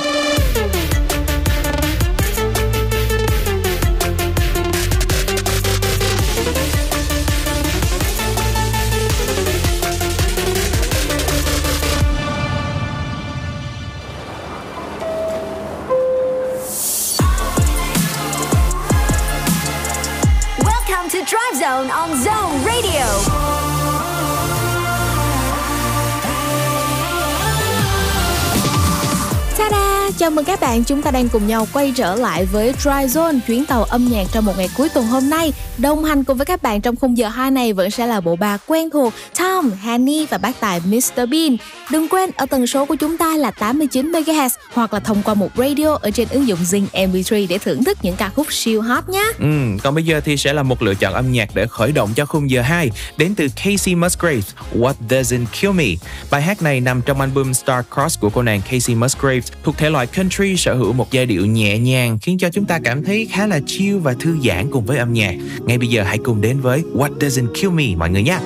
Chào 30.28 30.32
mừng 30.32 30.45
các 30.45 30.59
bạn, 30.59 30.84
chúng 30.84 31.01
ta 31.01 31.11
đang 31.11 31.30
cùng 31.30 31.47
nhau 31.47 31.67
quay 31.73 31.93
trở 31.95 32.15
lại 32.15 32.45
với 32.45 32.73
Dry 32.80 32.89
Zone, 32.89 33.39
chuyến 33.47 33.65
tàu 33.65 33.84
âm 33.84 34.07
nhạc 34.11 34.23
trong 34.32 34.45
một 34.45 34.53
ngày 34.57 34.69
cuối 34.78 34.89
tuần 34.89 35.05
hôm 35.05 35.30
nay. 35.30 35.53
Đồng 35.78 36.03
hành 36.03 36.23
cùng 36.23 36.38
với 36.38 36.45
các 36.45 36.61
bạn 36.61 36.82
trong 36.82 36.95
khung 36.95 37.17
giờ 37.17 37.28
2 37.28 37.51
này 37.51 37.73
vẫn 37.73 37.91
sẽ 37.91 38.07
là 38.07 38.21
bộ 38.21 38.36
ba 38.36 38.57
quen 38.67 38.89
thuộc 38.89 39.13
Tom, 39.39 39.71
Hanny 39.71 40.25
và 40.25 40.38
bác 40.38 40.59
tài 40.59 40.82
Mr 40.86 41.15
Bean. 41.15 41.57
Đừng 41.91 42.07
quên 42.09 42.32
ở 42.36 42.45
tần 42.45 42.67
số 42.67 42.86
của 42.86 42.95
chúng 42.95 43.17
ta 43.17 43.38
là 43.38 43.51
89 43.51 44.11
MHz 44.11 44.49
hoặc 44.73 44.93
là 44.93 44.99
thông 44.99 45.23
qua 45.23 45.34
một 45.34 45.49
radio 45.57 45.95
ở 46.01 46.11
trên 46.11 46.28
ứng 46.32 46.47
dụng 46.47 46.59
Zing 46.59 46.86
MP3 46.93 47.47
để 47.49 47.57
thưởng 47.57 47.84
thức 47.84 47.97
những 48.01 48.15
ca 48.15 48.30
khúc 48.30 48.53
siêu 48.53 48.82
hot 48.82 49.09
nhé. 49.09 49.25
Ừ, 49.39 49.47
còn 49.84 49.95
bây 49.95 50.03
giờ 50.03 50.21
thì 50.25 50.38
sẽ 50.38 50.53
là 50.53 50.63
một 50.63 50.82
lựa 50.82 50.93
chọn 50.93 51.13
âm 51.13 51.32
nhạc 51.32 51.49
để 51.53 51.67
khởi 51.67 51.91
động 51.91 52.09
cho 52.15 52.25
khung 52.25 52.49
giờ 52.49 52.61
2 52.61 52.91
đến 53.17 53.36
từ 53.36 53.47
Casey 53.55 53.95
Musgraves, 53.95 54.49
What 54.75 54.93
Doesn't 55.09 55.45
Kill 55.61 55.73
Me. 55.73 55.86
Bài 56.32 56.41
hát 56.41 56.61
này 56.61 56.82
nằm 56.82 57.01
trong 57.01 57.21
album 57.21 57.53
Star 57.53 57.86
Cross 57.95 58.19
của 58.19 58.30
cô 58.30 58.41
nàng 58.41 58.61
Casey 58.71 58.95
Musgraves 58.95 59.51
thuộc 59.63 59.78
thể 59.78 59.89
loại 59.89 60.07
country 60.18 60.57
sở 60.57 60.76
hữu 60.76 60.93
một 60.93 61.11
giai 61.11 61.26
điệu 61.26 61.45
nhẹ 61.45 61.80
nhàng 61.80 62.20
khiến 62.22 62.38
cho 62.38 62.49
chúng 62.49 62.65
ta 62.65 62.80
cảm 62.84 63.03
thấy 63.03 63.28
khá 63.32 63.47
là 63.47 63.59
chill 63.65 63.97
và 63.97 64.15
thư 64.20 64.38
giãn 64.45 64.72
cùng 64.72 64.86
với 64.86 64.97
âm 64.97 65.13
nhạc. 65.13 65.36
Ngay 65.65 65.78
bây 65.78 65.88
giờ 65.88 66.03
hãy 66.03 66.18
cùng 66.18 66.41
đến 66.41 66.59
với 66.59 66.84
What 66.93 67.18
Doesn't 67.20 67.47
Kill 67.53 67.70
Me 67.70 67.95
mọi 67.97 68.09
người 68.09 68.24
nhé. 68.24 68.39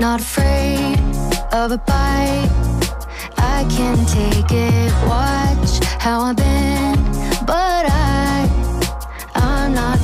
Not 0.00 0.20
afraid 0.20 0.98
of 1.50 1.70
a 1.70 1.76
bite. 1.76 2.48
I 3.36 3.64
can 3.78 3.96
take 4.06 4.50
it. 4.50 4.92
Watch 5.08 5.84
how 5.98 6.20
I've 6.20 6.36
been, 6.36 6.96
but 7.46 7.86
I, 7.86 8.48
I'm 9.34 9.74
not 9.74 10.03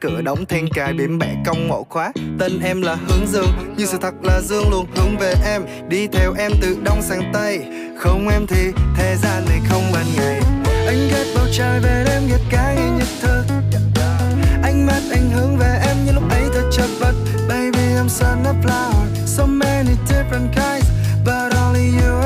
Cửa 0.00 0.22
đóng 0.22 0.46
then 0.46 0.68
cài 0.68 0.92
biển 0.92 1.18
bẻ 1.18 1.34
cong 1.46 1.68
ngộ 1.68 1.86
khóa. 1.88 2.12
Tên 2.38 2.60
em 2.64 2.82
là 2.82 2.94
hướng 2.94 3.26
dương 3.26 3.74
Nhưng 3.76 3.86
sự 3.86 3.98
thật 4.00 4.14
là 4.22 4.40
dương 4.40 4.70
luôn 4.70 4.86
hướng 4.96 5.16
về 5.18 5.34
em. 5.44 5.62
Đi 5.88 6.06
theo 6.06 6.34
em 6.38 6.52
từ 6.60 6.76
đông 6.84 7.02
sang 7.02 7.30
tây 7.32 7.64
Không 7.98 8.28
em 8.28 8.46
thì 8.46 8.72
thế 8.96 9.16
gian 9.22 9.44
này 9.48 9.60
không 9.68 9.82
ban 9.92 10.04
ngày. 10.16 10.40
Anh 10.86 11.08
ghét 11.10 11.24
bầu 11.34 11.46
trời 11.52 11.80
về 11.80 12.04
đêm, 12.06 12.22
ghét 12.28 12.40
cái 12.50 12.76
ngày 12.76 12.90
nhật 12.90 13.08
thơ 13.22 13.44
Ánh 14.62 14.86
mắt 14.86 15.00
anh 15.10 15.30
hướng 15.30 15.56
về 15.56 15.80
em 15.86 15.96
như 16.06 16.12
lúc 16.12 16.30
ấy 16.30 16.42
thật 16.54 16.70
chật 16.72 16.88
vật. 17.00 17.14
Baby, 17.48 17.94
I'm 17.96 18.08
sun 18.08 18.44
a 18.44 18.52
flower 18.62 19.26
So 19.26 19.46
many 19.46 19.90
different 20.08 20.52
kinds, 20.54 20.88
But 21.24 21.56
only 21.56 21.86
you 21.86 22.23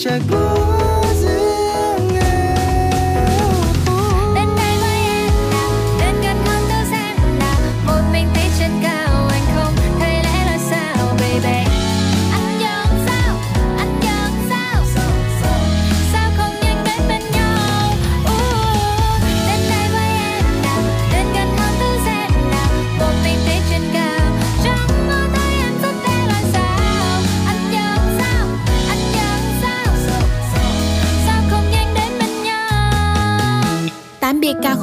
Chagu. 0.00 0.79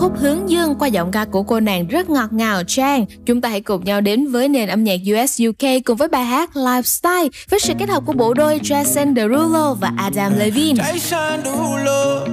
khúc 0.07 0.17
hướng 0.19 0.49
dương 0.49 0.75
qua 0.79 0.87
giọng 0.87 1.11
ca 1.11 1.25
của 1.25 1.43
cô 1.43 1.59
nàng 1.59 1.87
rất 1.87 2.09
ngọt 2.09 2.33
ngào 2.33 2.63
Trang. 2.67 3.05
Chúng 3.25 3.41
ta 3.41 3.49
hãy 3.49 3.61
cùng 3.61 3.85
nhau 3.85 4.01
đến 4.01 4.27
với 4.27 4.49
nền 4.49 4.69
âm 4.69 4.83
nhạc 4.83 4.99
US 5.13 5.41
UK 5.49 5.85
cùng 5.85 5.97
với 5.97 6.07
bài 6.07 6.25
hát 6.25 6.49
Lifestyle 6.53 7.29
với 7.49 7.59
sự 7.59 7.73
kết 7.79 7.89
hợp 7.89 8.03
của 8.05 8.13
bộ 8.13 8.33
đôi 8.33 8.59
Jason 8.59 9.15
Derulo 9.15 9.73
và 9.73 9.91
Adam 9.97 10.39
Levine. 10.39 10.83
Jason 10.83 11.43
Derulo, 11.43 12.25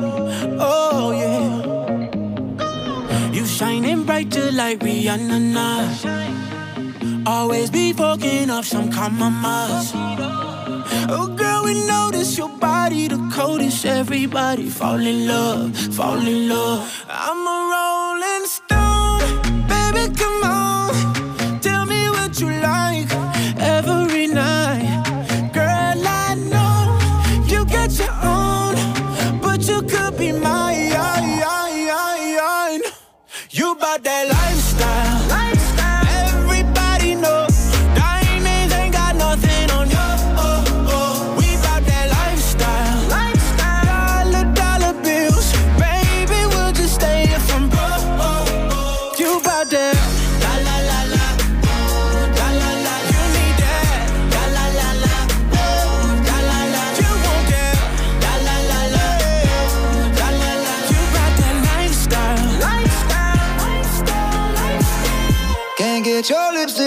oh 0.55 1.15
yeah. 1.15 1.43
You 3.37 3.47
shining 3.47 4.07
brighter 4.07 4.55
like 4.55 4.87
Rihanna 4.87 5.39
now. 5.55 5.85
Always 7.27 7.73
be 7.73 7.93
fucking 7.93 8.59
up 8.59 8.65
some 8.65 8.91
common. 8.97 9.33
Oh 11.11 11.29
girl, 11.39 11.65
we 11.65 11.75
notice 11.89 12.39
your 12.39 12.51
body 12.61 13.09
the 13.09 13.24
coldest. 13.35 13.85
Everybody 13.85 14.69
fall 14.69 15.01
in 15.01 15.27
love, 15.27 15.77
fall 15.97 16.27
in 16.27 16.49
love. 16.49 17.05
I'm 17.09 17.47
a 17.47 17.59
rolling 17.73 18.47
stone. 18.47 18.84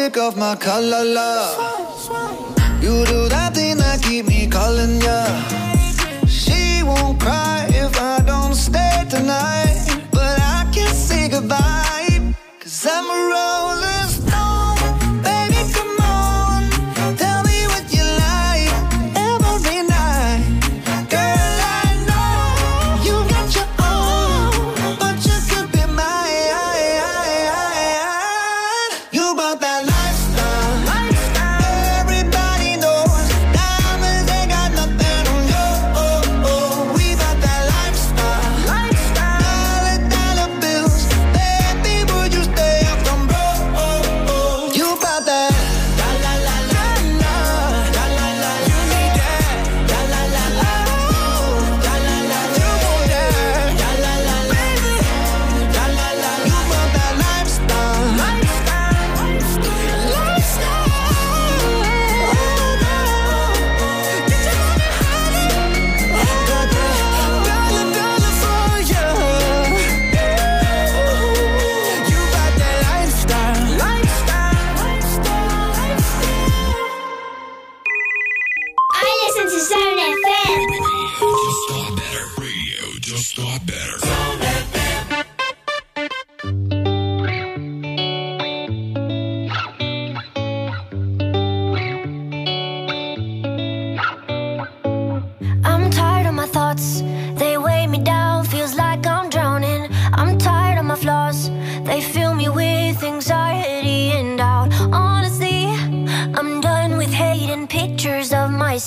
music 0.07 0.17
of 0.17 0.37
my 0.37 0.55
love 1.03 2.01
You 2.81 3.05
do 3.05 3.27
that 3.29 3.53
thing 3.53 3.77
that 3.77 4.01
keep 4.01 4.27
me 4.27 4.47
calling 4.47 5.01
ya. 5.01 5.46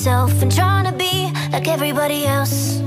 myself 0.01 0.41
and 0.41 0.51
trying 0.51 0.87
to 0.87 0.93
be 0.93 1.31
like 1.53 1.69
everybody 1.69 2.25
else. 2.25 2.81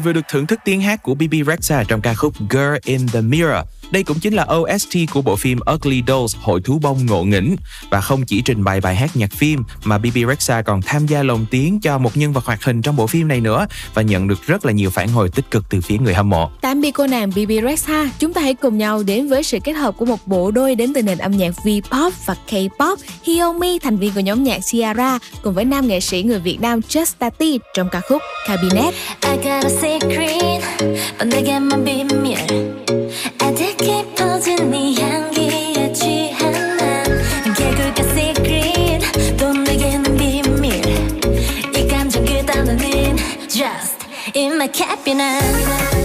Vừa 0.00 0.12
được 0.12 0.24
thưởng 0.28 0.46
thức 0.46 0.60
tiếng 0.64 0.80
hát 0.80 1.02
của 1.02 1.14
BB 1.14 1.34
Rexa 1.46 1.84
trong 1.84 2.00
ca 2.00 2.14
khúc 2.14 2.34
Girl 2.50 2.74
in 2.84 3.08
the 3.08 3.20
Mirror. 3.20 3.66
Đây 3.90 4.02
cũng 4.02 4.20
chính 4.20 4.34
là 4.34 4.46
OST 4.54 4.96
của 5.12 5.22
bộ 5.22 5.36
phim 5.36 5.58
Ugly 5.74 6.02
Dolls 6.06 6.36
Hội 6.36 6.60
thú 6.60 6.78
bông 6.82 7.06
ngộ 7.06 7.24
nghĩnh 7.24 7.56
và 7.90 8.00
không 8.00 8.24
chỉ 8.26 8.42
trình 8.42 8.64
bày 8.64 8.80
bài 8.80 8.96
hát 8.96 9.16
nhạc 9.16 9.32
phim 9.32 9.62
mà 9.84 9.98
BB 9.98 10.18
Rexa 10.28 10.62
còn 10.62 10.82
tham 10.82 11.06
gia 11.06 11.22
lồng 11.22 11.46
tiếng 11.50 11.80
cho 11.80 11.98
một 11.98 12.16
nhân 12.16 12.32
vật 12.32 12.44
hoạt 12.44 12.64
hình 12.64 12.82
trong 12.82 12.96
bộ 12.96 13.06
phim 13.06 13.28
này 13.28 13.40
nữa 13.40 13.66
và 13.94 14.02
nhận 14.02 14.28
được 14.28 14.46
rất 14.46 14.66
là 14.66 14.72
nhiều 14.72 14.90
phản 14.90 15.08
hồi 15.08 15.28
tích 15.28 15.50
cực 15.50 15.64
từ 15.70 15.80
phía 15.80 15.98
người 15.98 16.14
hâm 16.14 16.30
mộ. 16.30 16.50
Tạm 16.60 16.80
biệt 16.80 16.90
cô 16.90 17.06
nàng 17.06 17.30
BB 17.30 17.50
Rex 17.62 17.86
ha. 17.86 18.10
Chúng 18.18 18.32
ta 18.32 18.40
hãy 18.40 18.54
cùng 18.54 18.78
nhau 18.78 19.02
đến 19.02 19.28
với 19.28 19.42
sự 19.42 19.58
kết 19.64 19.72
hợp 19.72 19.94
của 19.96 20.04
một 20.04 20.26
bộ 20.26 20.50
đôi 20.50 20.74
đến 20.74 20.92
từ 20.94 21.02
nền 21.02 21.18
âm 21.18 21.32
nhạc 21.32 21.54
V-pop 21.64 22.10
và 22.26 22.36
K-pop. 22.50 22.96
Hyomi, 23.24 23.78
thành 23.78 23.96
viên 23.96 24.12
của 24.14 24.20
nhóm 24.20 24.44
nhạc 24.44 24.58
Ciara, 24.70 25.18
cùng 25.42 25.54
với 25.54 25.64
nam 25.64 25.88
nghệ 25.88 26.00
sĩ 26.00 26.22
người 26.22 26.40
Việt 26.40 26.60
Nam 26.60 26.80
Just 26.80 27.12
Tati 27.18 27.58
trong 27.74 27.88
ca 27.92 28.00
khúc 28.00 28.22
Cabinet. 28.46 28.94
I 29.22 29.36
got 29.36 29.64
a 29.64 29.68
secret 29.68 30.62
젖은 34.40 34.70
네 34.70 34.94
향기에 34.94 35.92
취한 35.92 36.76
난 36.78 37.04
개굴과 37.54 38.02
secret. 38.12 39.36
돈 39.36 39.64
내게는 39.64 40.16
비밀. 40.16 40.72
이 41.76 41.86
감정 41.86 42.24
그다음은 42.24 42.78
just 43.48 44.06
in 44.34 44.54
my 44.54 44.70
cabinet. 44.72 45.99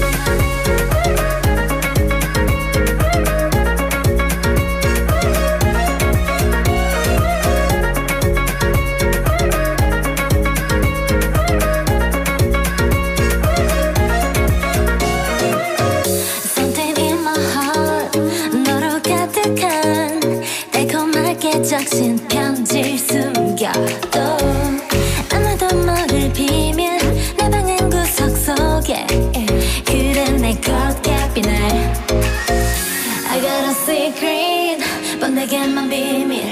Secret 33.86 34.84
뻔하게만 35.20 35.88
비밀. 35.88 36.44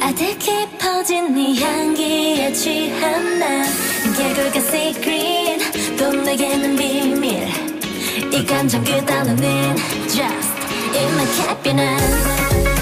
아득히 0.00 0.66
퍼진 0.78 1.34
네 1.34 1.54
향기에 1.62 2.50
취한 2.54 3.38
난 3.38 3.66
개굴가 4.16 4.58
secret 4.58 5.96
또 5.98 6.10
내게는 6.12 6.76
비밀. 6.76 7.46
이 8.32 8.46
감정 8.46 8.82
그 8.82 9.04
단어는 9.04 9.76
just 10.08 10.56
in 10.96 11.12
my 11.12 11.26
cabinet 11.36 12.79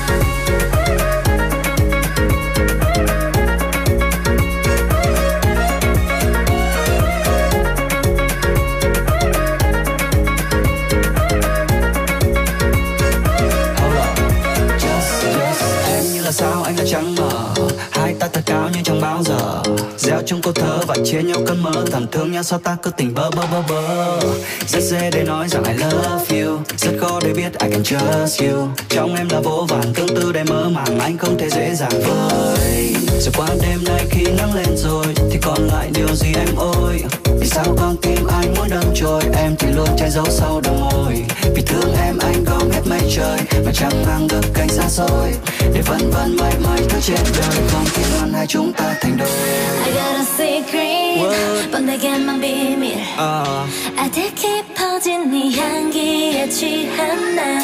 trong 20.29 20.43
câu 20.43 20.53
thơ 20.53 20.79
và 20.87 20.95
chia 21.05 21.23
nhau 21.23 21.39
cơn 21.47 21.63
mơ. 21.63 21.85
Thầm 21.93 22.07
thương 22.13 22.33
nhau 22.33 22.43
sao 22.43 22.59
ta 22.59 22.77
cứ 22.83 22.91
tình 22.91 23.15
bơ 23.15 23.31
bơ 23.31 23.43
bơ 23.53 23.63
bơ. 23.69 24.21
Rất 24.67 24.81
dễ 24.81 25.11
để 25.13 25.25
nói 25.25 25.49
rằng 25.49 25.65
I 25.65 25.73
love 25.73 26.41
you. 26.41 26.59
Rất 26.77 26.93
khó 27.01 27.21
để 27.25 27.33
biết 27.33 27.53
I 27.59 27.71
can 27.71 27.83
trust 27.85 28.43
you. 28.43 28.69
Trong 28.89 29.15
em 29.15 29.29
là 29.29 29.41
vô 29.41 29.67
vàn 29.69 29.95
tương 29.95 30.09
tư 30.09 30.33
để 30.33 30.45
mơ 30.45 30.69
màng 30.69 30.99
Anh 30.99 31.19
không 31.19 31.39
thể 31.39 31.51
dễ 31.51 31.75
dàng 31.75 31.91
với. 31.91 32.95
Rồi 33.21 33.33
qua 33.37 33.49
đêm 33.63 33.85
nay 33.85 34.07
khi 34.11 34.25
nắng 34.39 34.55
lên 34.55 34.77
rồi, 34.77 35.07
Thì 35.31 35.39
còn 35.43 35.67
lại 35.67 35.91
điều 35.95 36.15
gì 36.15 36.29
em 36.35 36.57
ơi? 36.57 37.03
Vì 37.41 37.47
sao 37.47 37.77
con 37.81 37.97
tim 38.03 38.27
anh 38.27 38.55
muốn 38.55 38.69
đâm 38.71 38.85
trôi 38.95 39.23
Em 39.37 39.57
thì 39.59 39.69
luôn 39.73 39.89
che 39.99 40.11
giấu 40.11 40.27
sau 40.29 40.61
đôi 40.65 40.75
môi. 40.81 41.25
Vì 41.55 41.63
thương 41.63 41.95
em 42.05 42.19
anh 42.19 42.45
gom 42.45 42.71
hết 42.71 42.83
mây 42.85 43.01
trời, 43.17 43.39
Mà 43.65 43.73
chẳng 43.75 44.05
mang 44.07 44.29
được 44.29 44.45
cánh 44.55 44.69
xa 44.69 44.89
xôi. 44.89 45.33
Để 45.75 45.83
vẫn 45.87 46.11
vẫn 46.11 46.37
mãi 46.37 46.55
mãi 46.65 46.81
thứ 46.89 47.01
trên 47.01 47.21
đời 47.39 47.57
Không 47.73 47.85
khi 47.85 48.03
ngoan 48.13 48.33
hai 48.33 48.47
chúng 48.47 48.73
ta 48.73 48.95
thành 49.01 49.17
đôi. 49.17 50.18
I 50.18 50.18
got 50.18 50.18
a 50.18 50.24
secret 50.24 51.72
뻔하게만 51.72 52.42
비밀 52.42 52.98
Ờ. 53.16 53.68
아득히 53.96 54.64
퍼진 54.74 55.30
네 55.30 55.52
향기에 55.56 56.50
취한 56.50 57.36
난 57.36 57.62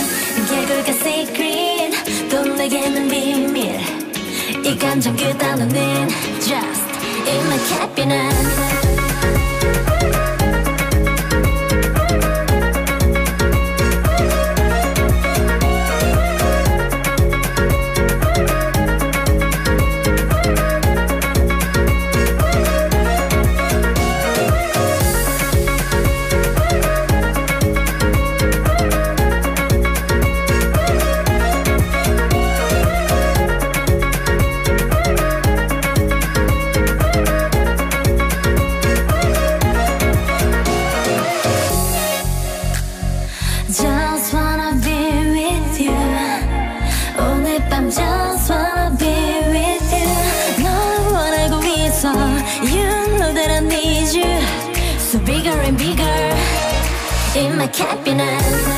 개굴가 0.48 0.92
secret 0.92 2.30
또 2.30 2.44
내게는 2.44 3.08
비밀 3.08 3.80
이 4.64 4.78
감정 4.78 5.16
그 5.16 5.36
단어는 5.40 6.08
just 6.40 6.86
in 7.28 7.46
my 7.48 7.58
cabinet 7.68 8.36
like 57.65 57.77
happiness 57.77 58.74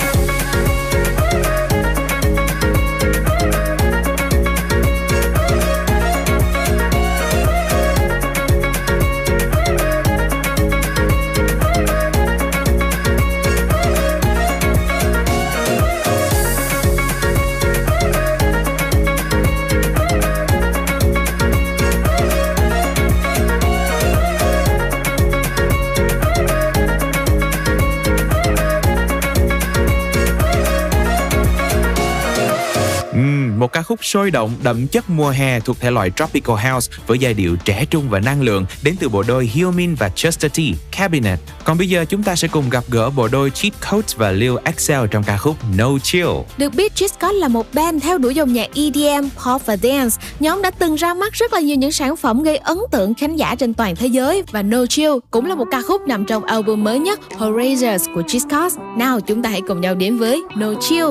khúc 33.97 34.05
sôi 34.05 34.31
động, 34.31 34.51
đậm 34.63 34.87
chất 34.87 35.11
mùa 35.11 35.29
hè 35.29 35.61
thuộc 35.61 35.81
thể 35.81 35.91
loại 35.91 36.11
Tropical 36.17 36.57
House 36.57 36.93
với 37.07 37.19
giai 37.19 37.35
điệu 37.35 37.57
trẻ 37.65 37.85
trung 37.91 38.09
và 38.11 38.21
năng 38.21 38.43
lượng 38.43 38.67
đến 38.83 38.97
từ 39.01 39.09
bộ 39.09 39.23
đôi 39.23 39.51
Hyomin 39.55 39.95
và 39.95 40.09
Chester 40.09 40.53
T, 40.53 40.59
Cabinet. 40.97 41.39
Còn 41.65 41.79
bây 41.79 41.89
giờ 41.89 42.05
chúng 42.09 42.23
ta 42.23 42.37
sẽ 42.37 42.49
cùng 42.49 42.71
gặp 42.71 42.85
gỡ 42.89 43.11
bộ 43.11 43.29
đôi 43.29 43.51
Cheat 43.51 43.73
Codes 43.91 44.17
và 44.17 44.31
Lil 44.31 44.53
Excel 44.65 45.01
trong 45.11 45.23
ca 45.23 45.37
khúc 45.37 45.57
No 45.77 45.99
Chill. 46.03 46.29
Được 46.59 46.75
biết 46.75 46.95
Cheat 46.95 47.21
Code 47.21 47.39
là 47.39 47.49
một 47.49 47.67
band 47.75 48.03
theo 48.03 48.19
đuổi 48.19 48.35
dòng 48.35 48.53
nhạc 48.53 48.69
EDM, 48.75 49.29
pop 49.45 49.67
và 49.67 49.77
dance. 49.77 50.17
Nhóm 50.41 50.63
đã 50.63 50.71
từng 50.71 50.95
ra 50.95 51.15
mắt 51.15 51.33
rất 51.33 51.53
là 51.53 51.61
nhiều 51.61 51.77
những 51.77 51.93
sản 51.93 52.17
phẩm 52.17 52.43
gây 52.43 52.57
ấn 52.57 52.79
tượng 52.91 53.15
khán 53.15 53.37
giả 53.37 53.55
trên 53.55 53.75
toàn 53.75 53.97
thế 53.97 54.07
giới 54.07 54.43
và 54.53 54.63
No 54.63 54.87
Chill 54.87 55.13
cũng 55.31 55.47
là 55.47 55.55
một 55.55 55.67
ca 55.71 55.83
khúc 55.83 56.03
nằm 56.07 56.25
trong 56.25 56.45
album 56.45 56.85
mới 56.85 56.99
nhất 56.99 57.21
Horizons 57.39 58.15
của 58.15 58.23
Cheat 58.29 58.43
Code. 58.43 58.83
Nào 58.97 59.21
chúng 59.21 59.43
ta 59.43 59.51
hãy 59.51 59.61
cùng 59.69 59.81
nhau 59.81 59.95
đến 59.95 60.19
với 60.19 60.43
No 60.57 60.75
Chill. 60.81 61.07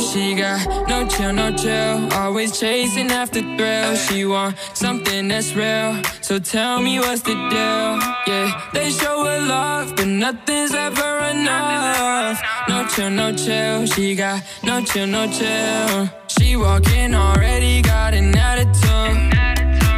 She 0.00 0.34
got 0.34 0.88
no 0.88 1.06
chill, 1.06 1.32
no 1.32 1.54
chill. 1.54 2.12
Always 2.14 2.58
chasing 2.58 3.10
after 3.10 3.40
thrill. 3.56 3.94
She 3.96 4.24
want 4.24 4.56
something 4.72 5.28
that's 5.28 5.54
real. 5.54 6.02
So 6.22 6.38
tell 6.38 6.80
me 6.80 6.98
what's 6.98 7.22
the 7.22 7.34
deal? 7.34 7.98
Yeah, 8.26 8.70
they 8.72 8.90
show 8.90 9.24
her 9.24 9.40
love, 9.46 9.94
but 9.96 10.06
nothing's 10.06 10.74
ever 10.74 11.18
enough. 11.30 12.40
No 12.68 12.86
chill, 12.88 13.10
no 13.10 13.32
chill. 13.36 13.86
She 13.86 14.14
got 14.14 14.42
no 14.64 14.82
chill, 14.82 15.06
no 15.06 15.30
chill. 15.30 16.08
She 16.28 16.56
walking 16.56 17.14
already 17.14 17.82
got 17.82 18.14
an 18.14 18.34
attitude. 18.36 19.30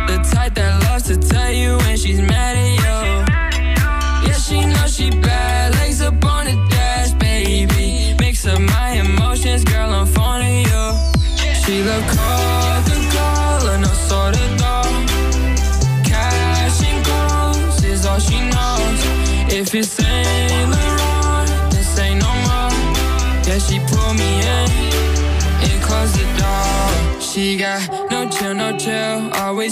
The 0.09 0.19
type 0.33 0.55
that 0.55 0.83
loves 0.85 1.05
to 1.05 1.17
tell 1.17 1.53
you 1.53 1.79
when 1.79 1.97
she's 1.97 2.21
mad 2.21 2.62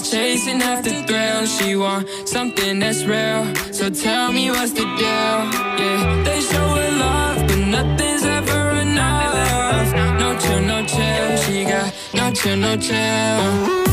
Always 0.01 0.13
chasing 0.13 0.63
after 0.63 0.91
thrill. 1.03 1.45
She 1.47 1.77
want 1.77 2.09
something 2.25 2.79
that's 2.79 3.05
real. 3.05 3.55
So 3.73 3.91
tell 3.91 4.33
me 4.33 4.51
what's 4.51 4.73
the 4.73 4.85
deal? 4.85 5.39
Yeah, 5.79 6.23
they 6.25 6.41
show 6.41 6.69
her 6.69 6.91
love, 6.99 7.47
but 7.47 7.59
nothing's 7.59 8.25
ever 8.25 8.71
enough. 8.81 9.93
No 10.19 10.39
chill, 10.39 10.63
no 10.63 10.87
chill. 10.87 11.37
She 11.43 11.65
got 11.65 11.93
no 12.15 12.33
chill, 12.33 12.57
no 12.57 12.77
chill. 12.77 13.90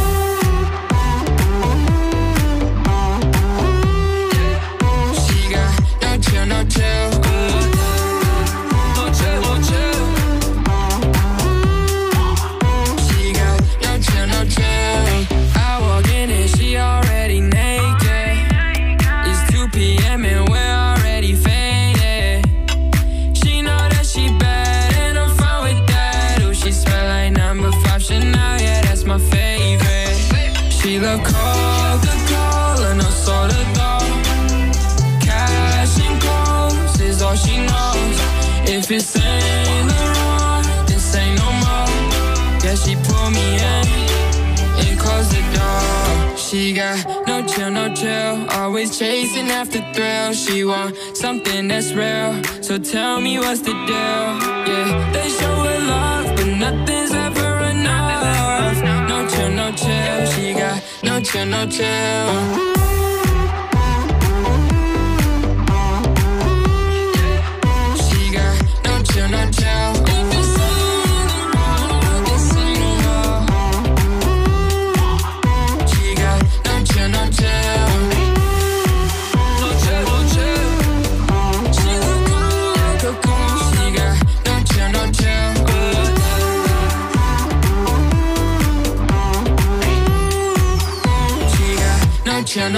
Always 48.78 49.00
chasing 49.00 49.50
after 49.50 49.82
thrill. 49.92 50.34
She 50.34 50.64
want 50.64 50.96
something 51.16 51.68
that's 51.68 51.94
real. 51.94 52.44
So 52.62 52.78
tell 52.78 53.20
me 53.20 53.40
what's 53.40 53.62
the 53.62 53.74
deal? 53.74 54.28
Yeah, 54.70 55.12
they 55.14 55.30
show 55.30 55.56
her 55.66 55.80
love, 55.88 56.36
but 56.36 56.46
nothing's 56.46 57.12
ever 57.12 57.58
enough. 57.72 58.84
No 59.10 59.28
chill, 59.28 59.50
no 59.50 59.72
chill. 59.72 60.26
She 60.28 60.54
got 60.54 60.84
no 61.02 61.20
chill, 61.22 61.48
no 61.48 61.66
chill. 61.66 62.87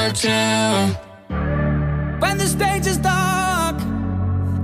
When 0.10 0.18
the 2.40 2.48
stage 2.48 2.88
is 2.88 2.98
dark 2.98 3.80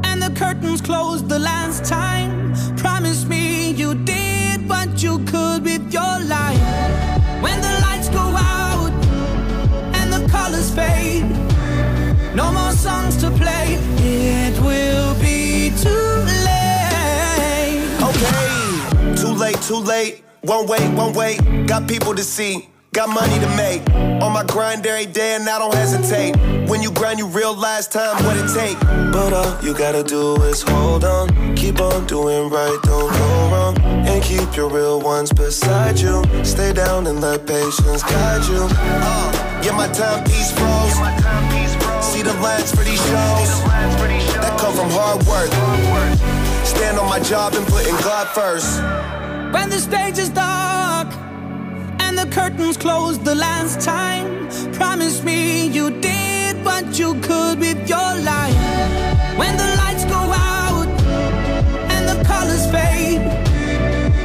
and 0.04 0.20
the 0.20 0.32
curtains 0.36 0.82
close 0.82 1.24
the 1.24 1.38
last 1.38 1.86
time, 1.86 2.56
promise 2.78 3.26
me 3.26 3.70
you 3.72 3.94
did 3.94 4.68
what 4.68 5.04
you 5.04 5.20
could 5.26 5.64
with 5.64 5.94
your 5.94 6.20
life. 6.26 6.60
When 7.44 7.62
the 7.62 7.80
lights 7.86 8.10
go 8.10 8.20
out 8.20 8.92
and 9.94 10.12
the 10.12 10.28
colors 10.32 10.74
fade, 10.74 11.30
no 12.36 12.52
more 12.52 12.72
songs 12.72 13.16
to 13.18 13.30
play, 13.30 13.78
it 14.00 14.60
will 14.62 15.14
be 15.22 15.72
too 15.78 16.26
late. 16.50 17.86
Okay, 18.02 19.16
too 19.16 19.34
late, 19.36 19.62
too 19.62 19.78
late. 19.78 20.24
One 20.42 20.66
way, 20.66 20.80
one 20.96 21.14
way. 21.14 21.38
Got 21.68 21.88
people 21.88 22.16
to 22.16 22.24
see, 22.24 22.68
got 22.96 23.10
money 23.10 23.38
to 23.40 23.50
make. 23.58 23.82
On 24.24 24.32
my 24.32 24.46
grind 24.46 24.86
every 24.88 25.06
day 25.06 25.36
and 25.36 25.48
I 25.50 25.60
don't 25.60 25.74
hesitate. 25.74 26.34
When 26.70 26.82
you 26.82 26.92
grind, 26.92 27.20
you 27.20 27.28
realize 27.28 27.88
time 27.88 28.16
what 28.24 28.38
it 28.38 28.48
take. 28.56 28.80
But 29.12 29.34
all 29.34 29.62
you 29.62 29.78
gotta 29.78 30.02
do 30.02 30.42
is 30.44 30.62
hold 30.62 31.04
on, 31.04 31.56
keep 31.58 31.82
on 31.82 32.08
doing 32.08 32.50
right, 32.50 32.80
don't 32.84 33.12
go 33.12 33.30
wrong, 33.52 33.78
and 33.82 34.24
keep 34.24 34.56
your 34.56 34.70
real 34.70 35.02
ones 35.02 35.34
beside 35.34 36.00
you. 36.00 36.24
Stay 36.46 36.72
down 36.72 37.06
and 37.08 37.20
let 37.20 37.46
patience 37.46 38.02
guide 38.02 38.46
you. 38.48 38.66
Uh, 38.72 39.62
get 39.62 39.76
my 39.76 39.88
timepiece 39.90 40.52
froze. 40.56 40.96
See 42.02 42.22
the 42.22 42.34
lines 42.42 42.72
for 42.72 42.84
these 42.84 43.04
shows 43.12 43.52
that 44.40 44.56
come 44.58 44.74
from 44.74 44.90
hard 44.92 45.20
work. 45.28 45.52
Stand 46.66 46.98
on 46.98 47.10
my 47.10 47.20
job 47.20 47.56
and 47.56 47.68
putting 47.68 47.96
God 47.98 48.28
first. 48.30 48.82
When 49.54 49.70
the 49.70 49.80
stage 49.80 50.18
is 50.18 50.30
dark 50.30 50.95
and 52.18 52.30
the 52.30 52.36
curtains 52.36 52.78
close 52.78 53.20
the 53.20 53.36
last 53.36 53.82
time, 53.82 54.48
promise 54.74 55.24
me 55.24 55.68
you 55.68 55.90
did 56.02 56.64
what 56.64 56.98
you 56.98 57.14
could 57.22 57.60
with 57.60 57.90
your 57.90 58.12
life. 58.34 58.58
When 59.38 59.58
the 59.58 59.70
lights 59.82 60.06
go 60.06 60.22
out 60.52 60.88
and 61.94 62.08
the 62.08 62.24
colors 62.24 62.66
fade, 62.72 63.22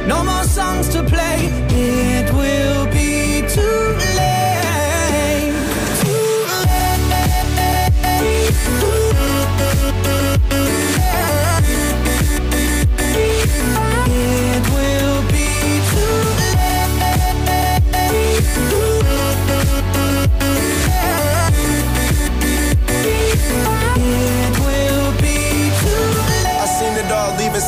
no 0.07 0.23
more 0.23 0.43
songs 0.43 0.89
to 0.89 1.03
play, 1.03 1.49
it 1.69 2.31
will 2.33 2.85
be 2.91 3.45
too 3.55 3.90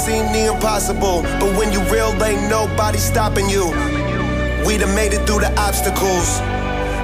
seen 0.03 0.27
the 0.33 0.53
impossible. 0.53 1.23
But 1.39 1.55
when 1.55 1.71
you 1.71 1.79
real, 1.87 2.11
ain't 2.23 2.49
nobody 2.49 2.97
stopping 2.97 3.47
you. 3.49 3.71
We 4.67 4.77
done 4.77 4.93
made 4.95 5.13
it 5.13 5.23
through 5.25 5.39
the 5.47 5.51
obstacles. 5.57 6.27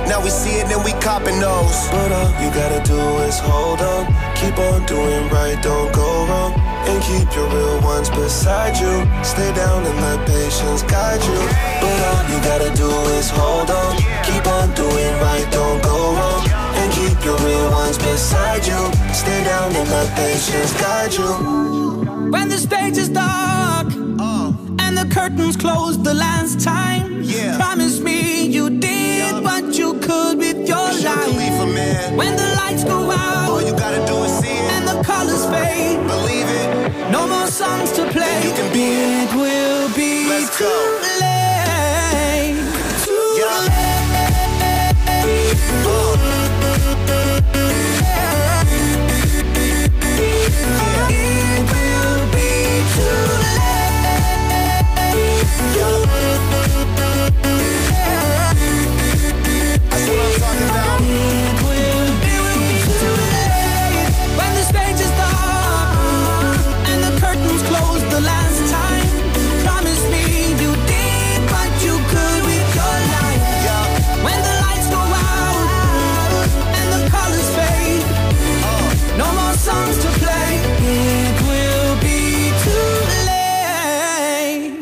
Now 0.09 0.19
we 0.19 0.29
see 0.29 0.59
it 0.59 0.67
and 0.67 0.83
we 0.83 0.91
copping 0.99 1.39
those. 1.39 1.79
But 1.95 2.11
all 2.11 2.31
you 2.43 2.49
gotta 2.51 2.81
do 2.83 2.99
is 3.23 3.39
hold 3.39 3.79
on. 3.79 4.03
Keep 4.35 4.57
on 4.59 4.85
doing 4.85 5.23
right, 5.31 5.55
don't 5.63 5.91
go 5.93 6.09
wrong. 6.27 6.51
And 6.91 6.99
keep 7.07 7.27
your 7.35 7.47
real 7.47 7.79
ones 7.81 8.09
beside 8.09 8.75
you. 8.75 8.93
Stay 9.23 9.49
down 9.55 9.85
and 9.85 9.97
let 10.03 10.19
patience 10.27 10.83
guide 10.83 11.23
you. 11.23 11.39
But 11.79 11.99
all 12.09 12.23
you 12.31 12.39
gotta 12.51 12.71
do 12.75 12.89
is 13.15 13.29
hold 13.29 13.69
on. 13.71 13.95
Keep 14.27 14.45
on 14.47 14.67
doing 14.75 15.13
right, 15.23 15.47
don't 15.51 15.81
go 15.83 15.97
wrong. 16.17 16.43
And 16.79 16.91
keep 16.91 17.23
your 17.23 17.37
real 17.47 17.71
ones 17.71 17.97
beside 17.97 18.65
you. 18.67 18.81
Stay 19.13 19.39
down 19.43 19.71
and 19.75 19.87
let 19.89 20.07
patience 20.17 20.73
guide 20.81 21.13
you. 21.13 21.88
When 22.27 22.49
the 22.49 22.57
stage 22.57 22.97
is 22.97 23.09
dark 23.09 23.87
uh. 24.19 24.51
and 24.79 24.97
the 24.97 25.07
curtains 25.11 25.55
close 25.55 25.97
the 26.03 26.13
last 26.13 26.59
time, 26.59 27.23
promise 27.55 27.99
me 27.99 28.45
you 28.45 28.69
did 28.69 29.43
what 29.43 29.77
you 29.77 29.93
could 29.99 30.37
with 30.37 30.67
your 30.67 30.89
life. 31.01 32.15
When 32.15 32.35
the 32.35 32.49
lights 32.61 32.83
go 32.83 33.09
out, 33.09 33.49
all 33.49 33.61
you 33.61 33.71
gotta 33.71 34.05
do 34.05 34.23
is 34.23 34.33
see 34.39 34.49
it, 34.49 34.71
and 34.75 34.87
the 34.87 35.01
colors 35.03 35.45
fade. 35.45 35.97
Believe 36.07 36.49
it. 36.61 37.11
No 37.11 37.27
more 37.27 37.47
songs 37.47 37.91
to 37.93 38.05
play. 38.11 38.43
You 38.43 38.51
can 38.51 38.71
be 38.73 38.85
it. 39.21 39.33
will 39.33 39.89
be 39.95 40.27
Let's 40.29 40.57
too 40.57 40.65
go. 40.65 41.01
late. 41.21 41.48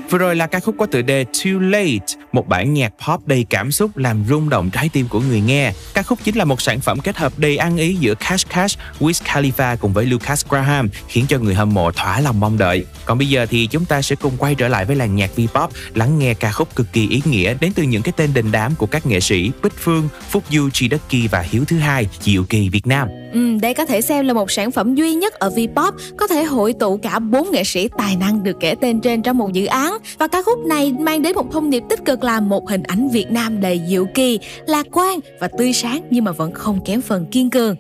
Vừa 0.10 0.18
rồi 0.18 0.36
là 0.36 0.48
ca 0.48 0.60
khúc 0.60 0.76
có 0.78 0.86
tựa 0.86 1.02
đề 1.02 1.24
Too 1.24 1.52
Late, 1.60 2.06
một 2.32 2.48
bản 2.48 2.74
nhạc 2.74 2.94
pop 3.08 3.28
đầy 3.28 3.46
cảm 3.50 3.72
xúc 3.72 3.98
làm 3.98 4.24
rung 4.30 4.50
động 4.50 4.70
trái 4.70 4.90
tim 4.94 5.08
của 5.08 5.20
người 5.20 5.42
nghe. 5.42 5.72
Ca 5.94 6.02
khúc 6.02 6.20
chính 6.24 6.36
là 6.36 6.46
một 6.46 6.62
sản 6.62 6.80
phẩm 6.80 7.00
kết 7.00 7.18
hợp 7.18 7.34
đầy 7.38 7.58
ăn 7.58 7.78
ý 7.78 7.96
giữa 7.96 8.16
Cash 8.16 8.50
Cash, 8.50 8.80
Wiz 9.00 9.26
Khalifa 9.26 9.78
cùng 9.78 9.94
với 9.94 10.06
Lucas 10.06 10.46
Graham, 10.50 10.90
khiến 11.08 11.26
cho 11.28 11.40
người 11.40 11.54
hâm 11.54 11.74
mộ 11.74 11.92
thỏa 11.92 12.20
lòng 12.20 12.40
mong 12.40 12.58
đợi. 12.58 12.86
Còn 13.06 13.18
bây 13.18 13.30
giờ 13.30 13.46
thì 13.50 13.68
chúng 13.68 13.86
ta 13.86 14.02
sẽ 14.02 14.16
cùng 14.16 14.34
quay 14.38 14.56
trở 14.56 14.68
lại 14.68 14.86
với 14.86 14.96
làng 14.96 15.16
nhạc 15.16 15.30
V-pop, 15.36 15.68
lắng 15.94 16.20
nghe 16.20 16.34
ca 16.34 16.52
khúc 16.52 16.76
cực 16.76 16.94
kỳ 16.94 17.08
ý 17.10 17.22
nghĩa 17.26 17.54
đến 17.62 17.72
từ 17.76 17.84
những 17.84 18.02
cái 18.02 18.14
tên 18.18 18.34
đình 18.34 18.52
đám 18.52 18.76
của 18.76 18.86
các 18.86 19.06
nghệ 19.06 19.20
sĩ 19.20 19.52
Bích 19.64 19.74
Phương, 19.78 20.10
Phúc 20.30 20.44
Du, 20.50 20.70
Chi 20.74 20.88
Đất 20.88 21.02
Kỳ 21.10 21.28
và 21.28 21.40
Hiếu 21.40 21.64
Thứ 21.68 21.78
Hai, 21.78 22.08
Diệu 22.22 22.44
Kỳ 22.44 22.70
Việt 22.70 22.88
Nam. 22.88 23.08
Ừ, 23.34 23.58
đây 23.62 23.74
có 23.74 23.86
thể 23.86 24.02
xem 24.02 24.28
là 24.28 24.34
một 24.34 24.52
sản 24.52 24.72
phẩm 24.72 24.96
duy 24.96 25.14
nhất 25.14 25.34
ở 25.34 25.50
V-pop 25.50 25.92
có 26.18 26.28
thể 26.28 26.44
hội 26.44 26.74
tụ 26.80 26.98
cả 26.98 27.20
bốn 27.20 27.52
nghệ 27.52 27.64
sĩ 27.64 27.90
tài 27.98 28.16
năng 28.16 28.44
được 28.44 28.58
kể 28.60 28.76
tên 28.82 29.02
trên 29.02 29.22
trong 29.22 29.38
một 29.38 29.54
dự 29.54 29.66
án 29.66 29.97
và 30.18 30.28
ca 30.28 30.42
khúc 30.42 30.60
này 30.60 30.94
mang 31.00 31.22
đến 31.22 31.36
một 31.36 31.52
thông 31.52 31.70
điệp 31.70 31.84
tích 31.90 32.06
cực 32.06 32.24
là 32.24 32.40
một 32.40 32.70
hình 32.70 32.84
ảnh 32.84 33.10
Việt 33.10 33.32
Nam 33.32 33.62
đầy 33.62 33.82
diệu 33.88 34.06
kỳ, 34.14 34.40
lạc 34.66 34.88
quan 34.92 35.20
và 35.40 35.48
tươi 35.48 35.74
sáng 35.74 36.02
nhưng 36.10 36.24
mà 36.24 36.32
vẫn 36.32 36.52
không 36.52 36.80
kém 36.86 37.02
phần 37.02 37.26
kiên 37.32 37.50
cường. 37.50 37.76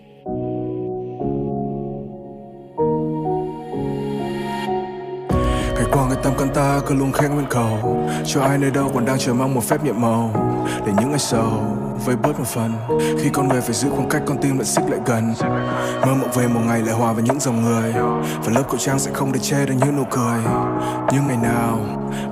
Ngày 5.88 5.95
qua 5.97 6.07
người 6.07 6.18
tâm 6.23 6.34
can 6.38 6.49
ta 6.53 6.80
cứ 6.88 6.95
luôn 6.95 7.11
khen 7.11 7.38
bên 7.38 7.45
cầu. 7.49 7.99
Cho 8.26 8.41
ai 8.41 8.57
nơi 8.57 8.72
đâu 8.72 8.91
còn 8.93 9.05
đang 9.05 9.18
chờ 9.19 9.34
mong 9.34 9.53
một 9.53 9.64
phép 9.64 9.84
nhiệm 9.84 10.01
màu. 10.01 10.31
Để 10.85 10.93
những 10.99 11.09
ngày 11.09 11.19
sầu 11.19 11.77
vơi 12.05 12.15
bớt 12.15 12.39
một 12.39 12.45
phần. 12.47 12.73
Khi 13.19 13.30
con 13.34 13.47
người 13.47 13.61
phải 13.61 13.73
giữ 13.73 13.89
khoảng 13.95 14.09
cách, 14.09 14.22
con 14.26 14.38
tim 14.41 14.57
lại 14.57 14.65
xích 14.65 14.84
lại 14.89 14.99
gần. 15.05 15.34
Mơ 16.01 16.14
mộng 16.14 16.31
về 16.35 16.47
một 16.47 16.59
ngày 16.68 16.81
lại 16.81 16.95
hòa 16.95 17.14
vào 17.14 17.22
những 17.22 17.39
dòng 17.39 17.64
người. 17.64 17.93
Và 18.43 18.53
lớp 18.53 18.64
khẩu 18.68 18.77
trang 18.77 18.99
sẽ 18.99 19.11
không 19.14 19.31
để 19.31 19.39
che 19.39 19.65
được 19.65 19.73
những 19.80 19.97
nụ 19.97 20.03
cười. 20.11 20.39
Nhưng 21.11 21.27
ngày 21.27 21.38
nào, 21.38 21.80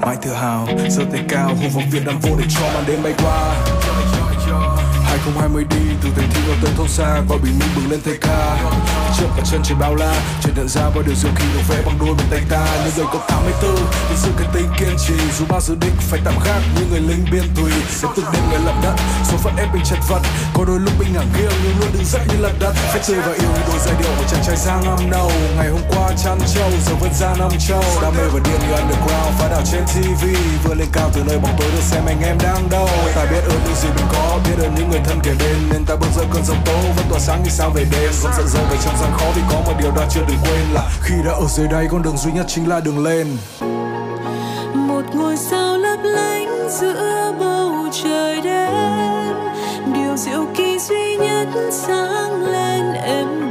mãi 0.01 0.15
tự 0.21 0.33
hào, 0.33 0.67
giơ 0.89 1.03
tay 1.11 1.25
cao 1.29 1.47
hôn 1.47 1.69
vọng 1.73 1.83
Việt 1.91 2.05
Nam 2.05 2.15
vô 2.21 2.31
để 2.39 2.45
cho 2.49 2.61
màn 2.73 2.83
đêm 2.87 3.03
bay 3.03 3.13
qua. 3.23 3.55
2020 5.15 5.63
đi 5.69 5.95
từ 6.03 6.09
thành 6.15 6.29
thị 6.33 6.41
vào 6.47 6.57
tới 6.61 6.71
thôn 6.77 6.87
xa 6.87 7.21
qua 7.27 7.37
bình 7.43 7.59
minh 7.59 7.69
bừng 7.75 7.91
lên 7.91 7.99
thay 8.05 8.17
ca. 8.21 8.57
Chậm 9.17 9.29
cả 9.37 9.43
chân 9.51 9.61
trên 9.63 9.79
bao 9.79 9.95
la 9.95 10.13
chợt 10.41 10.51
nhận 10.57 10.67
ra 10.67 10.81
bao 10.81 11.03
điều 11.05 11.15
diệu 11.15 11.31
kỳ 11.39 11.45
được 11.53 11.63
vẽ 11.69 11.81
bằng 11.85 11.97
đôi 11.99 12.13
bàn 12.17 12.27
tay 12.31 12.41
ta. 12.49 12.65
Những 12.83 12.93
người 12.97 13.05
có 13.13 13.19
84 13.27 13.75
vì 14.09 14.15
sự 14.15 14.29
cái 14.37 14.47
tính 14.53 14.67
kiên 14.77 14.95
trì. 15.07 15.13
Dù 15.39 15.45
bao 15.49 15.61
dự 15.61 15.75
định 15.75 15.95
phải 15.99 16.19
tạm 16.25 16.33
gác 16.45 16.61
như 16.75 16.85
người 16.89 16.99
lính 16.99 17.25
biên 17.31 17.45
tùy. 17.55 17.71
Sẽ 17.89 18.07
từng 18.15 18.25
đêm 18.33 18.43
người 18.49 18.59
lập 18.65 18.75
đất, 18.83 18.95
số 19.27 19.37
phận 19.37 19.55
ép 19.57 19.73
mình 19.73 19.83
chật 19.85 19.99
vật. 20.09 20.21
Có 20.53 20.65
đôi 20.67 20.79
lúc 20.79 20.93
mình 20.99 21.13
ngả 21.13 21.23
nghiêng, 21.33 21.55
nhưng 21.63 21.79
luôn 21.79 21.89
đứng 21.93 22.05
dậy 22.05 22.21
như 22.29 22.37
lật 22.39 22.53
đất. 22.59 22.73
Phải 22.91 23.01
chơi 23.07 23.19
và 23.25 23.33
yêu 23.33 23.49
như 23.53 23.61
đôi 23.67 23.79
giai 23.85 23.95
điệu 23.99 24.11
của 24.17 24.25
chàng 24.31 24.43
trai 24.45 24.57
sang 24.57 24.83
âm 24.83 25.09
nâu. 25.09 25.31
Ngày 25.57 25.69
hôm 25.69 25.81
qua 25.89 26.11
chăn 26.23 26.37
trâu, 26.55 26.69
giờ 26.85 26.93
vẫn 26.99 27.13
ra 27.13 27.29
năm 27.39 27.51
châu 27.67 27.83
đam 28.01 28.13
mê 28.17 28.23
và 28.33 28.39
điên 28.45 28.59
như 28.67 28.73
underground, 28.75 29.31
phá 29.39 29.47
đảo 29.51 29.61
trên 29.71 29.83
TV 29.85 30.23
vừa 30.63 30.75
lên 30.75 30.87
cao 30.93 31.09
từ 31.13 31.21
nơi 31.27 31.37
bóng 31.39 31.55
tối 31.59 31.69
được 31.71 31.83
xem 31.91 32.03
anh 32.05 32.21
em 32.21 32.37
đang 32.43 32.69
đâu. 32.69 32.89
Ta 33.15 33.25
biết 33.31 33.43
ơn 33.53 33.59
những 33.65 33.75
gì 33.75 33.89
mình 33.95 34.07
có, 34.13 34.39
biết 34.45 34.63
ơn 34.63 34.75
những 34.75 34.89
người 34.91 35.01
thân 35.05 35.19
kề 35.23 35.31
bên 35.39 35.69
nên 35.71 35.85
ta 35.85 35.95
bước 35.95 36.07
ra 36.17 36.23
cơn 36.33 36.45
giông 36.45 36.57
tố. 36.65 36.73
Vẫn 36.95 37.05
tỏa 37.09 37.19
sáng 37.19 37.43
như 37.43 37.49
sao 37.49 37.69
về 37.69 37.85
đêm 37.91 38.11
không 38.21 38.31
sợ 38.37 38.43
rơi 38.43 38.63
về 38.71 38.77
trong 38.85 38.95
gian 39.01 39.11
khó. 39.17 39.25
Vì 39.35 39.41
có 39.51 39.61
một 39.65 39.73
điều 39.79 39.91
ta 39.91 40.07
chưa 40.09 40.21
đừng 40.27 40.37
quên 40.43 40.65
là 40.73 40.89
khi 41.01 41.13
đã 41.25 41.31
ở 41.31 41.47
dưới 41.47 41.67
đây 41.67 41.87
con 41.91 42.01
đường 42.01 42.17
duy 42.17 42.31
nhất 42.31 42.45
chính 42.47 42.69
là 42.69 42.79
đường 42.79 43.03
lên. 43.03 43.37
Một 44.73 45.03
ngôi 45.13 45.37
sao 45.37 45.77
lấp 45.77 45.99
lánh 46.03 46.69
giữa 46.79 47.33
bầu 47.39 47.73
trời 48.03 48.41
đêm. 48.41 48.73
Điều 49.93 50.17
diệu 50.17 50.45
kỳ 50.57 50.79
duy 50.79 51.17
nhất 51.17 51.47
sáng 51.71 52.45
lên 52.45 52.93
êm 52.93 53.44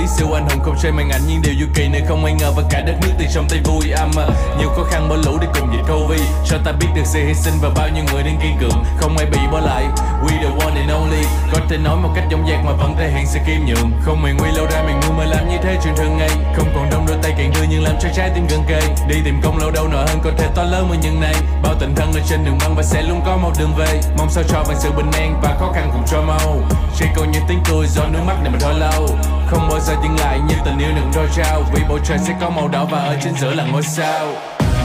thấy 0.00 0.08
siêu 0.08 0.32
anh 0.32 0.48
hùng 0.48 0.60
không 0.64 0.76
chơi 0.82 0.92
màn 0.92 1.10
ảnh 1.10 1.20
Nhưng 1.28 1.42
điều 1.42 1.54
du 1.60 1.66
kỳ 1.74 1.88
nơi 1.88 2.02
không 2.08 2.24
ai 2.24 2.34
ngờ 2.34 2.52
và 2.56 2.62
cả 2.70 2.80
đất 2.86 2.94
nước 3.02 3.12
từ 3.18 3.24
trong 3.34 3.46
tay 3.48 3.60
vui 3.64 3.90
âm 3.90 4.10
à, 4.16 4.26
Nhiều 4.58 4.68
khó 4.68 4.82
khăn 4.90 5.08
bỏ 5.08 5.16
lũ 5.16 5.38
để 5.40 5.46
cùng 5.54 5.72
dịch 5.72 5.92
Covid 5.92 6.20
Cho 6.46 6.58
ta 6.64 6.72
biết 6.72 6.86
được 6.94 7.02
sự 7.04 7.18
hy 7.26 7.34
sinh 7.34 7.54
và 7.62 7.68
bao 7.76 7.88
nhiêu 7.88 8.04
người 8.12 8.22
đang 8.22 8.38
kiên 8.42 8.56
cường 8.60 8.84
Không 9.00 9.16
ai 9.16 9.26
bị 9.26 9.38
bỏ 9.52 9.60
lại. 9.60 9.84
We 10.22 10.28
the 10.28 10.64
one 10.64 10.80
and 10.80 10.90
only. 10.92 11.22
Có 11.52 11.58
thể 11.68 11.76
nói 11.76 11.96
một 11.96 12.08
cách 12.14 12.24
dõng 12.30 12.46
dạc 12.48 12.64
mà 12.64 12.72
vẫn 12.72 12.94
thể 12.98 13.10
hiện 13.10 13.26
sự 13.26 13.38
kiêm 13.46 13.66
nhượng 13.66 13.90
Không 14.02 14.22
mày 14.22 14.32
nguy 14.32 14.50
lâu 14.56 14.66
ra 14.66 14.82
mình 14.82 15.00
ngu 15.00 15.12
mà 15.12 15.24
làm 15.24 15.48
như 15.48 15.56
thế 15.62 15.78
chuyện 15.84 15.94
thường 15.96 16.16
ngày. 16.18 16.30
Không 16.56 16.68
còn 16.74 16.90
đông 16.90 17.06
đôi 17.06 17.16
tay 17.22 17.34
càng 17.38 17.52
đưa 17.54 17.66
nhưng 17.70 17.82
làm 17.82 17.94
cho 18.00 18.08
trái 18.16 18.30
tim 18.34 18.46
gần 18.50 18.60
kề. 18.68 18.80
Đi 19.08 19.16
tìm 19.24 19.40
công 19.42 19.58
lâu 19.58 19.70
đâu 19.70 19.88
nợ 19.88 20.06
hơn 20.08 20.18
có 20.24 20.30
thể 20.38 20.46
to 20.54 20.62
lớn 20.62 20.86
mà 20.90 20.96
những 21.02 21.20
này. 21.20 21.34
Bao 21.62 21.74
tình 21.80 21.94
thân 21.96 22.12
ở 22.12 22.20
trên 22.28 22.44
đường 22.44 22.58
băng 22.60 22.74
và 22.76 22.82
sẽ 22.82 23.02
luôn 23.02 23.20
có 23.26 23.36
một 23.36 23.52
đường 23.58 23.74
về. 23.78 24.00
Mong 24.18 24.30
sao 24.30 24.44
cho 24.48 24.64
bằng 24.68 24.76
sự 24.80 24.90
bình 24.96 25.10
an 25.12 25.40
và 25.42 25.56
khó 25.60 25.72
khăn 25.74 25.90
cùng 25.92 26.04
cho 26.10 26.22
mau. 26.22 26.56
Chỉ 26.96 27.04
còn 27.16 27.30
những 27.32 27.42
tiếng 27.48 27.62
cười 27.70 27.86
do 27.86 28.02
nước 28.06 28.20
mắt 28.26 28.36
để 28.44 28.50
mà 28.50 28.58
thôi 28.60 28.74
lâu. 28.74 29.08
Không 29.50 29.68
bao 29.68 29.80
giờ 29.80 29.94
dừng 30.02 30.16
lại 30.18 30.40
như 30.48 30.54
tình 30.64 30.78
yêu 30.78 30.90
đừng 30.96 31.10
đôi 31.14 31.26
trao. 31.36 31.62
Vì 31.72 31.82
bầu 31.88 31.98
trời 32.04 32.18
sẽ 32.18 32.34
có 32.40 32.50
màu 32.50 32.68
đỏ 32.68 32.84
và 32.90 32.98
ở 32.98 33.16
trên 33.24 33.34
giữa 33.40 33.54
là 33.54 33.64
ngôi 33.64 33.82
sao. 33.82 34.26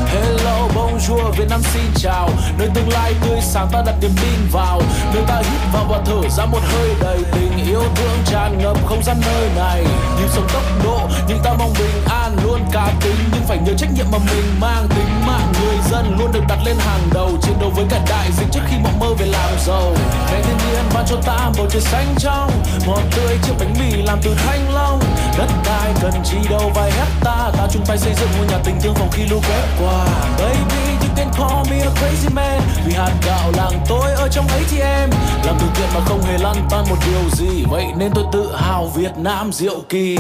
Hello, 0.08 0.68
bonjour, 0.76 1.32
Việt 1.38 1.46
Nam 1.50 1.62
xin 1.64 1.84
chào. 1.96 2.30
Nơi 2.58 2.70
tương 2.74 2.90
lai 2.90 3.14
tươi 3.22 3.40
sáng 3.42 3.68
ta 3.72 3.84
đặt 3.86 3.96
niềm 4.02 4.12
tin 4.16 4.48
vào. 4.52 4.82
Nơi 5.14 5.24
ta 5.28 5.36
hít 5.36 5.62
vào 5.74 5.86
và 5.90 6.02
thở 6.06 6.30
ra 6.30 6.46
một 6.46 6.62
hơi 6.64 6.90
đầy 7.02 7.20
tình 7.32 7.66
yêu 7.70 7.84
thương 7.96 8.18
tràn 8.26 8.58
ngập 8.58 8.78
không 8.86 9.04
gian 9.04 9.18
nơi 9.26 9.50
này. 9.56 9.84
Nhịp 10.18 10.28
sống 10.30 10.48
tốc 10.54 10.64
độ, 10.84 11.00
nhưng 11.28 11.40
ta 11.44 11.54
mong 11.60 11.74
bình 11.80 12.04
an 12.10 12.38
Luôn. 12.44 12.60
Cá 12.72 12.92
tính, 13.02 13.16
nhưng 13.34 13.44
phải 13.48 13.58
nhớ 13.58 13.74
trách 13.78 13.90
nhiệm 13.96 14.06
mà 14.12 14.18
mình 14.18 14.60
mang. 14.62 14.88
Tính 14.90 15.28
mạng 15.28 15.54
dân 15.96 16.18
luôn 16.20 16.32
được 16.32 16.44
đặt 16.48 16.60
lên 16.66 16.76
hàng 16.80 17.02
đầu, 17.14 17.30
Chiến 17.42 17.54
đấu 17.62 17.72
với 17.76 17.86
cả 17.90 18.00
đại 18.10 18.30
dịch 18.38 18.48
trước 18.52 18.60
khi 18.68 18.78
mộng 18.84 19.00
mơ 19.00 19.14
về 19.20 19.26
làm 19.26 19.52
giàu. 19.66 19.94
Mẹ 20.32 20.42
thiên 20.42 20.58
nhiên 20.58 20.84
ban 20.94 21.06
cho 21.08 21.16
ta 21.26 21.52
bầu 21.58 21.68
trời 21.70 21.82
xanh 21.82 22.16
trong 22.18 22.52
Ngọt 22.88 23.02
tươi 23.16 23.38
chiếc 23.44 23.54
bánh 23.60 23.74
mì 23.80 24.02
làm 24.02 24.20
từ 24.24 24.36
thanh 24.36 24.74
long. 24.74 25.00
Đất 25.38 25.48
đai 25.66 25.94
cần 26.02 26.14
chi 26.24 26.38
đâu 26.50 26.72
vài 26.76 26.92
hecta, 26.92 27.52
Ta 27.58 27.68
chung 27.72 27.86
tay 27.86 27.98
xây 27.98 28.14
dựng 28.14 28.30
ngôi 28.38 28.48
nhà 28.48 28.58
tình 28.66 28.76
thương 28.82 28.96
phòng 28.96 29.10
khi 29.12 29.24
lũ 29.26 29.40
quét 29.48 29.66
qua. 29.80 30.06
Baby 30.38 30.86
you 31.02 31.16
can 31.16 31.30
call 31.38 31.72
me 31.72 31.80
a 31.80 31.90
crazy 31.90 32.34
man, 32.34 32.62
Vì 32.86 32.94
hạt 32.94 33.14
gạo 33.26 33.52
làng 33.58 33.86
tôi 33.88 34.12
ở 34.12 34.28
trong 34.28 34.48
ấy 34.48 34.62
thì 34.70 34.80
em 34.80 35.10
Làm 35.46 35.56
từ 35.60 35.66
thiện 35.76 35.90
mà 35.94 36.00
không 36.06 36.22
hề 36.22 36.38
lăn 36.38 36.56
tan 36.70 36.86
một 36.90 36.98
điều 37.06 37.30
gì, 37.32 37.66
Vậy 37.70 37.86
nên 37.98 38.12
tôi 38.16 38.26
tự 38.32 38.56
hào 38.56 38.92
Việt 38.96 39.18
Nam 39.18 39.54
diệu 39.54 39.82
kỳ. 39.90 40.18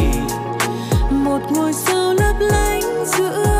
Một 1.11 1.39
ngôi 1.51 1.73
sao 1.73 2.13
lấp 2.13 2.35
lánh 2.39 3.05
giữa 3.05 3.54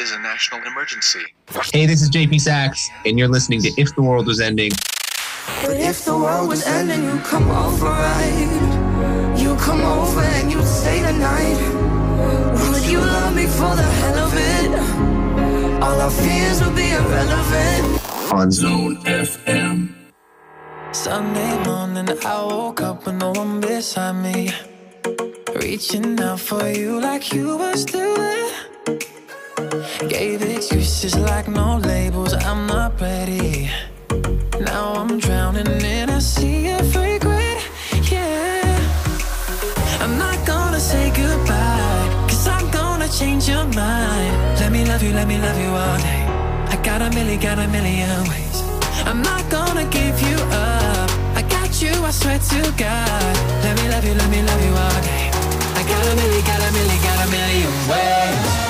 is 0.00 0.12
a 0.12 0.18
national 0.20 0.62
emergency. 0.66 1.20
Hey, 1.74 1.84
this 1.84 2.00
is 2.00 2.10
JP 2.10 2.40
Sachs, 2.40 2.88
and 3.04 3.18
you're 3.18 3.28
listening 3.28 3.60
to 3.60 3.70
If 3.76 3.94
the 3.94 4.02
World 4.02 4.26
Was 4.26 4.40
Ending. 4.40 4.70
But 5.62 5.76
if 5.76 6.06
the 6.06 6.16
world 6.16 6.48
was 6.48 6.66
ending, 6.66 7.04
you 7.04 7.18
come 7.20 7.50
over, 7.50 7.84
right? 7.84 9.36
You 9.36 9.54
come 9.56 9.82
over 9.82 10.20
and 10.20 10.50
you 10.50 10.62
stay 10.64 11.02
the 11.02 11.12
night. 11.12 11.60
Would 12.70 12.86
you 12.86 13.00
love 13.00 13.34
me 13.36 13.46
for 13.46 13.76
the 13.76 13.88
hell 14.00 14.18
of 14.26 14.32
it? 14.34 15.82
All 15.82 16.00
our 16.00 16.10
fears 16.10 16.62
will 16.62 16.74
be 16.74 16.90
irrelevant. 16.90 18.32
On 18.32 18.50
Zone 18.50 18.96
FM. 19.04 19.94
Sunday 20.92 21.62
morning, 21.64 22.08
I 22.24 22.42
woke 22.42 22.80
up 22.80 23.04
with 23.04 23.16
no 23.16 23.32
one 23.32 23.60
beside 23.60 24.16
me. 24.22 24.50
Reaching 25.56 26.18
out 26.20 26.40
for 26.40 26.66
you 26.68 27.00
like 27.00 27.34
you 27.34 27.58
were 27.58 27.76
still 27.76 28.16
there. 28.16 28.50
Gave 30.08 30.42
excuses 30.42 31.16
like 31.16 31.48
no 31.48 31.78
labels, 31.78 32.32
I'm 32.32 32.66
not 32.66 33.00
ready. 33.00 33.70
Now 34.60 34.94
I'm 34.94 35.18
drowning 35.18 35.66
in 35.66 36.08
a 36.08 36.20
sea 36.20 36.70
of 36.70 36.94
regret. 36.94 37.62
Yeah. 38.10 38.62
I'm 40.00 40.18
not 40.18 40.46
gonna 40.46 40.80
say 40.80 41.10
goodbye, 41.10 42.26
cause 42.28 42.46
I'm 42.46 42.70
gonna 42.70 43.08
change 43.08 43.48
your 43.48 43.64
mind. 43.66 44.60
Let 44.60 44.72
me 44.72 44.84
love 44.84 45.02
you, 45.02 45.12
let 45.12 45.26
me 45.26 45.38
love 45.38 45.58
you 45.58 45.68
all 45.68 45.98
day. 45.98 46.24
I 46.68 46.80
got 46.82 47.02
a 47.02 47.10
million, 47.10 47.40
got 47.40 47.58
a 47.58 47.68
million 47.68 48.28
ways. 48.28 48.62
I'm 49.04 49.22
not 49.22 49.48
gonna 49.50 49.84
give 49.90 50.20
you 50.22 50.36
up. 50.52 51.10
I 51.34 51.42
got 51.48 51.82
you, 51.82 51.92
I 52.04 52.10
swear 52.10 52.38
to 52.38 52.72
God. 52.76 53.34
Let 53.64 53.76
me 53.82 53.88
love 53.88 54.04
you, 54.04 54.14
let 54.14 54.30
me 54.30 54.42
love 54.42 54.62
you 54.64 54.72
all 54.72 55.00
day. 55.02 55.30
I 55.74 55.82
got 55.92 56.04
a 56.06 56.14
million, 56.16 56.44
got 56.46 56.60
a 56.60 56.72
million, 56.72 57.02
got 57.02 57.26
a 57.26 57.30
million 57.30 57.88
ways. 57.90 58.69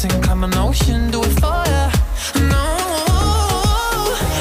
A 0.00 0.02
mountain, 0.02 0.22
climb 0.22 0.44
an 0.44 0.54
ocean, 0.54 1.10
do 1.10 1.22
it 1.22 1.34
for 1.40 1.60
ya. 1.68 1.90
No, 2.48 2.66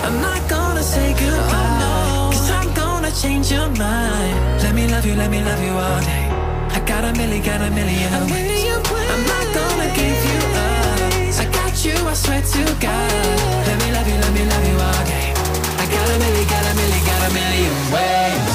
I'm 0.07 0.21
not 0.21 0.47
gonna 0.47 0.81
say 0.81 1.11
goodbye. 1.11 2.31
Cause 2.31 2.49
I'm 2.49 2.73
gonna 2.73 3.11
change 3.11 3.51
your 3.51 3.67
mind. 3.71 4.63
Let 4.63 4.73
me 4.73 4.87
love 4.87 5.05
you, 5.05 5.15
let 5.15 5.29
me 5.29 5.43
love 5.43 5.61
you 5.61 5.71
all 5.71 6.01
day. 6.01 6.29
I 6.71 6.79
got 6.85 7.03
a 7.03 7.11
million, 7.11 7.43
got 7.43 7.59
a 7.59 7.69
million 7.71 8.09
ways. 8.31 8.71
I'm 9.11 9.25
not 9.27 9.47
gonna 9.53 9.89
give 9.99 10.19
you 10.31 10.39
up. 10.63 11.43
I 11.43 11.45
got 11.51 11.83
you, 11.83 11.95
I 12.07 12.13
swear 12.13 12.41
to 12.41 12.63
God. 12.79 13.67
Let 13.67 13.77
me 13.83 13.91
love 13.91 14.07
you, 14.07 14.15
let 14.15 14.31
me 14.31 14.43
love 14.45 14.65
you 14.65 14.77
all 14.79 15.03
day. 15.11 15.33
I 15.83 15.85
got 15.91 16.07
a 16.07 16.19
million, 16.23 16.47
got 16.47 16.71
a 16.71 16.73
million, 16.79 17.03
got 17.05 17.21
a 17.27 17.33
million 17.33 17.75
ways. 17.91 18.48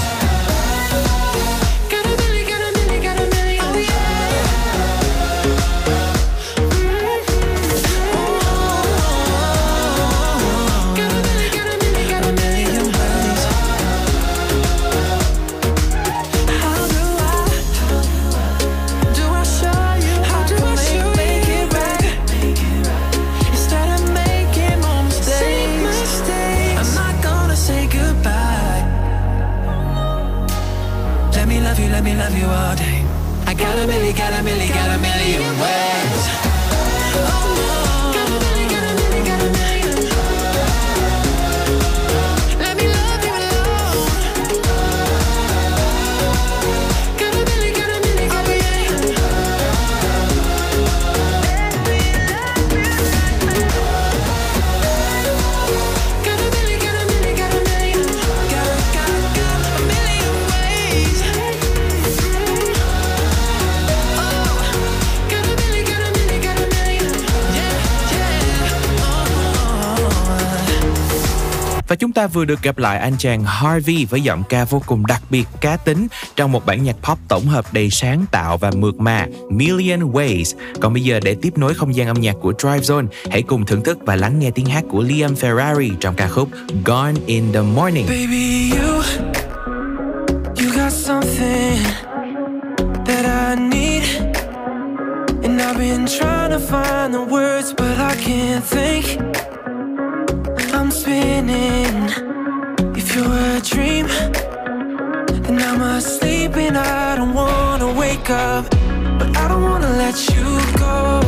Và 71.95 71.99
chúng 71.99 72.13
ta 72.13 72.27
vừa 72.27 72.45
được 72.45 72.63
gặp 72.63 72.79
lại 72.79 72.99
anh 72.99 73.13
chàng 73.19 73.45
Harvey 73.45 74.05
với 74.05 74.21
giọng 74.21 74.43
ca 74.49 74.65
vô 74.65 74.83
cùng 74.87 75.07
đặc 75.07 75.23
biệt 75.31 75.45
cá 75.61 75.77
tính 75.77 76.07
trong 76.37 76.53
một 76.53 76.67
bản 76.67 76.83
nhạc 76.83 76.97
pop 77.03 77.19
tổng 77.29 77.47
hợp 77.47 77.65
đầy 77.73 77.91
sáng 77.91 78.25
tạo 78.31 78.57
và 78.57 78.71
mượt 78.71 78.95
mà 79.01 79.27
Million 79.51 80.01
Ways. 80.13 80.55
Còn 80.81 80.93
bây 80.93 81.03
giờ 81.03 81.21
để 81.21 81.37
tiếp 81.43 81.59
nối 81.59 81.75
không 81.75 81.95
gian 81.95 82.07
âm 82.07 82.21
nhạc 82.21 82.37
của 82.41 82.53
Drive 82.59 82.79
Zone, 82.79 83.07
hãy 83.31 83.43
cùng 83.43 83.67
thưởng 83.67 83.83
thức 83.85 83.99
và 84.01 84.17
lắng 84.17 84.39
nghe 84.39 84.51
tiếng 84.51 84.67
hát 84.67 84.85
của 84.91 85.03
Liam 85.03 85.35
Ferrari 85.35 85.91
trong 86.01 86.15
ca 86.15 86.29
khúc 86.29 86.49
Gone 86.85 87.15
in 87.27 87.53
the 87.53 87.63
Morning. 87.63 88.07
Baby, 88.07 88.71
you, 88.71 89.03
you 90.57 90.77
got 90.77 90.93
something 90.93 91.79
that 93.07 93.25
I 93.25 93.63
need. 93.69 94.03
And 95.43 95.61
I've 95.61 95.79
been 95.79 96.07
trying 96.07 96.51
to 96.51 96.59
find 96.59 97.15
the 97.15 97.25
words, 97.35 97.73
but 97.77 97.99
I 97.99 98.17
can't 98.25 98.65
think. 98.65 99.44
Spinning. 101.05 102.09
If 102.97 103.15
you're 103.15 103.27
a 103.27 103.61
dream, 103.61 104.07
then 105.45 105.61
I'm 105.61 105.83
asleep 105.83 106.57
and 106.57 106.79
I 106.79 107.17
don't 107.17 107.35
wanna 107.35 107.93
wake 107.93 108.31
up. 108.31 108.71
But 109.19 109.37
I 109.37 109.49
don't 109.49 109.65
wanna 109.65 109.91
let 109.99 110.17
you 110.35 110.47
go. 110.79 111.21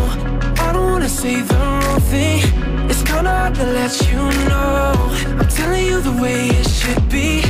I 0.64 0.72
don't 0.72 0.92
wanna 0.92 1.10
say 1.10 1.42
the 1.42 1.54
wrong 1.56 2.00
thing. 2.12 2.40
It's 2.88 3.02
kinda 3.02 3.30
hard 3.30 3.54
to 3.56 3.66
let 3.66 3.92
you 4.08 4.22
know. 4.48 4.94
I'm 5.38 5.48
telling 5.60 5.84
you 5.84 6.00
the 6.00 6.16
way 6.22 6.48
it 6.60 6.66
should 6.66 7.06
be. 7.10 7.42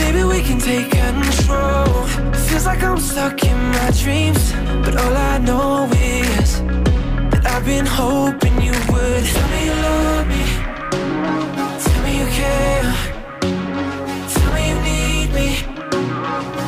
Maybe 0.00 0.24
we 0.24 0.40
can 0.40 0.58
take 0.58 0.88
control. 0.90 2.06
Feels 2.48 2.64
like 2.64 2.82
I'm 2.82 2.98
stuck 2.98 3.44
in 3.44 3.58
my 3.76 3.90
dreams. 3.90 4.42
But 4.84 4.96
all 4.96 5.14
I 5.14 5.36
know 5.36 5.86
is 5.92 6.62
that 7.30 7.44
I've 7.44 7.66
been 7.66 7.84
hoping 7.84 8.56
you 8.62 8.76
would. 8.90 9.24
Tell 9.34 9.48
me 9.52 9.60
you 9.66 9.74
love 9.84 10.26
me. 10.28 10.67
You 12.18 12.26
care. 12.26 12.94
Tell 14.32 14.52
me 14.54 14.62
you 14.70 14.78
need 14.88 15.28
me. 15.38 15.48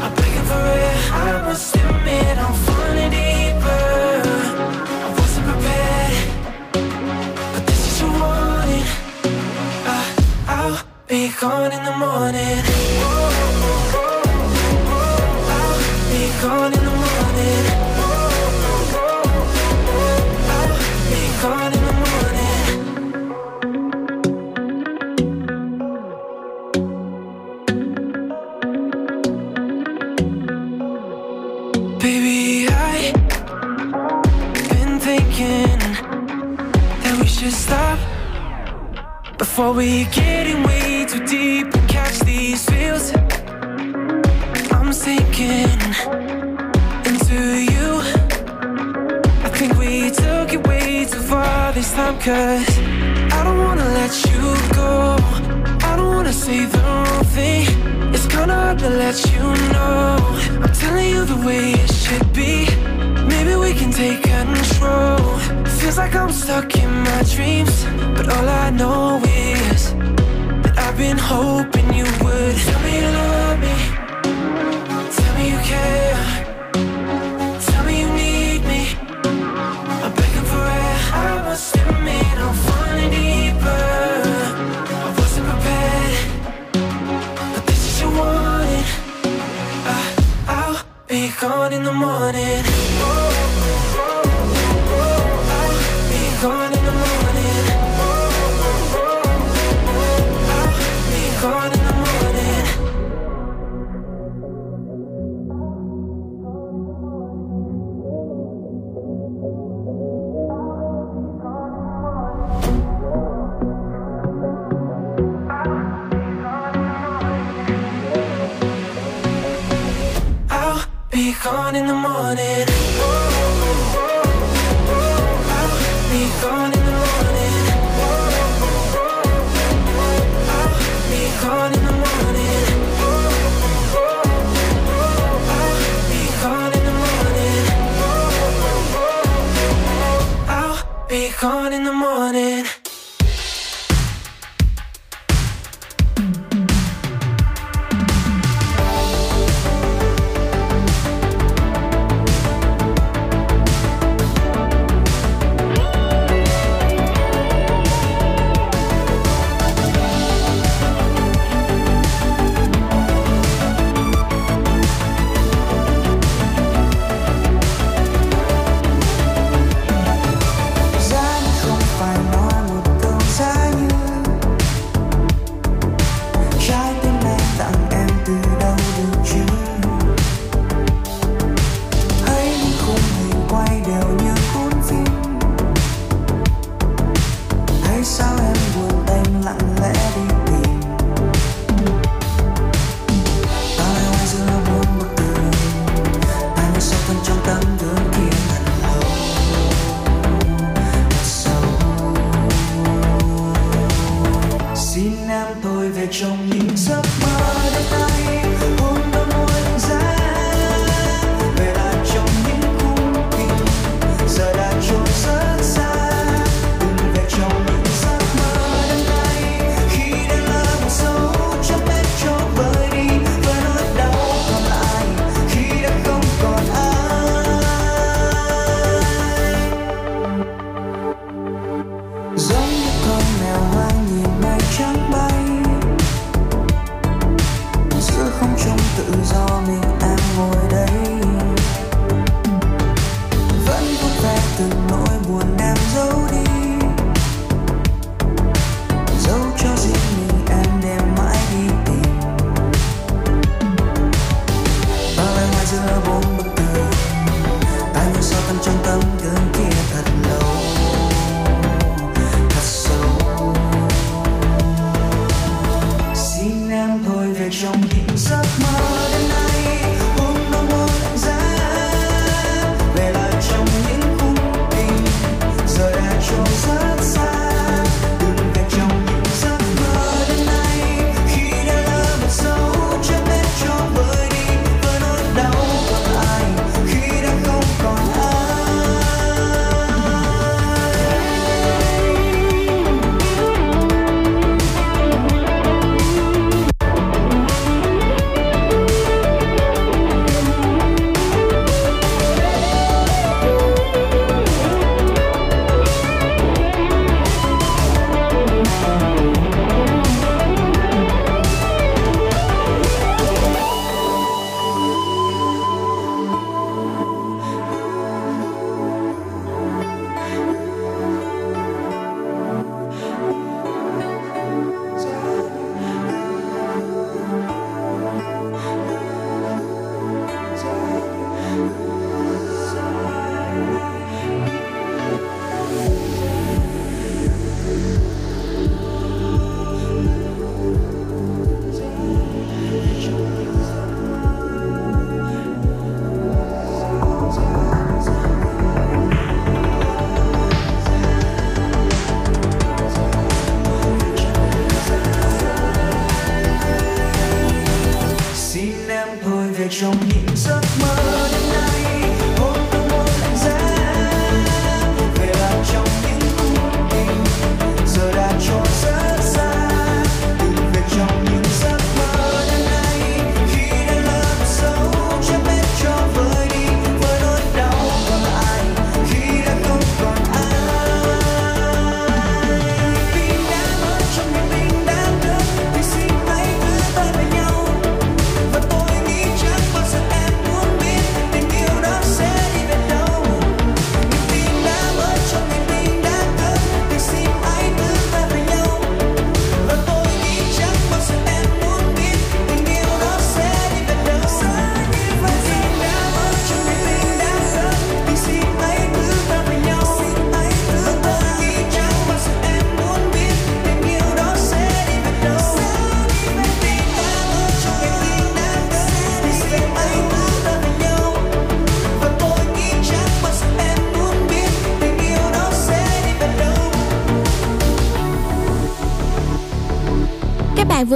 I'm 0.04 0.12
begging 0.14 0.46
for 0.50 0.64
it. 0.86 0.96
I 1.12 1.42
must 1.46 1.74
admit 1.74 2.38
I'm 2.38 2.54
falling 2.66 3.10
deeper. 3.10 3.84
I 5.06 5.08
wasn't 5.18 5.46
prepared, 5.50 6.16
but 7.52 7.62
this 7.66 7.82
is 7.88 8.00
your 8.00 8.12
warning. 8.20 8.86
I, 9.94 9.98
I'll 10.46 10.78
be 11.08 11.20
gone 11.40 11.72
in 11.72 11.82
the 11.84 11.96
morning. 11.96 12.59
For 39.60 39.74
we 39.74 40.06
getting 40.06 40.62
way 40.62 41.04
too 41.04 41.22
deep 41.26 41.70
to 41.70 41.80
catch 41.86 42.18
these 42.20 42.64
feels 42.64 43.12
I'm 44.72 44.90
sinking 44.90 45.68
into 47.04 47.40
you. 47.74 47.88
I 49.44 49.50
think 49.52 49.76
we 49.76 50.12
took 50.12 50.54
it 50.54 50.66
way 50.66 51.04
too 51.04 51.20
far 51.20 51.74
this 51.74 51.92
time 51.92 52.18
Cause 52.20 52.78
I 53.36 53.44
don't 53.44 53.58
wanna 53.58 53.84
let 54.00 54.14
you 54.30 54.40
go. 54.74 55.18
I 55.86 55.94
don't 55.94 56.14
wanna 56.14 56.32
say 56.32 56.64
the 56.64 56.78
wrong 56.78 57.24
thing. 57.36 57.66
It's 58.14 58.26
kinda 58.26 58.54
hard 58.54 58.78
to 58.78 58.88
let 58.88 59.16
you 59.30 59.44
know. 59.74 60.16
I'm 60.64 60.72
telling 60.72 61.10
you 61.10 61.26
the 61.26 61.40
way 61.46 61.72
it 61.72 61.92
should 61.92 62.32
be. 62.32 62.64
Maybe 63.28 63.56
we 63.56 63.74
can 63.74 63.92
take 63.92 64.22
control. 64.22 65.18
Feels 65.80 65.98
like 65.98 66.14
I'm 66.14 66.32
stuck 66.32 66.74
in 66.76 66.90
my 67.02 67.22
dreams. 67.34 67.99
But 68.20 68.36
all 68.36 68.48
I 68.50 68.68
know 68.68 69.22
is 69.24 69.94
that 69.94 70.74
I've 70.76 70.98
been 70.98 71.16
hoping 71.16 71.94
you 71.94 72.04
would 72.22 72.56
Tell 72.66 72.80
me 72.82 73.00
you 73.00 73.08
love 73.08 73.58
me. 73.60 73.74
Tell 75.16 75.34
me 75.38 75.50
you 75.52 75.58
care. 75.60 76.09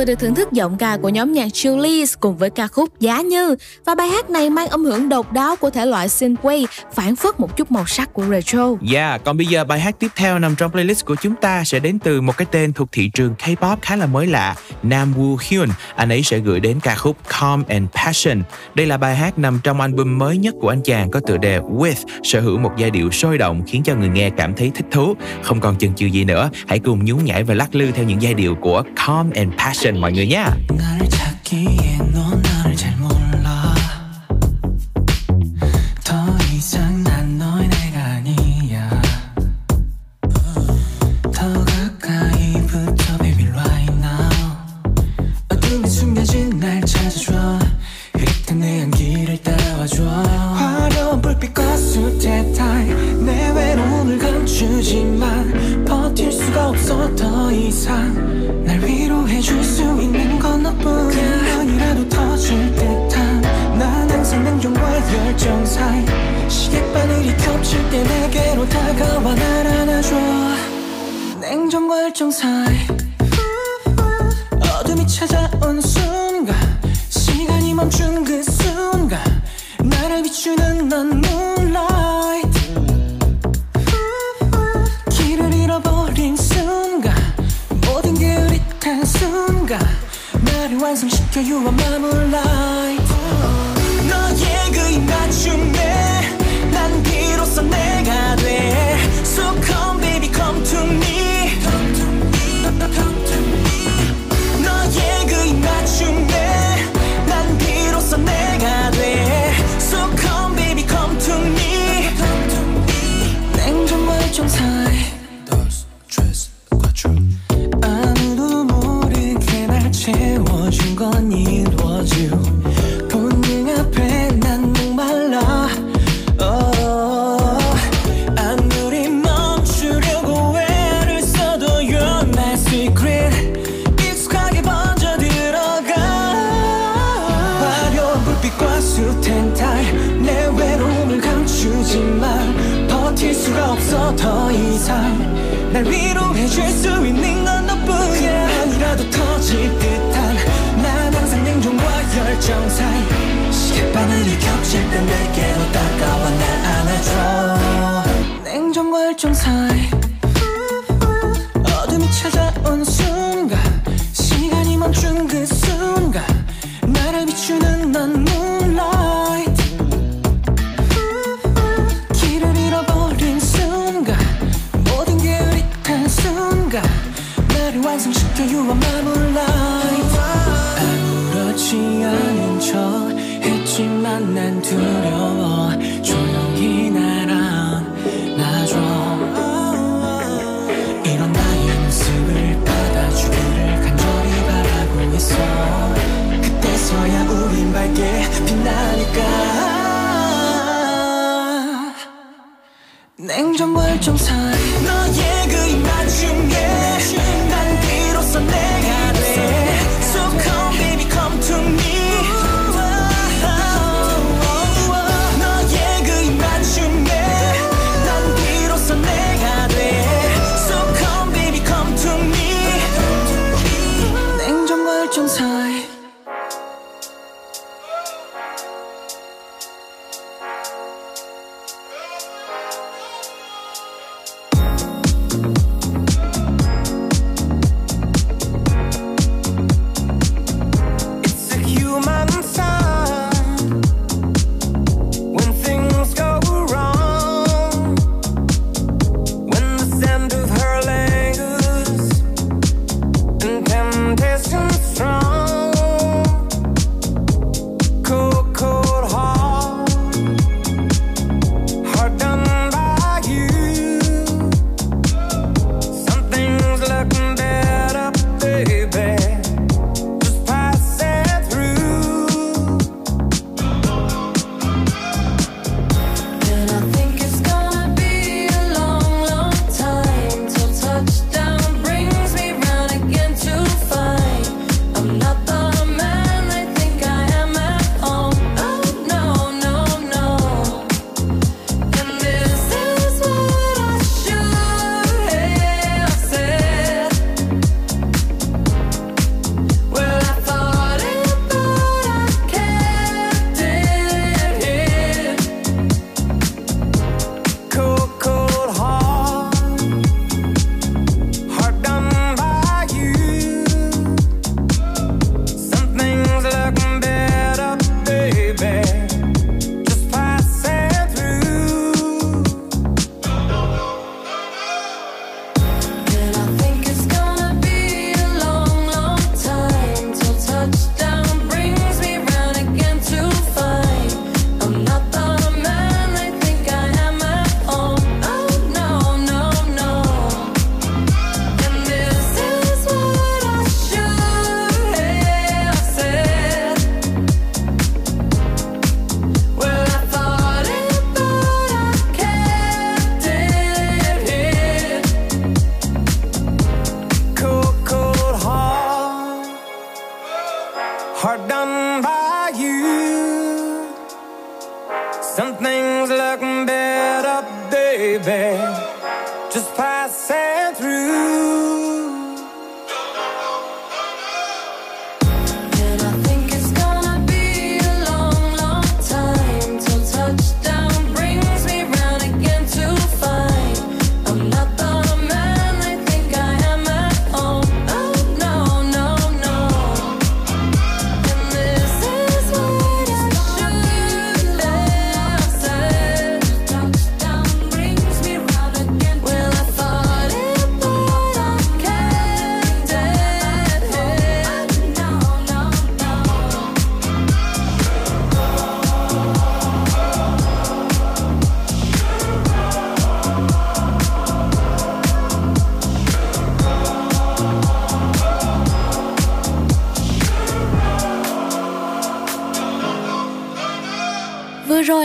vừa 0.05 0.13
được 0.13 0.21
thưởng 0.21 0.35
thức 0.35 0.53
giọng 0.53 0.77
ca 0.77 0.97
của 0.97 1.09
nhóm 1.09 1.33
nhạc 1.33 1.47
Julius 1.47 2.17
cùng 2.21 2.37
với 2.37 2.51
ca 2.51 2.67
khúc 2.67 3.01
Giá 3.01 3.21
Như 3.21 3.57
và 3.85 3.95
bài 3.95 4.09
hát 4.09 4.31
này 4.31 4.51
mang 4.51 4.69
âm 4.69 4.85
hưởng 4.85 5.09
độc 5.09 5.33
đáo 5.33 5.57
của 5.57 5.71
thể 5.71 5.87
loại 5.87 6.09
synthwave 6.09 6.67
phản 6.93 7.17
phất 7.17 7.41
một 7.41 7.57
chút 7.57 7.73
màu 7.73 7.87
sắc 7.87 8.13
của 8.13 8.25
retro. 8.31 8.75
Yeah, 8.93 9.25
còn 9.25 9.37
bây 9.37 9.47
giờ 9.47 9.65
bài 9.65 9.81
hát 9.81 9.97
tiếp 9.99 10.09
theo 10.17 10.39
nằm 10.39 10.57
trong 10.57 10.71
playlist 10.71 11.05
của 11.05 11.17
chúng 11.23 11.35
ta 11.35 11.65
sẽ 11.65 11.79
đến 11.79 11.99
từ 11.99 12.21
một 12.21 12.37
cái 12.37 12.47
tên 12.51 12.73
thuộc 12.73 12.89
thị 12.93 13.11
trường 13.15 13.35
K-pop 13.39 13.77
khá 13.83 13.97
là 13.97 14.07
mới 14.07 14.27
lạ 14.27 14.55
Nam 14.85 15.15
Woo 15.17 15.37
Hyun, 15.41 15.69
anh 15.97 16.09
ấy 16.09 16.23
sẽ 16.23 16.39
gửi 16.39 16.61
đến 16.61 16.81
ca 16.81 16.95
khúc 16.95 17.17
Calm 17.41 17.63
and 17.69 17.89
Passion. 17.91 18.43
Đây 18.75 18.87
là 18.87 18.97
bài 18.97 19.17
hát 19.17 19.39
nằm 19.39 19.61
trong 19.63 19.81
album 19.81 20.19
mới 20.19 20.39
nhất 20.39 20.55
của 20.61 20.69
anh 20.69 20.83
chàng 20.83 21.11
có 21.11 21.21
tựa 21.27 21.37
đề 21.37 21.59
With, 21.59 22.07
sở 22.23 22.41
hữu 22.41 22.59
một 22.59 22.73
giai 22.77 22.91
điệu 22.91 23.11
sôi 23.11 23.39
động 23.39 23.63
khiến 23.67 23.83
cho 23.83 23.95
người 23.95 24.09
nghe 24.09 24.31
cảm 24.31 24.55
thấy 24.55 24.73
thích 24.75 24.87
thú. 24.91 25.15
Không 25.43 25.61
còn 25.61 25.77
chần 25.77 25.95
chừ 25.95 26.07
gì 26.07 26.25
nữa, 26.25 26.51
hãy 26.69 26.79
cùng 26.79 27.05
nhún 27.05 27.25
nhảy 27.25 27.45
và 27.45 27.55
lắc 27.55 27.75
lư 27.75 27.91
theo 27.91 28.05
những 28.05 28.23
giai 28.23 28.35
điệu 28.35 28.55
của 28.55 28.83
Calm 29.07 29.31
and 29.31 29.53
Passion 29.59 30.01
mọi 30.01 30.13
người 30.13 30.27
nhé. 30.27 30.45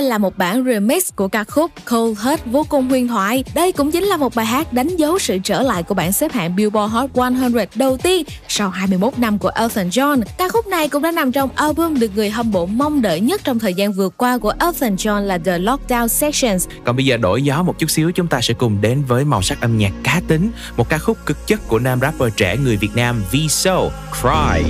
là 0.09 0.17
một 0.17 0.37
bản 0.37 0.65
remix 0.65 1.09
của 1.15 1.27
ca 1.27 1.43
khúc 1.43 1.71
Cold 1.91 2.19
Heart 2.19 2.41
vô 2.45 2.65
cùng 2.69 2.89
huyền 2.89 3.07
thoại. 3.07 3.43
Đây 3.55 3.71
cũng 3.71 3.91
chính 3.91 4.03
là 4.03 4.17
một 4.17 4.35
bài 4.35 4.45
hát 4.45 4.73
đánh 4.73 4.95
dấu 4.95 5.19
sự 5.19 5.37
trở 5.43 5.61
lại 5.61 5.83
của 5.83 5.95
bản 5.95 6.11
xếp 6.11 6.31
hạng 6.31 6.55
Billboard 6.55 6.93
Hot 6.93 7.09
100 7.15 7.65
đầu 7.75 7.97
tiên 7.97 8.25
sau 8.47 8.69
21 8.69 9.19
năm 9.19 9.37
của 9.37 9.51
Elton 9.55 9.89
John. 9.89 10.21
Ca 10.37 10.49
khúc 10.49 10.67
này 10.67 10.89
cũng 10.89 11.01
đã 11.01 11.11
nằm 11.11 11.31
trong 11.31 11.49
album 11.55 11.99
được 11.99 12.11
người 12.15 12.29
hâm 12.29 12.51
mộ 12.51 12.65
mong 12.65 13.01
đợi 13.01 13.19
nhất 13.19 13.41
trong 13.43 13.59
thời 13.59 13.73
gian 13.73 13.93
vừa 13.93 14.09
qua 14.09 14.37
của 14.37 14.53
Elton 14.59 14.95
John 14.95 15.19
là 15.19 15.37
The 15.37 15.59
Lockdown 15.59 16.07
Sessions. 16.07 16.67
Còn 16.85 16.95
bây 16.95 17.05
giờ 17.05 17.17
đổi 17.17 17.43
gió 17.43 17.63
một 17.63 17.79
chút 17.79 17.89
xíu 17.89 18.11
chúng 18.11 18.27
ta 18.27 18.41
sẽ 18.41 18.53
cùng 18.53 18.81
đến 18.81 19.03
với 19.07 19.25
màu 19.25 19.41
sắc 19.41 19.61
âm 19.61 19.77
nhạc 19.77 19.91
cá 20.03 20.21
tính, 20.27 20.51
một 20.77 20.89
ca 20.89 20.97
khúc 20.97 21.17
cực 21.25 21.47
chất 21.47 21.59
của 21.67 21.79
nam 21.79 21.99
rapper 22.01 22.33
trẻ 22.37 22.57
người 22.57 22.77
Việt 22.77 22.95
Nam 22.95 23.23
V-Soul, 23.31 23.89
Cry. 24.21 24.69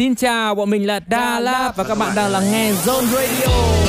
Xin 0.00 0.14
chào, 0.14 0.54
bọn 0.54 0.70
mình 0.70 0.86
là 0.86 1.00
Da 1.10 1.40
Lab 1.40 1.76
và 1.76 1.84
các 1.84 1.98
bạn 1.98 2.12
đang 2.16 2.32
lắng 2.32 2.52
nghe 2.52 2.72
Zone 2.72 3.06
Radio. 3.06 3.79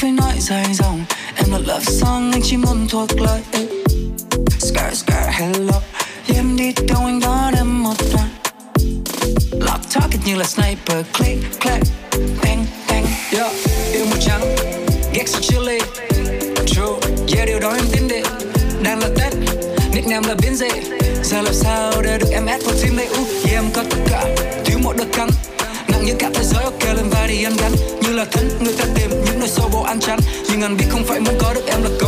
phải 0.00 0.12
nói 0.12 0.32
dài 0.40 0.64
dòng. 0.74 1.04
Em 1.34 1.50
là 1.50 1.58
love 1.58 1.84
song 1.84 2.30
anh 2.32 2.40
chỉ 2.44 2.56
muốn 2.56 2.86
thuộc 2.88 3.20
lời. 3.20 3.40
Scar 4.58 4.94
scar 4.94 5.28
hello. 5.30 5.80
Yeah, 6.26 6.36
Em 6.36 6.56
đi 6.56 6.72
đâu 6.88 7.02
anh 7.04 7.20
đón 7.20 7.54
em 7.54 7.82
một 7.82 7.94
đoạn. 8.12 8.28
Lock 9.52 9.94
target 9.94 10.20
như 10.24 10.36
là 10.36 10.44
sniper 10.44 11.06
Click 11.18 11.60
click, 11.60 11.84
bang 12.42 12.66
bang. 12.88 13.06
Yeah. 13.32 13.52
Yêu 13.92 14.06
màu 14.10 14.18
trắng 14.20 14.56
ghét 15.14 15.24
sự 15.26 15.40
chili 15.42 15.78
True 16.66 17.10
yeah 17.36 17.48
điều 17.48 17.60
đó 17.60 17.72
em 17.74 17.84
tin 17.92 18.08
đi. 18.08 18.20
Đang 18.82 18.98
là 18.98 19.08
Tết 19.16 19.32
nickname 19.94 20.28
là 20.28 20.34
biến 20.42 20.54
dị. 20.54 20.68
Giờ 21.22 21.40
làm 21.40 21.54
sao 21.54 22.02
để 22.02 22.18
được 22.18 22.30
em 22.32 22.46
ép 22.46 22.60
vào 22.64 22.74
tim 22.82 22.96
đây 22.96 23.08
uh, 23.10 23.28
yeah, 23.44 23.52
em 23.52 23.64
có 23.74 23.84
tất 23.90 23.98
cả 24.10 24.24
thiếu 24.64 24.78
một 24.82 24.92
đợt 24.96 25.08
căng 25.12 25.28
nặng 25.88 26.04
như 26.04 26.14
cả 26.18 26.30
thế 26.34 26.44
giới 26.44 26.64
ok 26.64 26.84
lên 26.84 27.08
vai 27.10 27.28
thì 27.28 27.44
em 27.44 27.52
gắn 27.60 27.72
như 28.02 28.12
là 28.12 28.24
thân 28.32 28.48
người 28.60 28.74
ta 28.78 28.84
tìm 28.94 29.27
sâu 29.48 29.68
vô 29.72 29.80
ăn 29.80 30.00
chắn 30.00 30.18
Nhưng 30.50 30.62
anh 30.62 30.76
biết 30.76 30.84
không 30.88 31.04
phải 31.04 31.20
muốn 31.20 31.34
có 31.38 31.54
được 31.54 31.66
em 31.66 31.82
là 31.82 31.90
có 32.00 32.07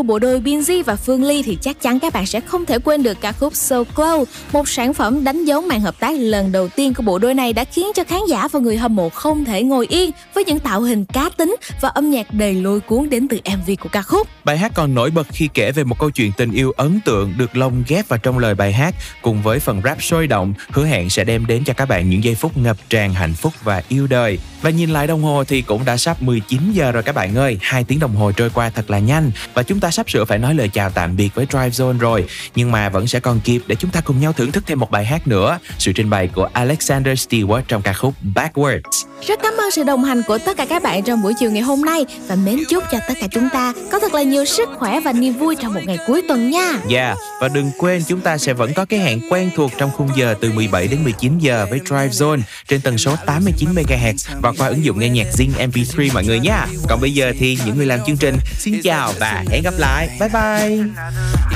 của 0.00 0.04
bộ 0.04 0.18
đôi 0.18 0.40
Binz 0.40 0.82
và 0.84 0.96
Phương 0.96 1.24
Ly 1.24 1.42
thì 1.42 1.58
chắc 1.60 1.82
chắn 1.82 2.00
các 2.00 2.12
bạn 2.12 2.26
sẽ 2.26 2.40
không 2.40 2.66
thể 2.66 2.78
quên 2.78 3.02
được 3.02 3.20
ca 3.20 3.32
khúc 3.32 3.56
So 3.56 3.84
Close, 3.84 4.32
một 4.52 4.68
sản 4.68 4.94
phẩm 4.94 5.24
đánh 5.24 5.44
dấu 5.44 5.60
màn 5.60 5.80
hợp 5.80 6.00
tác 6.00 6.18
lần 6.18 6.52
đầu 6.52 6.68
tiên 6.68 6.94
của 6.94 7.02
bộ 7.02 7.18
đôi 7.18 7.34
này 7.34 7.52
đã 7.52 7.64
khiến 7.64 7.86
cho 7.94 8.04
khán 8.04 8.20
giả 8.28 8.48
và 8.48 8.60
người 8.60 8.76
hâm 8.76 8.96
mộ 8.96 9.08
không 9.08 9.44
thể 9.44 9.62
ngồi 9.62 9.86
yên 9.86 10.10
với 10.34 10.44
những 10.44 10.58
tạo 10.58 10.80
hình 10.80 11.04
cá 11.04 11.30
tính 11.36 11.56
và 11.80 11.88
âm 11.88 12.10
nhạc 12.10 12.34
đầy 12.34 12.54
lôi 12.54 12.80
cuốn 12.80 13.10
đến 13.10 13.28
từ 13.28 13.38
MV 13.56 13.70
của 13.80 13.88
ca 13.88 14.02
khúc. 14.02 14.28
Bài 14.44 14.58
hát 14.58 14.72
còn 14.74 14.94
nổi 14.94 15.10
bật 15.10 15.26
khi 15.32 15.48
kể 15.54 15.72
về 15.72 15.84
một 15.84 15.98
câu 15.98 16.10
chuyện 16.10 16.32
tình 16.36 16.52
yêu 16.52 16.72
ấn 16.76 17.00
tượng 17.04 17.34
được 17.38 17.56
lồng 17.56 17.82
ghép 17.88 18.08
vào 18.08 18.18
trong 18.18 18.38
lời 18.38 18.54
bài 18.54 18.72
hát 18.72 18.94
cùng 19.22 19.42
với 19.42 19.58
phần 19.58 19.80
rap 19.84 20.02
sôi 20.02 20.26
động 20.26 20.54
hứa 20.70 20.86
hẹn 20.86 21.10
sẽ 21.10 21.24
đem 21.24 21.46
đến 21.46 21.64
cho 21.64 21.72
các 21.72 21.88
bạn 21.88 22.10
những 22.10 22.24
giây 22.24 22.34
phút 22.34 22.56
ngập 22.56 22.76
tràn 22.88 23.14
hạnh 23.14 23.34
phúc 23.34 23.52
và 23.62 23.82
yêu 23.88 24.06
đời. 24.06 24.38
Và 24.62 24.70
nhìn 24.70 24.90
lại 24.90 25.06
đồng 25.06 25.22
hồ 25.22 25.44
thì 25.44 25.62
cũng 25.62 25.84
đã 25.84 25.96
sắp 25.96 26.22
19 26.22 26.72
giờ 26.72 26.92
rồi 26.92 27.02
các 27.02 27.14
bạn 27.14 27.34
ơi, 27.34 27.58
hai 27.60 27.84
tiếng 27.84 27.98
đồng 27.98 28.16
hồ 28.16 28.32
trôi 28.32 28.50
qua 28.50 28.70
thật 28.70 28.90
là 28.90 28.98
nhanh 28.98 29.30
và 29.54 29.62
chúng 29.62 29.80
ta 29.80 29.89
sắp 29.90 30.10
sửa 30.10 30.24
phải 30.24 30.38
nói 30.38 30.54
lời 30.54 30.68
chào 30.68 30.90
tạm 30.90 31.16
biệt 31.16 31.34
với 31.34 31.46
Drive 31.50 31.68
Zone 31.68 31.98
rồi. 31.98 32.24
Nhưng 32.54 32.72
mà 32.72 32.88
vẫn 32.88 33.06
sẽ 33.06 33.20
còn 33.20 33.40
kịp 33.40 33.62
để 33.66 33.76
chúng 33.76 33.90
ta 33.90 34.00
cùng 34.00 34.20
nhau 34.20 34.32
thưởng 34.32 34.52
thức 34.52 34.64
thêm 34.66 34.80
một 34.80 34.90
bài 34.90 35.04
hát 35.04 35.28
nữa, 35.28 35.58
sự 35.78 35.92
trình 35.92 36.10
bày 36.10 36.28
của 36.28 36.48
Alexander 36.52 37.18
Stewart 37.18 37.62
trong 37.68 37.82
ca 37.82 37.92
khúc 37.92 38.14
Backwards. 38.34 38.80
Rất 39.26 39.40
cảm 39.42 39.52
ơn 39.58 39.70
sự 39.70 39.82
đồng 39.82 40.04
hành 40.04 40.22
của 40.26 40.38
tất 40.38 40.56
cả 40.56 40.64
các 40.64 40.82
bạn 40.82 41.02
trong 41.02 41.22
buổi 41.22 41.34
chiều 41.38 41.50
ngày 41.50 41.62
hôm 41.62 41.82
nay 41.82 42.06
và 42.26 42.34
mến 42.34 42.58
chúc 42.68 42.84
cho 42.92 42.98
tất 43.08 43.14
cả 43.20 43.26
chúng 43.30 43.48
ta 43.52 43.72
có 43.92 43.98
thật 43.98 44.14
là 44.14 44.22
nhiều 44.22 44.44
sức 44.44 44.68
khỏe 44.78 45.00
và 45.00 45.12
niềm 45.12 45.32
vui 45.38 45.56
trong 45.62 45.74
một 45.74 45.80
ngày 45.86 45.98
cuối 46.06 46.22
tuần 46.28 46.50
nha. 46.50 46.78
Yeah, 46.90 47.16
và 47.40 47.48
đừng 47.48 47.70
quên 47.78 48.02
chúng 48.08 48.20
ta 48.20 48.38
sẽ 48.38 48.52
vẫn 48.52 48.74
có 48.74 48.84
cái 48.84 49.00
hẹn 49.00 49.20
quen 49.30 49.50
thuộc 49.56 49.70
trong 49.78 49.90
khung 49.90 50.08
giờ 50.16 50.34
từ 50.40 50.52
17 50.52 50.88
đến 50.88 51.04
19 51.04 51.38
giờ 51.38 51.66
với 51.70 51.78
Drive 51.78 52.08
Zone 52.08 52.40
trên 52.68 52.80
tần 52.80 52.98
số 52.98 53.16
89 53.26 53.68
MHz 53.74 54.14
và 54.42 54.52
qua 54.58 54.68
ứng 54.68 54.84
dụng 54.84 54.98
nghe 54.98 55.08
nhạc 55.08 55.26
Zing 55.36 55.70
MP3 55.70 56.12
mọi 56.14 56.24
người 56.24 56.40
nha. 56.40 56.66
Còn 56.88 57.00
bây 57.00 57.14
giờ 57.14 57.32
thì 57.38 57.58
những 57.66 57.76
người 57.76 57.86
làm 57.86 58.00
chương 58.06 58.16
trình 58.16 58.36
xin 58.58 58.82
chào 58.82 59.12
và 59.18 59.44
hẹn 59.50 59.62
gặp 59.62 59.74
lại. 59.80 60.08
Bye 60.20 60.28
bye. 60.28 60.76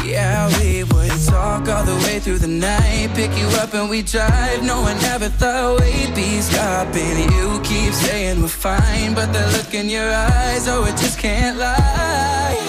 Yeah, 0.05 0.49
we 0.59 0.85
would 0.85 1.17
talk 1.27 1.69
all 1.69 1.85
the 1.85 1.97
way 2.05 2.19
through 2.25 2.39
the 2.39 2.53
night. 2.71 3.09
Pick 3.15 3.33
you 3.41 3.49
up 3.63 3.75
and 3.75 3.89
we 3.91 4.03
drive. 4.03 4.63
No 4.63 4.81
one 4.83 4.99
ever 5.15 5.29
thought 5.41 5.81
we'd 5.81 6.15
be 6.15 6.41
stopping. 6.41 7.17
You 7.37 7.61
keep 7.63 7.93
saying 7.93 8.41
we're 8.43 8.49
fine, 8.49 9.15
but 9.15 9.33
the 9.33 9.45
look 9.57 9.73
in 9.75 9.89
your 9.89 10.11
eyes, 10.13 10.69
oh, 10.69 10.85
it 10.85 10.97
just 10.97 11.19
can't 11.19 11.57
lie. 11.59 12.64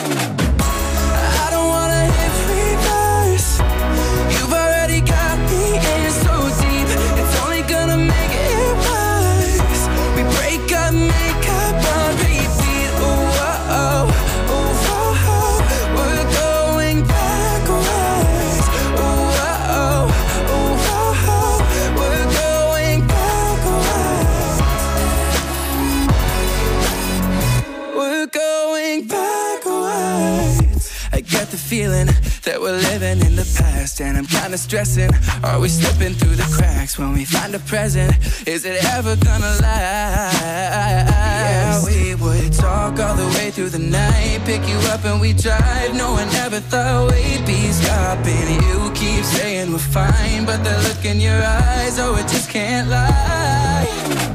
The 31.55 31.61
feeling 31.61 32.07
that 32.43 32.59
we're 32.59 32.79
living 32.91 33.19
in 33.25 33.35
the 33.35 33.47
past, 33.57 34.01
and 34.01 34.17
I'm 34.17 34.25
kinda 34.25 34.57
stressing. 34.57 35.09
Are 35.43 35.59
we 35.59 35.69
slipping 35.69 36.13
through 36.13 36.35
the 36.35 36.49
cracks 36.55 36.97
when 36.99 37.13
we 37.13 37.23
find 37.23 37.55
a 37.55 37.59
present? 37.59 38.11
Is 38.45 38.65
it 38.65 38.83
ever 38.95 39.15
gonna 39.15 39.55
last? 39.61 40.33
Yeah, 40.43 41.85
we 41.85 42.15
would 42.15 42.51
talk 42.51 42.99
all 42.99 43.15
the 43.15 43.29
way 43.37 43.51
through 43.51 43.69
the 43.69 43.79
night, 43.79 44.39
pick 44.45 44.67
you 44.67 44.77
up 44.93 45.05
and 45.05 45.21
we 45.21 45.31
drive. 45.31 45.93
No 45.93 46.11
one 46.11 46.29
ever 46.43 46.59
thought 46.59 47.13
we'd 47.13 47.45
be 47.45 47.71
stopping. 47.71 48.47
You 48.67 48.91
keep 48.93 49.23
saying 49.23 49.71
we're 49.71 49.89
fine, 49.99 50.43
but 50.45 50.61
the 50.63 50.75
look 50.85 51.05
in 51.05 51.21
your 51.21 51.41
eyes, 51.41 51.99
oh, 51.99 52.15
it 52.15 52.27
just 52.27 52.49
can't 52.49 52.89
lie. 52.89 54.34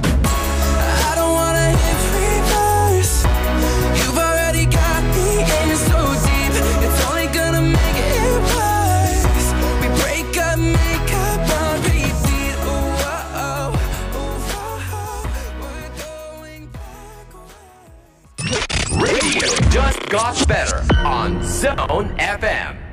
Just 19.71 20.09
got 20.09 20.49
better 20.49 20.83
on 21.07 21.41
Zone 21.45 22.09
FM. 22.19 22.90